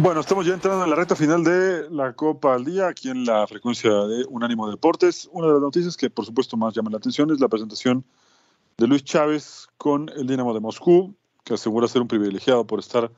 Bueno, 0.00 0.20
estamos 0.20 0.46
ya 0.46 0.54
entrando 0.54 0.84
en 0.84 0.90
la 0.90 0.94
recta 0.94 1.16
final 1.16 1.42
de 1.42 1.90
la 1.90 2.12
Copa 2.12 2.54
al 2.54 2.64
Día, 2.64 2.86
aquí 2.86 3.10
en 3.10 3.24
la 3.24 3.44
frecuencia 3.48 3.90
de 3.90 4.24
Unánimo 4.28 4.70
Deportes. 4.70 5.28
Una 5.32 5.48
de 5.48 5.54
las 5.54 5.60
noticias 5.60 5.96
que 5.96 6.08
por 6.08 6.24
supuesto 6.24 6.56
más 6.56 6.72
llama 6.72 6.90
la 6.90 6.98
atención 6.98 7.32
es 7.32 7.40
la 7.40 7.48
presentación 7.48 8.04
de 8.76 8.86
Luis 8.86 9.02
Chávez 9.02 9.66
con 9.76 10.08
el 10.10 10.28
Dinamo 10.28 10.54
de 10.54 10.60
Moscú, 10.60 11.16
que 11.42 11.54
asegura 11.54 11.88
ser 11.88 12.00
un 12.00 12.06
privilegiado 12.06 12.64
por 12.64 12.78
estar 12.78 13.10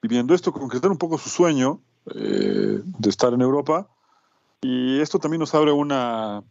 viviendo 0.00 0.34
esto, 0.34 0.52
concretar 0.52 0.90
un 0.90 0.96
poco 0.96 1.18
su 1.18 1.28
sueño 1.28 1.82
eh, 2.14 2.80
de 2.82 3.10
estar 3.10 3.34
en 3.34 3.42
Europa. 3.42 3.86
Y 4.62 4.98
esto 5.00 5.18
también 5.18 5.40
nos 5.40 5.54
abre 5.54 5.72
una, 5.72 6.42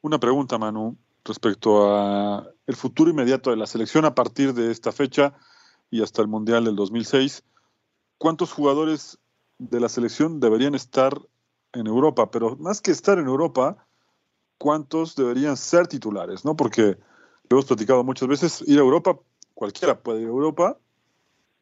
una 0.00 0.18
pregunta, 0.18 0.58
Manu, 0.58 0.96
respecto 1.24 1.94
a 1.94 2.44
el 2.66 2.74
futuro 2.74 3.08
inmediato 3.08 3.50
de 3.50 3.56
la 3.56 3.68
selección 3.68 4.04
a 4.04 4.16
partir 4.16 4.52
de 4.52 4.72
esta 4.72 4.90
fecha 4.90 5.34
y 5.92 6.02
hasta 6.02 6.22
el 6.22 6.26
Mundial 6.26 6.64
del 6.64 6.74
2006 6.74 7.44
cuántos 8.20 8.52
jugadores 8.52 9.18
de 9.58 9.80
la 9.80 9.88
selección 9.88 10.40
deberían 10.40 10.74
estar 10.74 11.14
en 11.72 11.86
Europa, 11.86 12.30
pero 12.30 12.54
más 12.56 12.82
que 12.82 12.90
estar 12.90 13.18
en 13.18 13.26
Europa, 13.26 13.86
cuántos 14.58 15.16
deberían 15.16 15.56
ser 15.56 15.86
titulares, 15.86 16.44
¿no? 16.44 16.54
Porque 16.54 16.82
lo 16.82 17.56
hemos 17.56 17.64
platicado 17.64 18.04
muchas 18.04 18.28
veces, 18.28 18.62
ir 18.68 18.78
a 18.78 18.82
Europa, 18.82 19.18
cualquiera 19.54 19.98
puede 19.98 20.20
ir 20.20 20.26
a 20.26 20.30
Europa, 20.30 20.76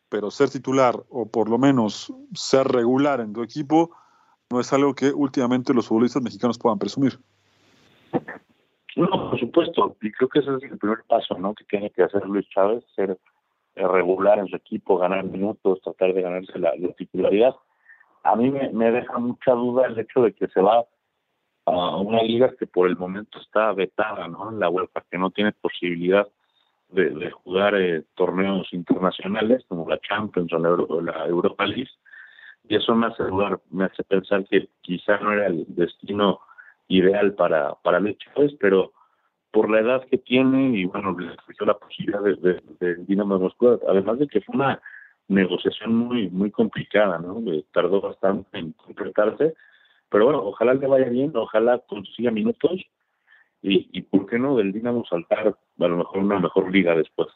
pero 0.09 0.33
ser 0.33 0.51
titular 0.51 1.01
o 1.11 1.31
por 1.31 1.49
lo 1.49 1.59
menos 1.59 2.13
ser 2.35 2.67
regular 2.67 3.21
en 3.21 3.33
tu 3.33 3.43
equipo 3.45 3.93
no 4.51 4.59
es 4.59 4.73
algo 4.73 4.95
que 4.97 5.13
últimamente 5.13 5.73
los 5.73 5.87
futbolistas 5.87 6.23
mexicanos 6.23 6.59
puedan 6.59 6.79
presumir. 6.81 7.21
No, 8.97 9.31
por 9.31 9.39
supuesto, 9.39 9.97
y 10.03 10.11
creo 10.11 10.29
que 10.29 10.41
ese 10.41 10.57
es 10.57 10.63
el 10.65 10.79
primer 10.79 11.05
paso, 11.07 11.39
¿no? 11.39 11.55
Que 11.55 11.63
tiene 11.67 11.91
que 11.91 12.03
hacer 12.03 12.27
Luis 12.27 12.49
Chávez, 12.49 12.83
ser 12.97 13.17
regular 13.87 14.39
en 14.39 14.49
su 14.49 14.57
equipo, 14.57 14.99
ganar 14.99 15.25
minutos, 15.25 15.81
tratar 15.83 16.13
de 16.15 16.23
ganarse 16.23 16.59
la, 16.59 16.73
titularidad. 16.97 17.55
A 18.25 18.37
mí 18.37 18.51
me, 18.51 18.91
deja 18.91 19.19
mucha 19.19 19.53
duda 19.53 19.87
el 19.87 19.99
hecho 19.99 20.23
de 20.23 20.33
que 20.33 20.49
se 20.49 20.61
va 20.61 20.85
a 21.67 21.97
una 21.97 22.23
liga 22.23 22.55
que 22.59 22.67
por 22.67 22.89
el 22.89 22.97
momento 22.97 23.39
está 23.41 23.73
vetada, 23.73 24.27
¿no? 24.29 24.51
La 24.51 24.69
UEFA, 24.69 25.05
que 25.11 25.19
no 25.19 25.31
tiene 25.31 25.53
posibilidad 25.53 26.27
de, 26.91 27.31
jugar 27.31 27.75
eh, 27.75 28.05
torneos 28.15 28.73
internacionales 28.73 29.65
como 29.69 29.89
la 29.89 30.01
Champions 30.01 30.53
o 30.53 31.01
la, 31.01 31.27
Europa 31.27 31.67
League. 31.67 31.91
Y 32.69 32.77
eso 32.77 32.95
me 32.95 33.07
hace 33.07 33.23
dudar, 33.25 33.61
me 33.71 33.85
hace 33.85 34.03
pensar 34.05 34.45
que 34.47 34.69
quizá 34.81 35.19
no 35.19 35.33
era 35.33 35.47
el 35.47 35.65
destino 35.69 36.41
ideal 36.89 37.35
para, 37.35 37.75
para 37.83 38.01
Luis 38.01 38.19
Chávez, 38.19 38.55
pero 38.59 38.93
por 39.51 39.71
la 39.71 39.81
edad 39.81 40.07
que 40.07 40.19
tiene 40.19 40.79
y 40.79 40.85
bueno, 40.85 41.19
le 41.19 41.33
ofreció 41.33 41.67
la 41.67 41.79
posibilidad 41.79 42.23
de, 42.23 42.61
de, 42.81 42.95
Dinamo 43.07 43.39
de 43.39 43.45
Moscú, 43.45 43.81
además 43.89 44.19
de 44.19 44.29
que 44.29 44.41
fue 44.41 44.55
una 44.55 44.81
negociación 45.29 45.95
muy 45.95 46.31
muy 46.31 46.51
complicada, 46.51 47.19
¿no? 47.19 47.43
tardó 47.73 48.01
bastante 48.01 48.59
en 48.59 48.73
completarse, 48.73 49.55
pero 50.09 50.25
bueno, 50.25 50.41
ojalá 50.43 50.75
le 50.75 50.87
vaya 50.87 51.09
bien, 51.09 51.33
ojalá 51.35 51.79
consiga 51.79 52.31
minutos 52.31 52.73
y, 53.63 53.89
y 53.93 54.03
por 54.03 54.27
qué 54.27 54.39
no 54.39 54.57
del 54.57 54.73
Dinamo 54.73 55.05
saltar 55.05 55.57
a 55.79 55.89
lo 55.89 55.97
mejor 55.97 56.19
una 56.19 56.39
mejor 56.39 56.71
liga 56.71 56.95
después. 56.95 57.29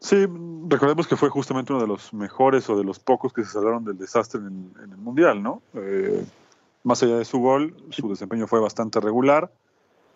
Sí, 0.00 0.26
recordemos 0.68 1.08
que 1.08 1.16
fue 1.16 1.28
justamente 1.28 1.72
uno 1.72 1.82
de 1.82 1.88
los 1.88 2.14
mejores 2.14 2.70
o 2.70 2.76
de 2.76 2.84
los 2.84 3.00
pocos 3.00 3.32
que 3.32 3.42
se 3.42 3.50
salvaron 3.50 3.84
del 3.84 3.98
desastre 3.98 4.40
en, 4.40 4.72
en 4.82 4.92
el 4.92 4.96
Mundial, 4.96 5.42
¿no? 5.42 5.60
Eh, 5.74 6.24
más 6.84 7.02
allá 7.02 7.16
de 7.18 7.24
su 7.24 7.40
gol, 7.40 7.74
su 7.90 8.08
desempeño 8.08 8.46
fue 8.46 8.60
bastante 8.60 9.00
regular 9.00 9.50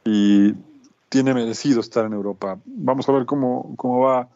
y 0.04 0.54
tiene 1.08 1.34
merecido 1.34 1.80
estar 1.80 2.06
en 2.06 2.14
Europa. 2.14 2.58
Vamos 2.64 3.08
a 3.08 3.12
ver 3.12 3.26
cómo, 3.26 3.74
cómo 3.76 4.00
va, 4.00 4.28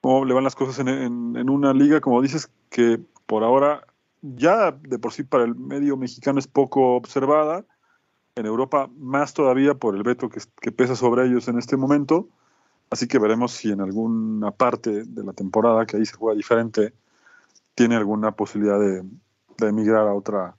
cómo 0.00 0.24
le 0.24 0.34
van 0.34 0.44
las 0.44 0.54
cosas 0.54 0.78
en, 0.78 0.88
en, 0.88 1.50
una 1.50 1.72
liga, 1.72 2.00
como 2.00 2.22
dices, 2.22 2.50
que 2.70 3.00
por 3.26 3.42
ahora 3.42 3.84
ya 4.22 4.72
de 4.72 4.98
por 4.98 5.12
sí 5.12 5.22
para 5.24 5.44
el 5.44 5.54
medio 5.54 5.96
mexicano 5.96 6.38
es 6.38 6.46
poco 6.46 6.96
observada. 6.96 7.64
En 8.36 8.46
Europa 8.46 8.88
más 8.96 9.34
todavía 9.34 9.74
por 9.74 9.96
el 9.96 10.04
veto 10.04 10.28
que, 10.28 10.40
que 10.60 10.70
pesa 10.70 10.94
sobre 10.94 11.26
ellos 11.26 11.48
en 11.48 11.58
este 11.58 11.76
momento. 11.76 12.28
Así 12.90 13.08
que 13.08 13.18
veremos 13.18 13.52
si 13.52 13.72
en 13.72 13.80
alguna 13.80 14.52
parte 14.52 15.04
de 15.04 15.24
la 15.24 15.32
temporada, 15.32 15.84
que 15.84 15.96
ahí 15.96 16.06
se 16.06 16.16
juega 16.16 16.36
diferente, 16.36 16.94
tiene 17.74 17.96
alguna 17.96 18.32
posibilidad 18.32 18.78
de, 18.78 19.02
de 19.58 19.68
emigrar 19.68 20.06
a 20.06 20.14
otra, 20.14 20.56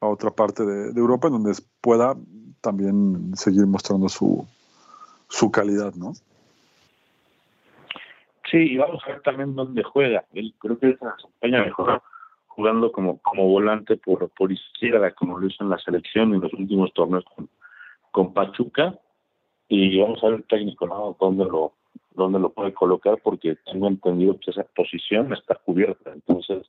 a 0.00 0.06
otra 0.06 0.30
parte 0.30 0.64
de, 0.64 0.92
de 0.92 1.00
Europa 1.00 1.26
en 1.26 1.34
donde 1.34 1.60
pueda 1.80 2.16
también 2.60 3.36
seguir 3.36 3.66
mostrando 3.66 4.08
su, 4.08 4.46
su 5.28 5.50
calidad, 5.50 5.94
¿no? 5.94 6.12
Sí, 8.50 8.58
y 8.58 8.76
vamos 8.76 9.02
a 9.04 9.10
ver 9.10 9.22
también 9.22 9.54
dónde 9.54 9.82
juega. 9.82 10.24
Él 10.32 10.52
creo 10.58 10.78
que 10.78 10.96
se 10.96 11.04
desempeña 11.04 11.64
mejor 11.64 12.02
jugando 12.48 12.90
como, 12.90 13.18
como 13.18 13.46
volante 13.46 13.96
por, 13.96 14.28
por 14.30 14.50
izquierda, 14.50 15.12
como 15.12 15.38
lo 15.38 15.46
hizo 15.46 15.62
en 15.62 15.70
la 15.70 15.78
selección 15.78 16.34
en 16.34 16.40
los 16.40 16.52
últimos 16.52 16.92
torneos 16.92 17.24
con, 17.36 17.48
con 18.10 18.34
Pachuca. 18.34 18.98
Y 19.68 19.98
vamos 20.00 20.22
a 20.22 20.26
ver 20.26 20.36
el 20.36 20.44
técnico, 20.44 20.86
¿no? 20.86 21.16
Dónde 21.20 21.44
lo, 21.44 21.74
dónde 22.12 22.40
lo 22.40 22.52
puede 22.52 22.74
colocar, 22.74 23.18
porque 23.22 23.56
tengo 23.66 23.86
entendido 23.86 24.38
que 24.40 24.50
esa 24.50 24.64
posición 24.64 25.32
está 25.32 25.54
cubierta. 25.54 26.12
Entonces, 26.12 26.66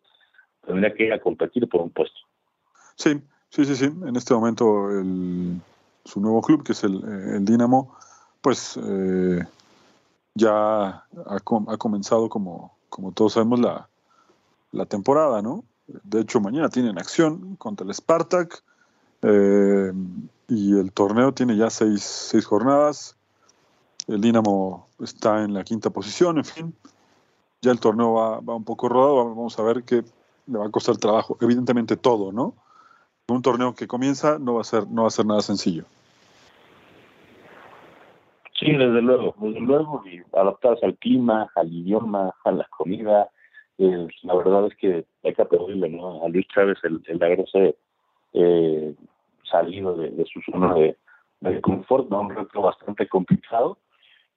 tendría 0.66 0.94
que 0.94 1.06
ir 1.06 1.14
a 1.14 1.20
competir 1.20 1.68
por 1.68 1.82
un 1.82 1.90
puesto. 1.90 2.20
Sí, 2.96 3.20
sí, 3.50 3.66
sí, 3.66 3.76
sí. 3.76 3.86
En 3.86 4.16
este 4.16 4.36
momento 4.36 4.92
el, 4.92 5.60
su 6.06 6.20
nuevo 6.20 6.42
club, 6.42 6.64
que 6.64 6.74
es 6.74 6.84
el, 6.84 6.96
eh, 6.96 7.38
el 7.38 7.46
Dinamo, 7.46 7.96
pues 8.42 8.78
eh, 8.82 9.44
ya 10.34 11.06
ha, 11.26 11.40
comenzado, 11.78 12.30
como, 12.30 12.76
como 12.90 13.12
todos 13.12 13.34
sabemos, 13.34 13.60
la, 13.60 13.90
la, 14.72 14.86
temporada, 14.86 15.42
¿no? 15.42 15.64
De 15.88 16.22
hecho, 16.22 16.40
mañana 16.40 16.70
tienen 16.70 16.98
acción 16.98 17.56
contra 17.58 17.86
el 17.86 17.94
Spartak 17.94 18.64
eh, 19.22 19.92
y 20.48 20.78
el 20.78 20.92
torneo 20.92 21.34
tiene 21.34 21.56
ya 21.58 21.70
seis, 21.70 22.02
seis 22.04 22.46
jornadas. 22.46 23.16
El 24.08 24.22
Dinamo 24.22 24.88
está 25.00 25.44
en 25.44 25.54
la 25.54 25.64
quinta 25.64 25.90
posición, 25.90 26.38
en 26.38 26.46
fin. 26.46 26.76
Ya 27.62 27.72
el 27.72 27.80
torneo 27.80 28.14
va, 28.14 28.40
va 28.40 28.56
un 28.56 28.64
poco 28.64 28.90
rodado, 28.90 29.30
vamos 29.30 29.60
a 29.60 29.62
ver 29.64 29.84
qué 29.84 30.04
le 30.48 30.58
va 30.58 30.66
a 30.66 30.72
costar 30.72 30.98
trabajo. 30.98 31.38
Evidentemente 31.42 31.98
todo, 31.98 32.32
¿no? 32.32 32.56
Un 33.32 33.42
torneo 33.42 33.74
que 33.76 33.88
comienza 33.88 34.38
no 34.40 34.56
va 34.56 34.62
a 34.62 34.66
ser 34.66 34.88
no 34.88 35.04
va 35.04 35.08
a 35.08 35.12
ser 35.12 35.26
nada 35.26 35.42
sencillo. 35.42 35.86
Sí, 38.62 38.72
desde 38.74 39.02
luego, 39.02 39.34
desde 39.40 39.60
luego, 39.60 40.04
y 40.06 40.22
adaptarse 40.38 40.86
al 40.86 40.96
clima, 40.98 41.50
al 41.56 41.74
idioma, 41.74 42.32
a 42.44 42.52
la 42.52 42.66
comida. 42.66 43.28
Eh, 43.80 44.08
la 44.22 44.36
verdad 44.36 44.68
es 44.68 44.76
que 44.76 45.06
hay 45.24 45.34
que 45.34 45.90
¿no? 45.90 46.24
a 46.24 46.30
Luis 46.30 46.48
Chávez 46.54 46.78
el, 46.84 47.02
el 47.08 47.24
haberse 47.24 47.76
eh, 48.34 48.94
salido 49.50 49.96
de, 49.96 50.26
su 50.32 50.42
zona 50.42 50.76
de, 50.76 51.62
confort, 51.62 52.08
¿no? 52.10 52.22
un 52.22 52.36
reto 52.36 52.62
bastante 52.62 53.08
complicado. 53.08 53.80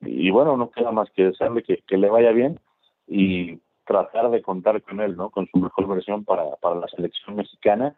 Y, 0.01 0.31
bueno, 0.31 0.57
no 0.57 0.71
queda 0.71 0.91
más 0.91 1.11
que 1.11 1.25
desearle 1.25 1.63
que, 1.63 1.83
que 1.87 1.99
le 1.99 2.09
vaya 2.09 2.33
bien 2.33 2.59
y 3.07 3.59
tratar 3.85 4.31
de 4.31 4.41
contar 4.41 4.81
con 4.83 5.01
él, 5.01 5.17
¿no? 5.17 5.29
Con 5.29 5.47
su 5.49 5.59
mejor 5.59 5.87
versión 5.87 6.25
para, 6.25 6.57
para 6.57 6.77
la 6.77 6.89
selección 6.89 7.37
mexicana 7.37 7.95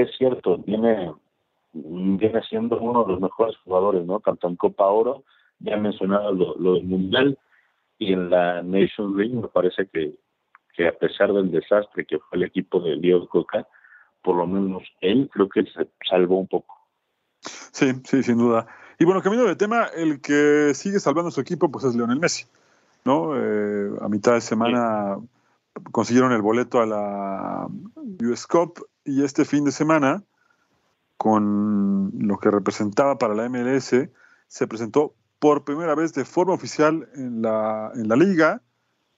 es 0.00 0.10
cierto, 0.16 0.58
viene, 0.58 1.12
viene 1.72 2.42
siendo 2.48 2.78
uno 2.78 3.04
de 3.04 3.12
los 3.12 3.20
mejores 3.20 3.56
jugadores, 3.64 4.04
¿no? 4.04 4.20
Tanto 4.20 4.48
en 4.48 4.56
Copa 4.56 4.86
Oro, 4.86 5.24
ya 5.60 5.76
mencionado 5.76 6.32
lo, 6.32 6.74
del 6.74 6.84
Mundial, 6.84 7.38
y 7.98 8.12
en 8.12 8.30
la 8.30 8.62
Nations 8.62 9.16
League 9.16 9.34
me 9.34 9.48
parece 9.48 9.86
que, 9.86 10.14
que 10.76 10.88
a 10.88 10.92
pesar 10.92 11.32
del 11.32 11.50
desastre 11.50 12.04
que 12.04 12.18
fue 12.18 12.38
el 12.38 12.44
equipo 12.44 12.80
de 12.80 12.96
Leo 12.96 13.28
Coca, 13.28 13.66
por 14.22 14.36
lo 14.36 14.46
menos 14.46 14.82
él 15.00 15.30
creo 15.32 15.48
que 15.48 15.64
se 15.64 15.88
salvó 16.08 16.38
un 16.38 16.48
poco. 16.48 16.74
Sí, 17.40 17.92
sí, 18.04 18.22
sin 18.22 18.38
duda. 18.38 18.66
Y 18.98 19.04
bueno, 19.04 19.22
cambiando 19.22 19.48
de 19.48 19.56
tema, 19.56 19.86
el 19.94 20.20
que 20.20 20.72
sigue 20.74 21.00
salvando 21.00 21.30
su 21.30 21.40
equipo 21.40 21.70
pues 21.70 21.84
es 21.84 21.94
Lionel 21.94 22.20
Messi, 22.20 22.46
¿no? 23.04 23.36
Eh, 23.36 23.90
a 24.00 24.08
mitad 24.08 24.34
de 24.34 24.40
semana 24.40 25.18
consiguieron 25.92 26.32
el 26.32 26.42
boleto 26.42 26.80
a 26.80 26.86
la 26.86 27.68
US 28.22 28.46
Cup 28.46 28.86
y 29.04 29.22
este 29.22 29.44
fin 29.44 29.64
de 29.64 29.72
semana, 29.72 30.22
con 31.16 32.12
lo 32.18 32.38
que 32.38 32.50
representaba 32.50 33.18
para 33.18 33.34
la 33.34 33.48
MLS, 33.48 33.94
se 34.48 34.66
presentó 34.66 35.14
por 35.38 35.64
primera 35.64 35.94
vez 35.94 36.14
de 36.14 36.24
forma 36.24 36.54
oficial 36.54 37.08
en 37.14 37.42
la, 37.42 37.92
en 37.94 38.08
la 38.08 38.16
liga. 38.16 38.62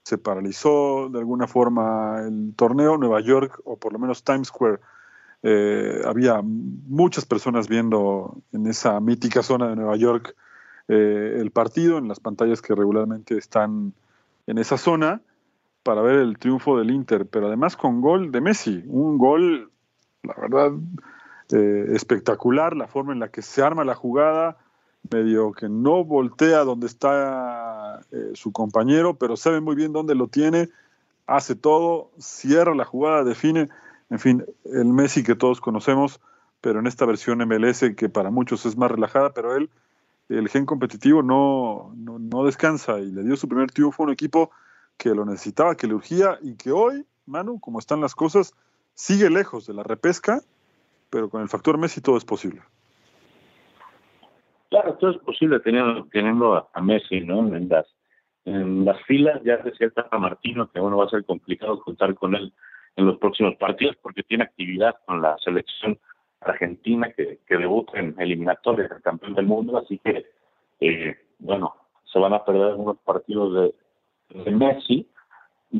Se 0.02 0.18
paralizó 0.18 1.08
de 1.08 1.18
alguna 1.18 1.46
forma 1.46 2.22
el 2.26 2.54
torneo. 2.56 2.98
Nueva 2.98 3.20
York, 3.20 3.60
o 3.64 3.76
por 3.76 3.92
lo 3.92 3.98
menos 3.98 4.22
Times 4.24 4.48
Square, 4.48 4.80
Eh, 5.42 6.00
había 6.04 6.42
muchas 6.42 7.24
personas 7.24 7.68
viendo 7.68 8.34
en 8.52 8.66
esa 8.66 8.98
mítica 9.00 9.42
zona 9.42 9.68
de 9.68 9.76
Nueva 9.76 9.94
York 9.96 10.34
eh, 10.88 11.38
el 11.38 11.50
partido, 11.50 11.98
en 11.98 12.08
las 12.08 12.18
pantallas 12.18 12.62
que 12.62 12.74
regularmente 12.74 13.36
están 13.36 13.92
en 14.48 14.58
esa 14.58 14.76
zona, 14.76 15.20
para 15.82 16.02
ver 16.02 16.16
el 16.16 16.38
triunfo 16.38 16.78
del 16.78 16.90
Inter, 16.90 17.26
pero 17.26 17.46
además 17.46 17.76
con 17.76 18.00
gol 18.00 18.32
de 18.32 18.40
Messi, 18.40 18.82
un 18.88 19.18
gol, 19.18 19.70
la 20.26 20.34
verdad, 20.40 20.72
eh, 21.52 21.86
espectacular, 21.94 22.76
la 22.76 22.88
forma 22.88 23.12
en 23.12 23.20
la 23.20 23.28
que 23.28 23.42
se 23.42 23.62
arma 23.62 23.84
la 23.84 23.94
jugada, 23.94 24.56
medio 25.10 25.52
que 25.52 25.68
no 25.68 26.04
voltea 26.04 26.64
donde 26.64 26.88
está 26.88 28.00
su 28.34 28.50
compañero, 28.50 29.14
pero 29.14 29.36
sabe 29.36 29.60
muy 29.60 29.76
bien 29.76 29.92
dónde 29.92 30.16
lo 30.16 30.26
tiene, 30.26 30.68
hace 31.28 31.54
todo, 31.54 32.10
cierra 32.18 32.74
la 32.74 32.84
jugada, 32.84 33.22
define 33.22 33.68
en 34.10 34.18
fin, 34.18 34.44
el 34.64 34.86
Messi 34.86 35.22
que 35.22 35.34
todos 35.34 35.60
conocemos, 35.60 36.20
pero 36.60 36.80
en 36.80 36.86
esta 36.86 37.06
versión 37.06 37.38
MLS 37.38 37.84
que 37.96 38.08
para 38.08 38.30
muchos 38.30 38.64
es 38.66 38.76
más 38.76 38.90
relajada, 38.90 39.32
pero 39.32 39.56
él, 39.56 39.70
el 40.28 40.48
gen 40.48 40.66
competitivo 40.66 41.22
no, 41.22 41.92
no, 41.96 42.44
descansa 42.44 43.00
y 43.00 43.10
le 43.10 43.24
dio 43.24 43.36
su 43.36 43.48
primer 43.48 43.70
triunfo 43.70 44.02
a 44.02 44.06
un 44.06 44.12
equipo 44.12 44.50
que 44.96 45.10
lo 45.10 45.24
necesitaba, 45.24 45.76
que 45.76 45.86
le 45.86 45.94
urgía 45.94 46.38
y 46.40 46.54
que 46.54 46.72
hoy, 46.72 47.04
Manu, 47.26 47.58
como 47.60 47.78
están 47.78 48.00
las 48.00 48.14
cosas, 48.14 48.54
sigue 48.96 49.30
lejos 49.30 49.66
de 49.68 49.74
la 49.74 49.84
repesca, 49.84 50.40
pero 51.10 51.30
con 51.30 51.42
el 51.42 51.48
factor 51.48 51.78
Messi 51.78 52.00
todo 52.00 52.16
es 52.16 52.24
posible. 52.24 52.62
Claro, 54.70 54.94
todo 54.94 55.12
es 55.12 55.18
posible 55.18 55.60
teniendo, 55.60 56.08
teniendo 56.10 56.68
a 56.72 56.80
Messi 56.80 57.20
¿no? 57.20 57.38
en, 57.54 57.68
las, 57.68 57.86
en 58.44 58.84
las 58.84 59.00
filas. 59.04 59.40
Ya 59.44 59.58
decía 59.58 59.92
a 60.10 60.18
Martino 60.18 60.68
que 60.72 60.80
bueno 60.80 60.96
va 60.96 61.04
a 61.04 61.10
ser 61.10 61.24
complicado 61.24 61.80
contar 61.80 62.16
con 62.16 62.34
él 62.34 62.52
en 62.96 63.06
los 63.06 63.18
próximos 63.18 63.54
partidos 63.56 63.94
porque 64.02 64.24
tiene 64.24 64.44
actividad 64.44 64.96
con 65.04 65.22
la 65.22 65.36
selección 65.44 65.98
argentina 66.40 67.12
que, 67.12 67.40
que 67.46 67.56
debuta 67.56 67.98
en 67.98 68.14
eliminatorias 68.18 68.90
del 68.90 69.02
campeón 69.02 69.34
del 69.34 69.46
mundo, 69.46 69.78
así 69.78 69.98
que, 69.98 70.26
eh, 70.80 71.16
bueno, 71.38 71.74
se 72.04 72.18
van 72.18 72.32
a 72.32 72.44
perder 72.44 72.70
algunos 72.70 72.98
partidos 72.98 73.74
de, 74.30 74.42
de, 74.44 74.50
Messi, 74.50 75.08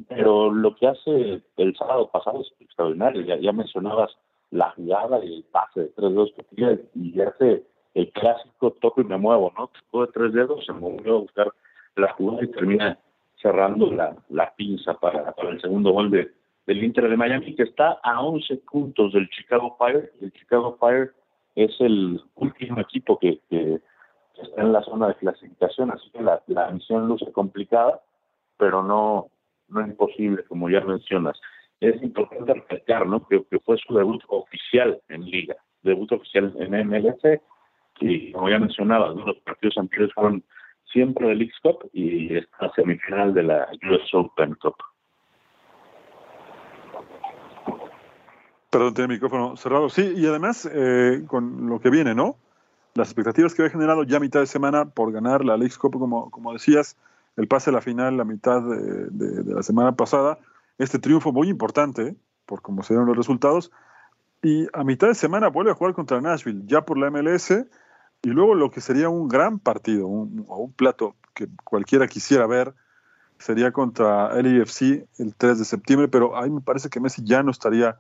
pero 0.09 0.53
lo 0.53 0.75
que 0.75 0.89
hace 0.89 1.43
el 1.57 1.77
sábado 1.77 2.11
pasado 2.11 2.41
es 2.41 2.53
extraordinario. 2.61 3.37
Ya, 3.37 3.53
mencionabas 3.53 4.17
la 4.51 4.71
jugada 4.71 5.25
y 5.25 5.37
el 5.37 5.45
pase 5.45 5.81
de 5.81 5.89
tres 5.89 6.11
dedos 6.11 6.33
que 6.37 6.43
tiene 6.55 6.81
y 6.95 7.21
hace 7.21 7.65
el 7.95 8.11
clásico 8.13 8.73
toco 8.73 9.01
y 9.01 9.05
me 9.05 9.17
muevo, 9.17 9.53
¿no? 9.57 9.69
Tocó 9.69 10.07
de 10.07 10.13
tres 10.13 10.33
dedos, 10.33 10.65
se 10.67 10.73
movió 10.73 11.17
a 11.17 11.21
buscar 11.21 11.53
la 11.97 12.13
jugada 12.13 12.45
y 12.45 12.49
termina 12.49 12.99
cerrando 13.41 13.91
la, 13.93 14.17
la 14.29 14.55
pinza 14.55 14.95
para, 14.95 15.33
para 15.33 15.51
el 15.51 15.61
segundo 15.61 15.93
gol 15.93 16.11
de, 16.11 16.31
del 16.67 16.85
Inter 16.85 17.09
de 17.09 17.17
Miami, 17.17 17.55
que 17.55 17.63
está 17.63 17.99
a 18.03 18.21
11 18.23 18.57
puntos 18.71 19.13
del 19.13 19.29
Chicago 19.31 19.77
Fire. 19.79 20.13
El 20.21 20.33
Chicago 20.33 20.77
Fire 20.79 21.13
es 21.55 21.75
el 21.81 22.21
último 22.35 22.81
equipo 22.81 23.19
que, 23.19 23.41
está 23.51 24.61
en 24.61 24.73
la 24.73 24.83
zona 24.83 25.09
de 25.09 25.15
clasificación, 25.15 25.91
así 25.91 26.11
que 26.11 26.21
la, 26.21 26.43
la 26.49 26.71
misión 26.71 27.09
luce 27.09 27.33
complicada, 27.33 28.03
pero 28.59 28.83
no, 28.83 29.31
no 29.69 29.81
imposible, 29.81 30.45
como 30.45 30.69
ya 30.71 30.81
mencionas. 30.81 31.41
Es 31.81 32.03
importante 32.03 32.55
recalcar 32.55 33.07
¿no? 33.07 33.27
que, 33.27 33.45
fue 33.65 33.77
su 33.79 33.95
debut 33.95 34.23
oficial 34.29 35.01
en 35.09 35.25
Liga, 35.25 35.57
debut 35.83 36.11
oficial 36.13 36.55
en 36.59 36.89
MLS, 36.89 37.41
y 38.01 38.33
como 38.33 38.49
ya 38.49 38.59
mencionaba, 38.59 39.09
los 39.09 39.37
partidos 39.39 39.79
anteriores 39.79 40.15
fueron 40.15 40.45
siempre 40.93 41.29
del 41.29 41.43
X 41.43 41.55
Cup 41.63 41.91
y 41.93 42.37
esta 42.37 42.73
semifinal 42.75 43.35
de 43.35 43.43
la 43.43 43.69
US 43.91 44.15
Open 44.15 44.55
Cup. 44.55 44.77
Perdón, 48.71 48.95
tiene 48.95 49.15
el 49.15 49.21
micrófono 49.21 49.57
cerrado. 49.57 49.89
Sí, 49.89 50.13
y 50.17 50.27
además 50.27 50.69
eh, 50.71 51.25
con 51.27 51.69
lo 51.69 51.81
que 51.81 51.91
viene, 51.91 52.15
¿no? 52.15 52.37
Las 52.95 53.09
expectativas 53.09 53.55
que 53.55 53.63
había 53.63 53.73
generado 53.73 54.05
ya 54.05 54.21
mitad 54.21 54.41
de 54.41 54.47
semana 54.47 54.87
por 54.87 55.13
ganar 55.13 55.45
la 55.45 55.57
League 55.57 55.75
Cup, 55.79 55.99
como, 55.99 56.31
como 56.31 56.53
decías, 56.53 56.97
el 57.37 57.49
pase 57.49 57.71
a 57.71 57.73
la 57.73 57.81
final 57.81 58.17
la 58.17 58.25
mitad 58.25 58.63
de, 58.63 59.55
la 59.55 59.63
semana 59.63 59.97
pasada, 59.97 60.39
este 60.79 60.99
triunfo 60.99 61.33
muy 61.33 61.49
importante, 61.49 62.17
por 62.47 62.63
cómo 62.63 62.83
se 62.83 62.95
dieron 62.95 63.07
los 63.07 63.17
resultados, 63.17 63.71
y 64.43 64.67
a 64.73 64.85
mitad 64.85 65.09
de 65.09 65.15
semana 65.15 65.49
vuelve 65.49 65.71
a 65.71 65.75
jugar 65.75 65.95
contra 65.95 66.21
Nashville, 66.21 66.63
ya 66.67 66.83
por 66.85 66.99
la 66.99 67.11
MLS, 67.11 67.51
y 68.23 68.29
luego 68.29 68.55
lo 68.55 68.71
que 68.71 68.81
sería 68.81 69.09
un 69.09 69.29
gran 69.29 69.59
partido, 69.59 70.07
un, 70.07 70.45
un 70.49 70.73
plato 70.73 71.17
que 71.35 71.49
cualquiera 71.65 72.07
quisiera 72.07 72.47
ver, 72.47 72.75
sería 73.39 73.73
contra 73.73 74.39
el 74.39 74.59
LAFC 74.59 75.07
el 75.19 75.35
3 75.37 75.59
de 75.59 75.65
septiembre, 75.65 76.09
pero 76.09 76.37
ahí 76.37 76.51
me 76.51 76.61
parece 76.61 76.89
que 76.89 77.01
Messi 77.01 77.23
ya 77.25 77.43
no 77.43 77.51
estaría 77.51 77.99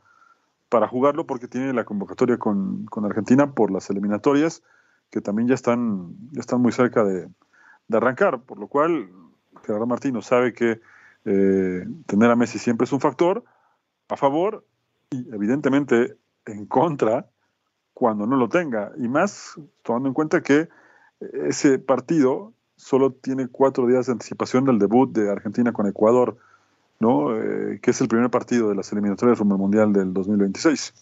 para 0.68 0.88
jugarlo 0.88 1.26
porque 1.26 1.48
tiene 1.48 1.72
la 1.72 1.84
convocatoria 1.84 2.38
con, 2.38 2.86
Argentina 3.04 3.52
por 3.52 3.70
las 3.70 3.88
eliminatorias, 3.90 4.62
que 5.10 5.20
también 5.20 5.48
ya 5.48 5.54
están, 5.54 6.14
ya 6.32 6.40
están 6.40 6.60
muy 6.60 6.72
cerca 6.72 7.04
de, 7.04 7.28
arrancar, 7.92 8.42
por 8.42 8.58
lo 8.58 8.66
cual 8.66 9.10
Gerardo 9.66 9.86
Martino 9.86 10.22
sabe 10.22 10.52
que 10.52 10.80
eh, 11.24 11.84
tener 12.06 12.30
a 12.30 12.36
Messi 12.36 12.58
siempre 12.58 12.84
es 12.84 12.92
un 12.92 13.00
factor 13.00 13.44
a 14.08 14.16
favor 14.16 14.64
y 15.10 15.28
evidentemente 15.34 16.16
en 16.46 16.66
contra 16.66 17.26
cuando 17.92 18.26
no 18.26 18.36
lo 18.36 18.48
tenga, 18.48 18.92
y 18.98 19.08
más 19.08 19.58
tomando 19.82 20.08
en 20.08 20.14
cuenta 20.14 20.42
que 20.42 20.68
ese 21.48 21.78
partido 21.78 22.52
solo 22.76 23.12
tiene 23.12 23.48
cuatro 23.48 23.86
días 23.86 24.06
de 24.06 24.12
anticipación 24.12 24.66
del 24.66 24.78
debut 24.78 25.10
de 25.12 25.30
Argentina 25.30 25.72
con 25.72 25.86
Ecuador 25.86 26.36
¿no? 27.00 27.36
Eh, 27.36 27.80
que 27.82 27.90
es 27.90 28.00
el 28.00 28.08
primer 28.08 28.30
partido 28.30 28.68
de 28.68 28.74
las 28.74 28.92
eliminatorias 28.92 29.38
rumbo 29.38 29.54
al 29.54 29.60
Mundial 29.60 29.92
del 29.92 30.12
2026. 30.12 30.94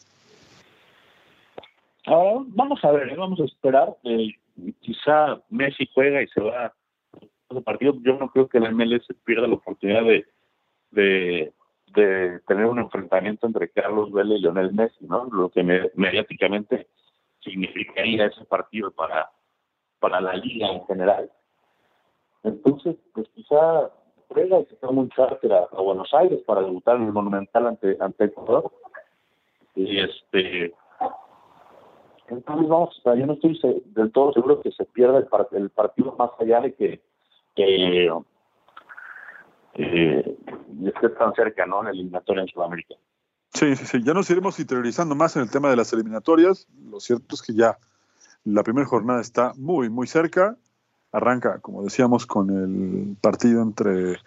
Ahora, 2.07 2.45
vamos 2.49 2.85
a 2.85 2.91
ver, 2.91 3.09
¿eh? 3.09 3.17
vamos 3.17 3.41
a 3.41 3.45
esperar. 3.45 3.97
Quizá 4.81 5.41
Messi 5.51 5.89
juega 5.95 6.23
y 6.23 6.29
se 6.29 6.41
va 6.41 6.73
a 7.61 7.63
partido. 7.63 7.95
Yo 8.03 8.17
no 8.19 8.29
creo 8.31 8.49
que 8.49 8.61
la 8.61 8.71
MLS 8.71 9.07
pierda 9.25 9.47
la 9.47 9.55
oportunidad 9.55 10.03
de, 10.03 11.53
de, 11.93 12.41
tener 12.47 12.67
un 12.67 12.79
enfrentamiento 12.79 13.47
entre 13.47 13.71
Carlos 13.71 14.13
Vela 14.13 14.35
y 14.35 14.41
Lionel 14.41 14.73
Messi, 14.73 15.07
¿no? 15.07 15.27
Lo 15.27 15.49
que 15.51 15.63
mediáticamente 15.95 16.89
significaría 17.41 18.27
ese 18.27 18.45
partido 18.45 18.91
para, 18.91 19.31
para 20.01 20.21
la 20.21 20.35
liga 20.35 20.69
en 20.69 20.85
general. 20.87 21.31
Entonces, 22.43 22.97
pues 23.13 23.29
quizá 23.35 23.91
y 24.37 24.65
se 24.67 24.77
toma 24.77 25.03
un 25.03 25.11
charter 25.11 25.53
a, 25.53 25.69
Buenos 25.81 26.13
Aires 26.13 26.41
para 26.47 26.63
debutar 26.63 26.97
en 26.97 27.05
el 27.05 27.13
Monumental 27.13 27.67
ante, 27.67 27.97
ante 28.01 28.25
Ecuador. 28.25 28.71
Y 29.77 30.01
este. 30.01 30.75
Entonces, 32.29 32.69
vamos, 32.69 33.01
yo 33.05 33.27
no 33.27 33.35
estoy 33.35 33.61
del 33.87 34.11
todo 34.11 34.33
seguro 34.33 34.61
que 34.61 34.73
se 34.73 34.85
pierda 34.87 35.19
el, 35.53 35.71
partido 35.71 36.17
más 36.19 36.31
allá 36.41 36.61
de 36.63 36.75
que, 36.75 37.01
que 37.55 38.11
eh, 39.75 40.37
esté 40.87 41.09
tan 41.11 41.35
cerca, 41.35 41.67
¿no? 41.67 41.81
En 41.81 41.85
la 41.87 41.91
eliminatoria 41.91 42.43
en 42.43 42.49
Sudamérica. 42.49 42.95
Sí, 43.53 43.77
sí, 43.77 43.87
sí. 43.87 44.03
Ya 44.03 44.15
nos 44.15 44.29
iremos 44.31 44.59
interiorizando 44.59 45.15
más 45.15 45.37
en 45.37 45.43
el 45.43 45.51
tema 45.51 45.71
de 45.71 45.77
las 45.77 45.93
eliminatorias. 45.93 46.67
Lo 46.91 47.01
cierto 47.01 47.37
es 47.37 47.43
que 47.43 47.55
ya 47.55 47.79
la 48.45 48.63
primera 48.63 48.87
jornada 48.87 49.21
está 49.21 49.53
muy, 49.57 49.89
muy 49.89 50.07
cerca 50.07 50.57
arranca, 51.15 51.61
como 51.61 51.85
decíamos, 51.85 52.27
con 52.27 52.51
el 52.51 53.17
partido 53.21 53.63
entre 53.63 54.19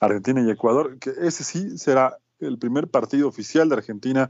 Argentina 0.00 0.42
y 0.42 0.50
Ecuador, 0.50 0.98
que 0.98 1.10
ese 1.20 1.44
sí 1.44 1.78
será 1.78 2.18
el 2.40 2.58
primer 2.58 2.88
partido 2.88 3.28
oficial 3.28 3.68
de 3.68 3.76
Argentina 3.76 4.28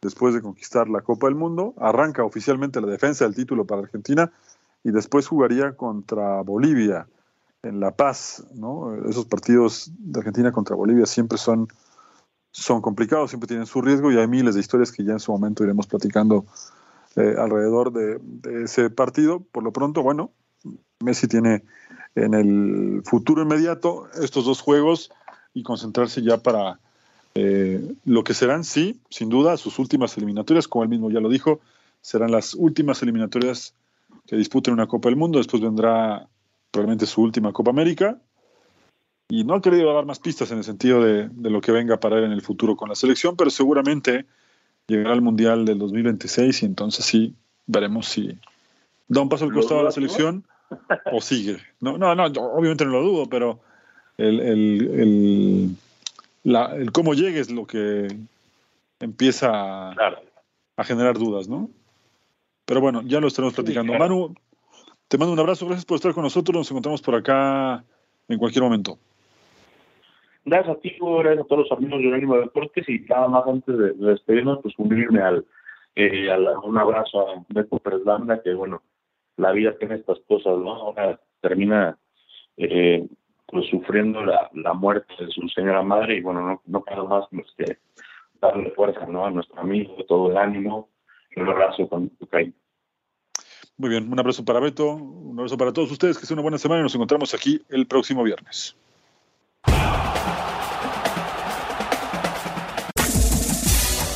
después 0.00 0.34
de 0.34 0.40
conquistar 0.40 0.88
la 0.88 1.02
Copa 1.02 1.26
del 1.26 1.36
Mundo. 1.36 1.74
Arranca 1.78 2.24
oficialmente 2.24 2.80
la 2.80 2.86
defensa 2.86 3.26
del 3.26 3.34
título 3.34 3.66
para 3.66 3.82
Argentina 3.82 4.32
y 4.82 4.90
después 4.90 5.28
jugaría 5.28 5.76
contra 5.76 6.40
Bolivia 6.40 7.06
en 7.64 7.80
La 7.80 7.96
Paz. 7.96 8.44
¿no? 8.54 8.94
Esos 9.08 9.26
partidos 9.26 9.90
de 9.98 10.20
Argentina 10.20 10.52
contra 10.52 10.76
Bolivia 10.76 11.06
siempre 11.06 11.38
son, 11.38 11.68
son 12.50 12.80
complicados, 12.80 13.30
siempre 13.30 13.48
tienen 13.48 13.66
su 13.66 13.82
riesgo 13.82 14.12
y 14.12 14.18
hay 14.18 14.28
miles 14.28 14.54
de 14.54 14.60
historias 14.60 14.92
que 14.92 15.04
ya 15.04 15.12
en 15.12 15.20
su 15.20 15.32
momento 15.32 15.64
iremos 15.64 15.86
platicando 15.86 16.46
eh, 17.16 17.34
alrededor 17.38 17.92
de, 17.92 18.18
de, 18.20 18.64
ese 18.64 18.90
partido. 18.90 19.40
Por 19.40 19.62
lo 19.62 19.72
pronto, 19.72 20.02
bueno, 20.02 20.30
Messi 21.00 21.28
tiene 21.28 21.64
en 22.14 22.34
el 22.34 23.02
futuro 23.04 23.42
inmediato 23.42 24.08
estos 24.20 24.44
dos 24.44 24.60
juegos 24.60 25.10
y 25.52 25.62
concentrarse 25.62 26.22
ya 26.22 26.38
para 26.38 26.80
eh, 27.34 27.96
lo 28.04 28.22
que 28.22 28.34
serán, 28.34 28.62
sí, 28.62 29.00
sin 29.10 29.28
duda, 29.28 29.56
sus 29.56 29.78
últimas 29.78 30.16
eliminatorias, 30.16 30.68
como 30.68 30.84
él 30.84 30.88
mismo 30.88 31.10
ya 31.10 31.20
lo 31.20 31.28
dijo, 31.28 31.60
serán 32.00 32.30
las 32.30 32.54
últimas 32.54 33.02
eliminatorias 33.02 33.74
que 34.26 34.36
disputen 34.36 34.74
una 34.74 34.86
Copa 34.86 35.08
del 35.08 35.16
Mundo, 35.16 35.38
después 35.38 35.60
vendrá 35.60 36.28
probablemente 36.74 37.06
su 37.06 37.22
última 37.22 37.52
Copa 37.52 37.70
América, 37.70 38.18
y 39.28 39.44
no 39.44 39.54
ha 39.54 39.62
querido 39.62 39.94
dar 39.94 40.04
más 40.04 40.18
pistas 40.18 40.50
en 40.50 40.58
el 40.58 40.64
sentido 40.64 41.00
de, 41.02 41.28
de, 41.28 41.50
lo 41.50 41.60
que 41.60 41.70
venga 41.70 41.98
para 41.98 42.18
él 42.18 42.24
en 42.24 42.32
el 42.32 42.42
futuro 42.42 42.74
con 42.74 42.88
la 42.88 42.96
selección, 42.96 43.36
pero 43.36 43.48
seguramente 43.48 44.26
llegará 44.88 45.12
al 45.12 45.22
Mundial 45.22 45.64
del 45.64 45.78
2026 45.78 46.64
y 46.64 46.66
entonces 46.66 47.04
sí 47.04 47.34
veremos 47.66 48.08
si 48.08 48.36
da 49.06 49.20
un 49.20 49.28
paso 49.28 49.44
al 49.44 49.52
costado 49.52 49.80
de 49.80 49.84
la 49.84 49.92
selección 49.92 50.44
o 51.12 51.20
sigue. 51.20 51.58
No, 51.80 51.96
no, 51.96 52.14
no, 52.16 52.24
obviamente 52.24 52.84
no 52.84 52.90
lo 52.90 53.02
dudo, 53.02 53.28
pero 53.28 53.60
el, 54.18 54.40
el, 54.40 55.76
el, 56.44 56.92
cómo 56.92 57.14
llegue 57.14 57.38
es 57.38 57.52
lo 57.52 57.66
que 57.66 58.08
empieza 58.98 59.92
a 59.92 60.84
generar 60.84 61.16
dudas, 61.18 61.48
¿no? 61.48 61.70
Pero 62.64 62.80
bueno, 62.80 63.02
ya 63.02 63.20
lo 63.20 63.28
estaremos 63.28 63.54
platicando. 63.54 63.92
Manu, 63.94 64.34
te 65.08 65.18
mando 65.18 65.32
un 65.32 65.38
abrazo, 65.38 65.66
gracias 65.66 65.84
por 65.84 65.96
estar 65.96 66.12
con 66.12 66.24
nosotros, 66.24 66.56
nos 66.56 66.70
encontramos 66.70 67.02
por 67.02 67.14
acá 67.14 67.84
en 68.28 68.38
cualquier 68.38 68.64
momento. 68.64 68.98
Gracias 70.44 70.76
a 70.76 70.80
ti, 70.80 70.96
gracias 71.00 71.44
a 71.44 71.48
todos 71.48 71.68
los 71.68 71.72
amigos 71.78 72.00
de 72.00 72.08
Unánimo 72.08 72.36
Deportes 72.36 72.88
y 72.88 73.00
nada 73.00 73.28
más 73.28 73.46
antes 73.46 73.76
de, 73.76 73.92
despedirnos, 73.94 74.60
pues 74.62 74.74
unirme 74.78 75.22
al, 75.22 75.46
eh, 75.94 76.28
un 76.62 76.78
abrazo 76.78 77.28
a 77.28 77.44
Beto 77.48 77.78
Preslanda, 77.78 78.42
que 78.42 78.52
bueno, 78.52 78.82
la 79.36 79.52
vida 79.52 79.76
tiene 79.78 79.96
estas 79.96 80.18
cosas, 80.28 80.58
¿no? 80.58 80.74
Ahora 80.74 81.18
termina 81.40 81.96
eh, 82.56 83.06
pues 83.46 83.66
sufriendo 83.68 84.22
la, 84.24 84.74
muerte 84.74 85.12
de 85.18 85.30
su 85.30 85.48
señora 85.48 85.82
madre 85.82 86.16
y 86.16 86.20
bueno, 86.20 86.40
no, 86.42 86.62
no 86.66 86.82
queda 86.82 87.04
más 87.04 87.26
que 87.56 87.78
darle 88.40 88.70
fuerza 88.72 89.06
¿no? 89.06 89.24
a 89.24 89.30
nuestro 89.30 89.60
amigo, 89.60 89.96
todo 90.06 90.30
el 90.30 90.36
ánimo 90.36 90.88
un 91.36 91.48
abrazo 91.48 91.88
con 91.88 92.10
tu 92.10 92.26
cariño. 92.26 92.52
Muy 93.76 93.90
bien, 93.90 94.10
un 94.10 94.18
abrazo 94.18 94.44
para 94.44 94.60
Beto, 94.60 94.92
un 94.94 95.36
abrazo 95.38 95.58
para 95.58 95.72
todos 95.72 95.90
ustedes, 95.90 96.16
que 96.16 96.26
sea 96.26 96.34
una 96.34 96.42
buena 96.42 96.58
semana 96.58 96.80
y 96.80 96.82
nos 96.84 96.94
encontramos 96.94 97.34
aquí 97.34 97.60
el 97.70 97.86
próximo 97.86 98.22
viernes. 98.22 98.76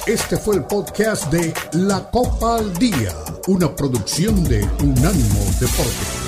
Este 0.07 0.39
fue 0.39 0.57
el 0.57 0.65
podcast 0.65 1.31
de 1.31 1.53
La 1.73 2.09
Copa 2.11 2.57
al 2.57 2.73
Día, 2.79 3.13
una 3.47 3.75
producción 3.75 4.43
de 4.45 4.65
Unánimo 4.83 5.41
Deportes. 5.61 6.28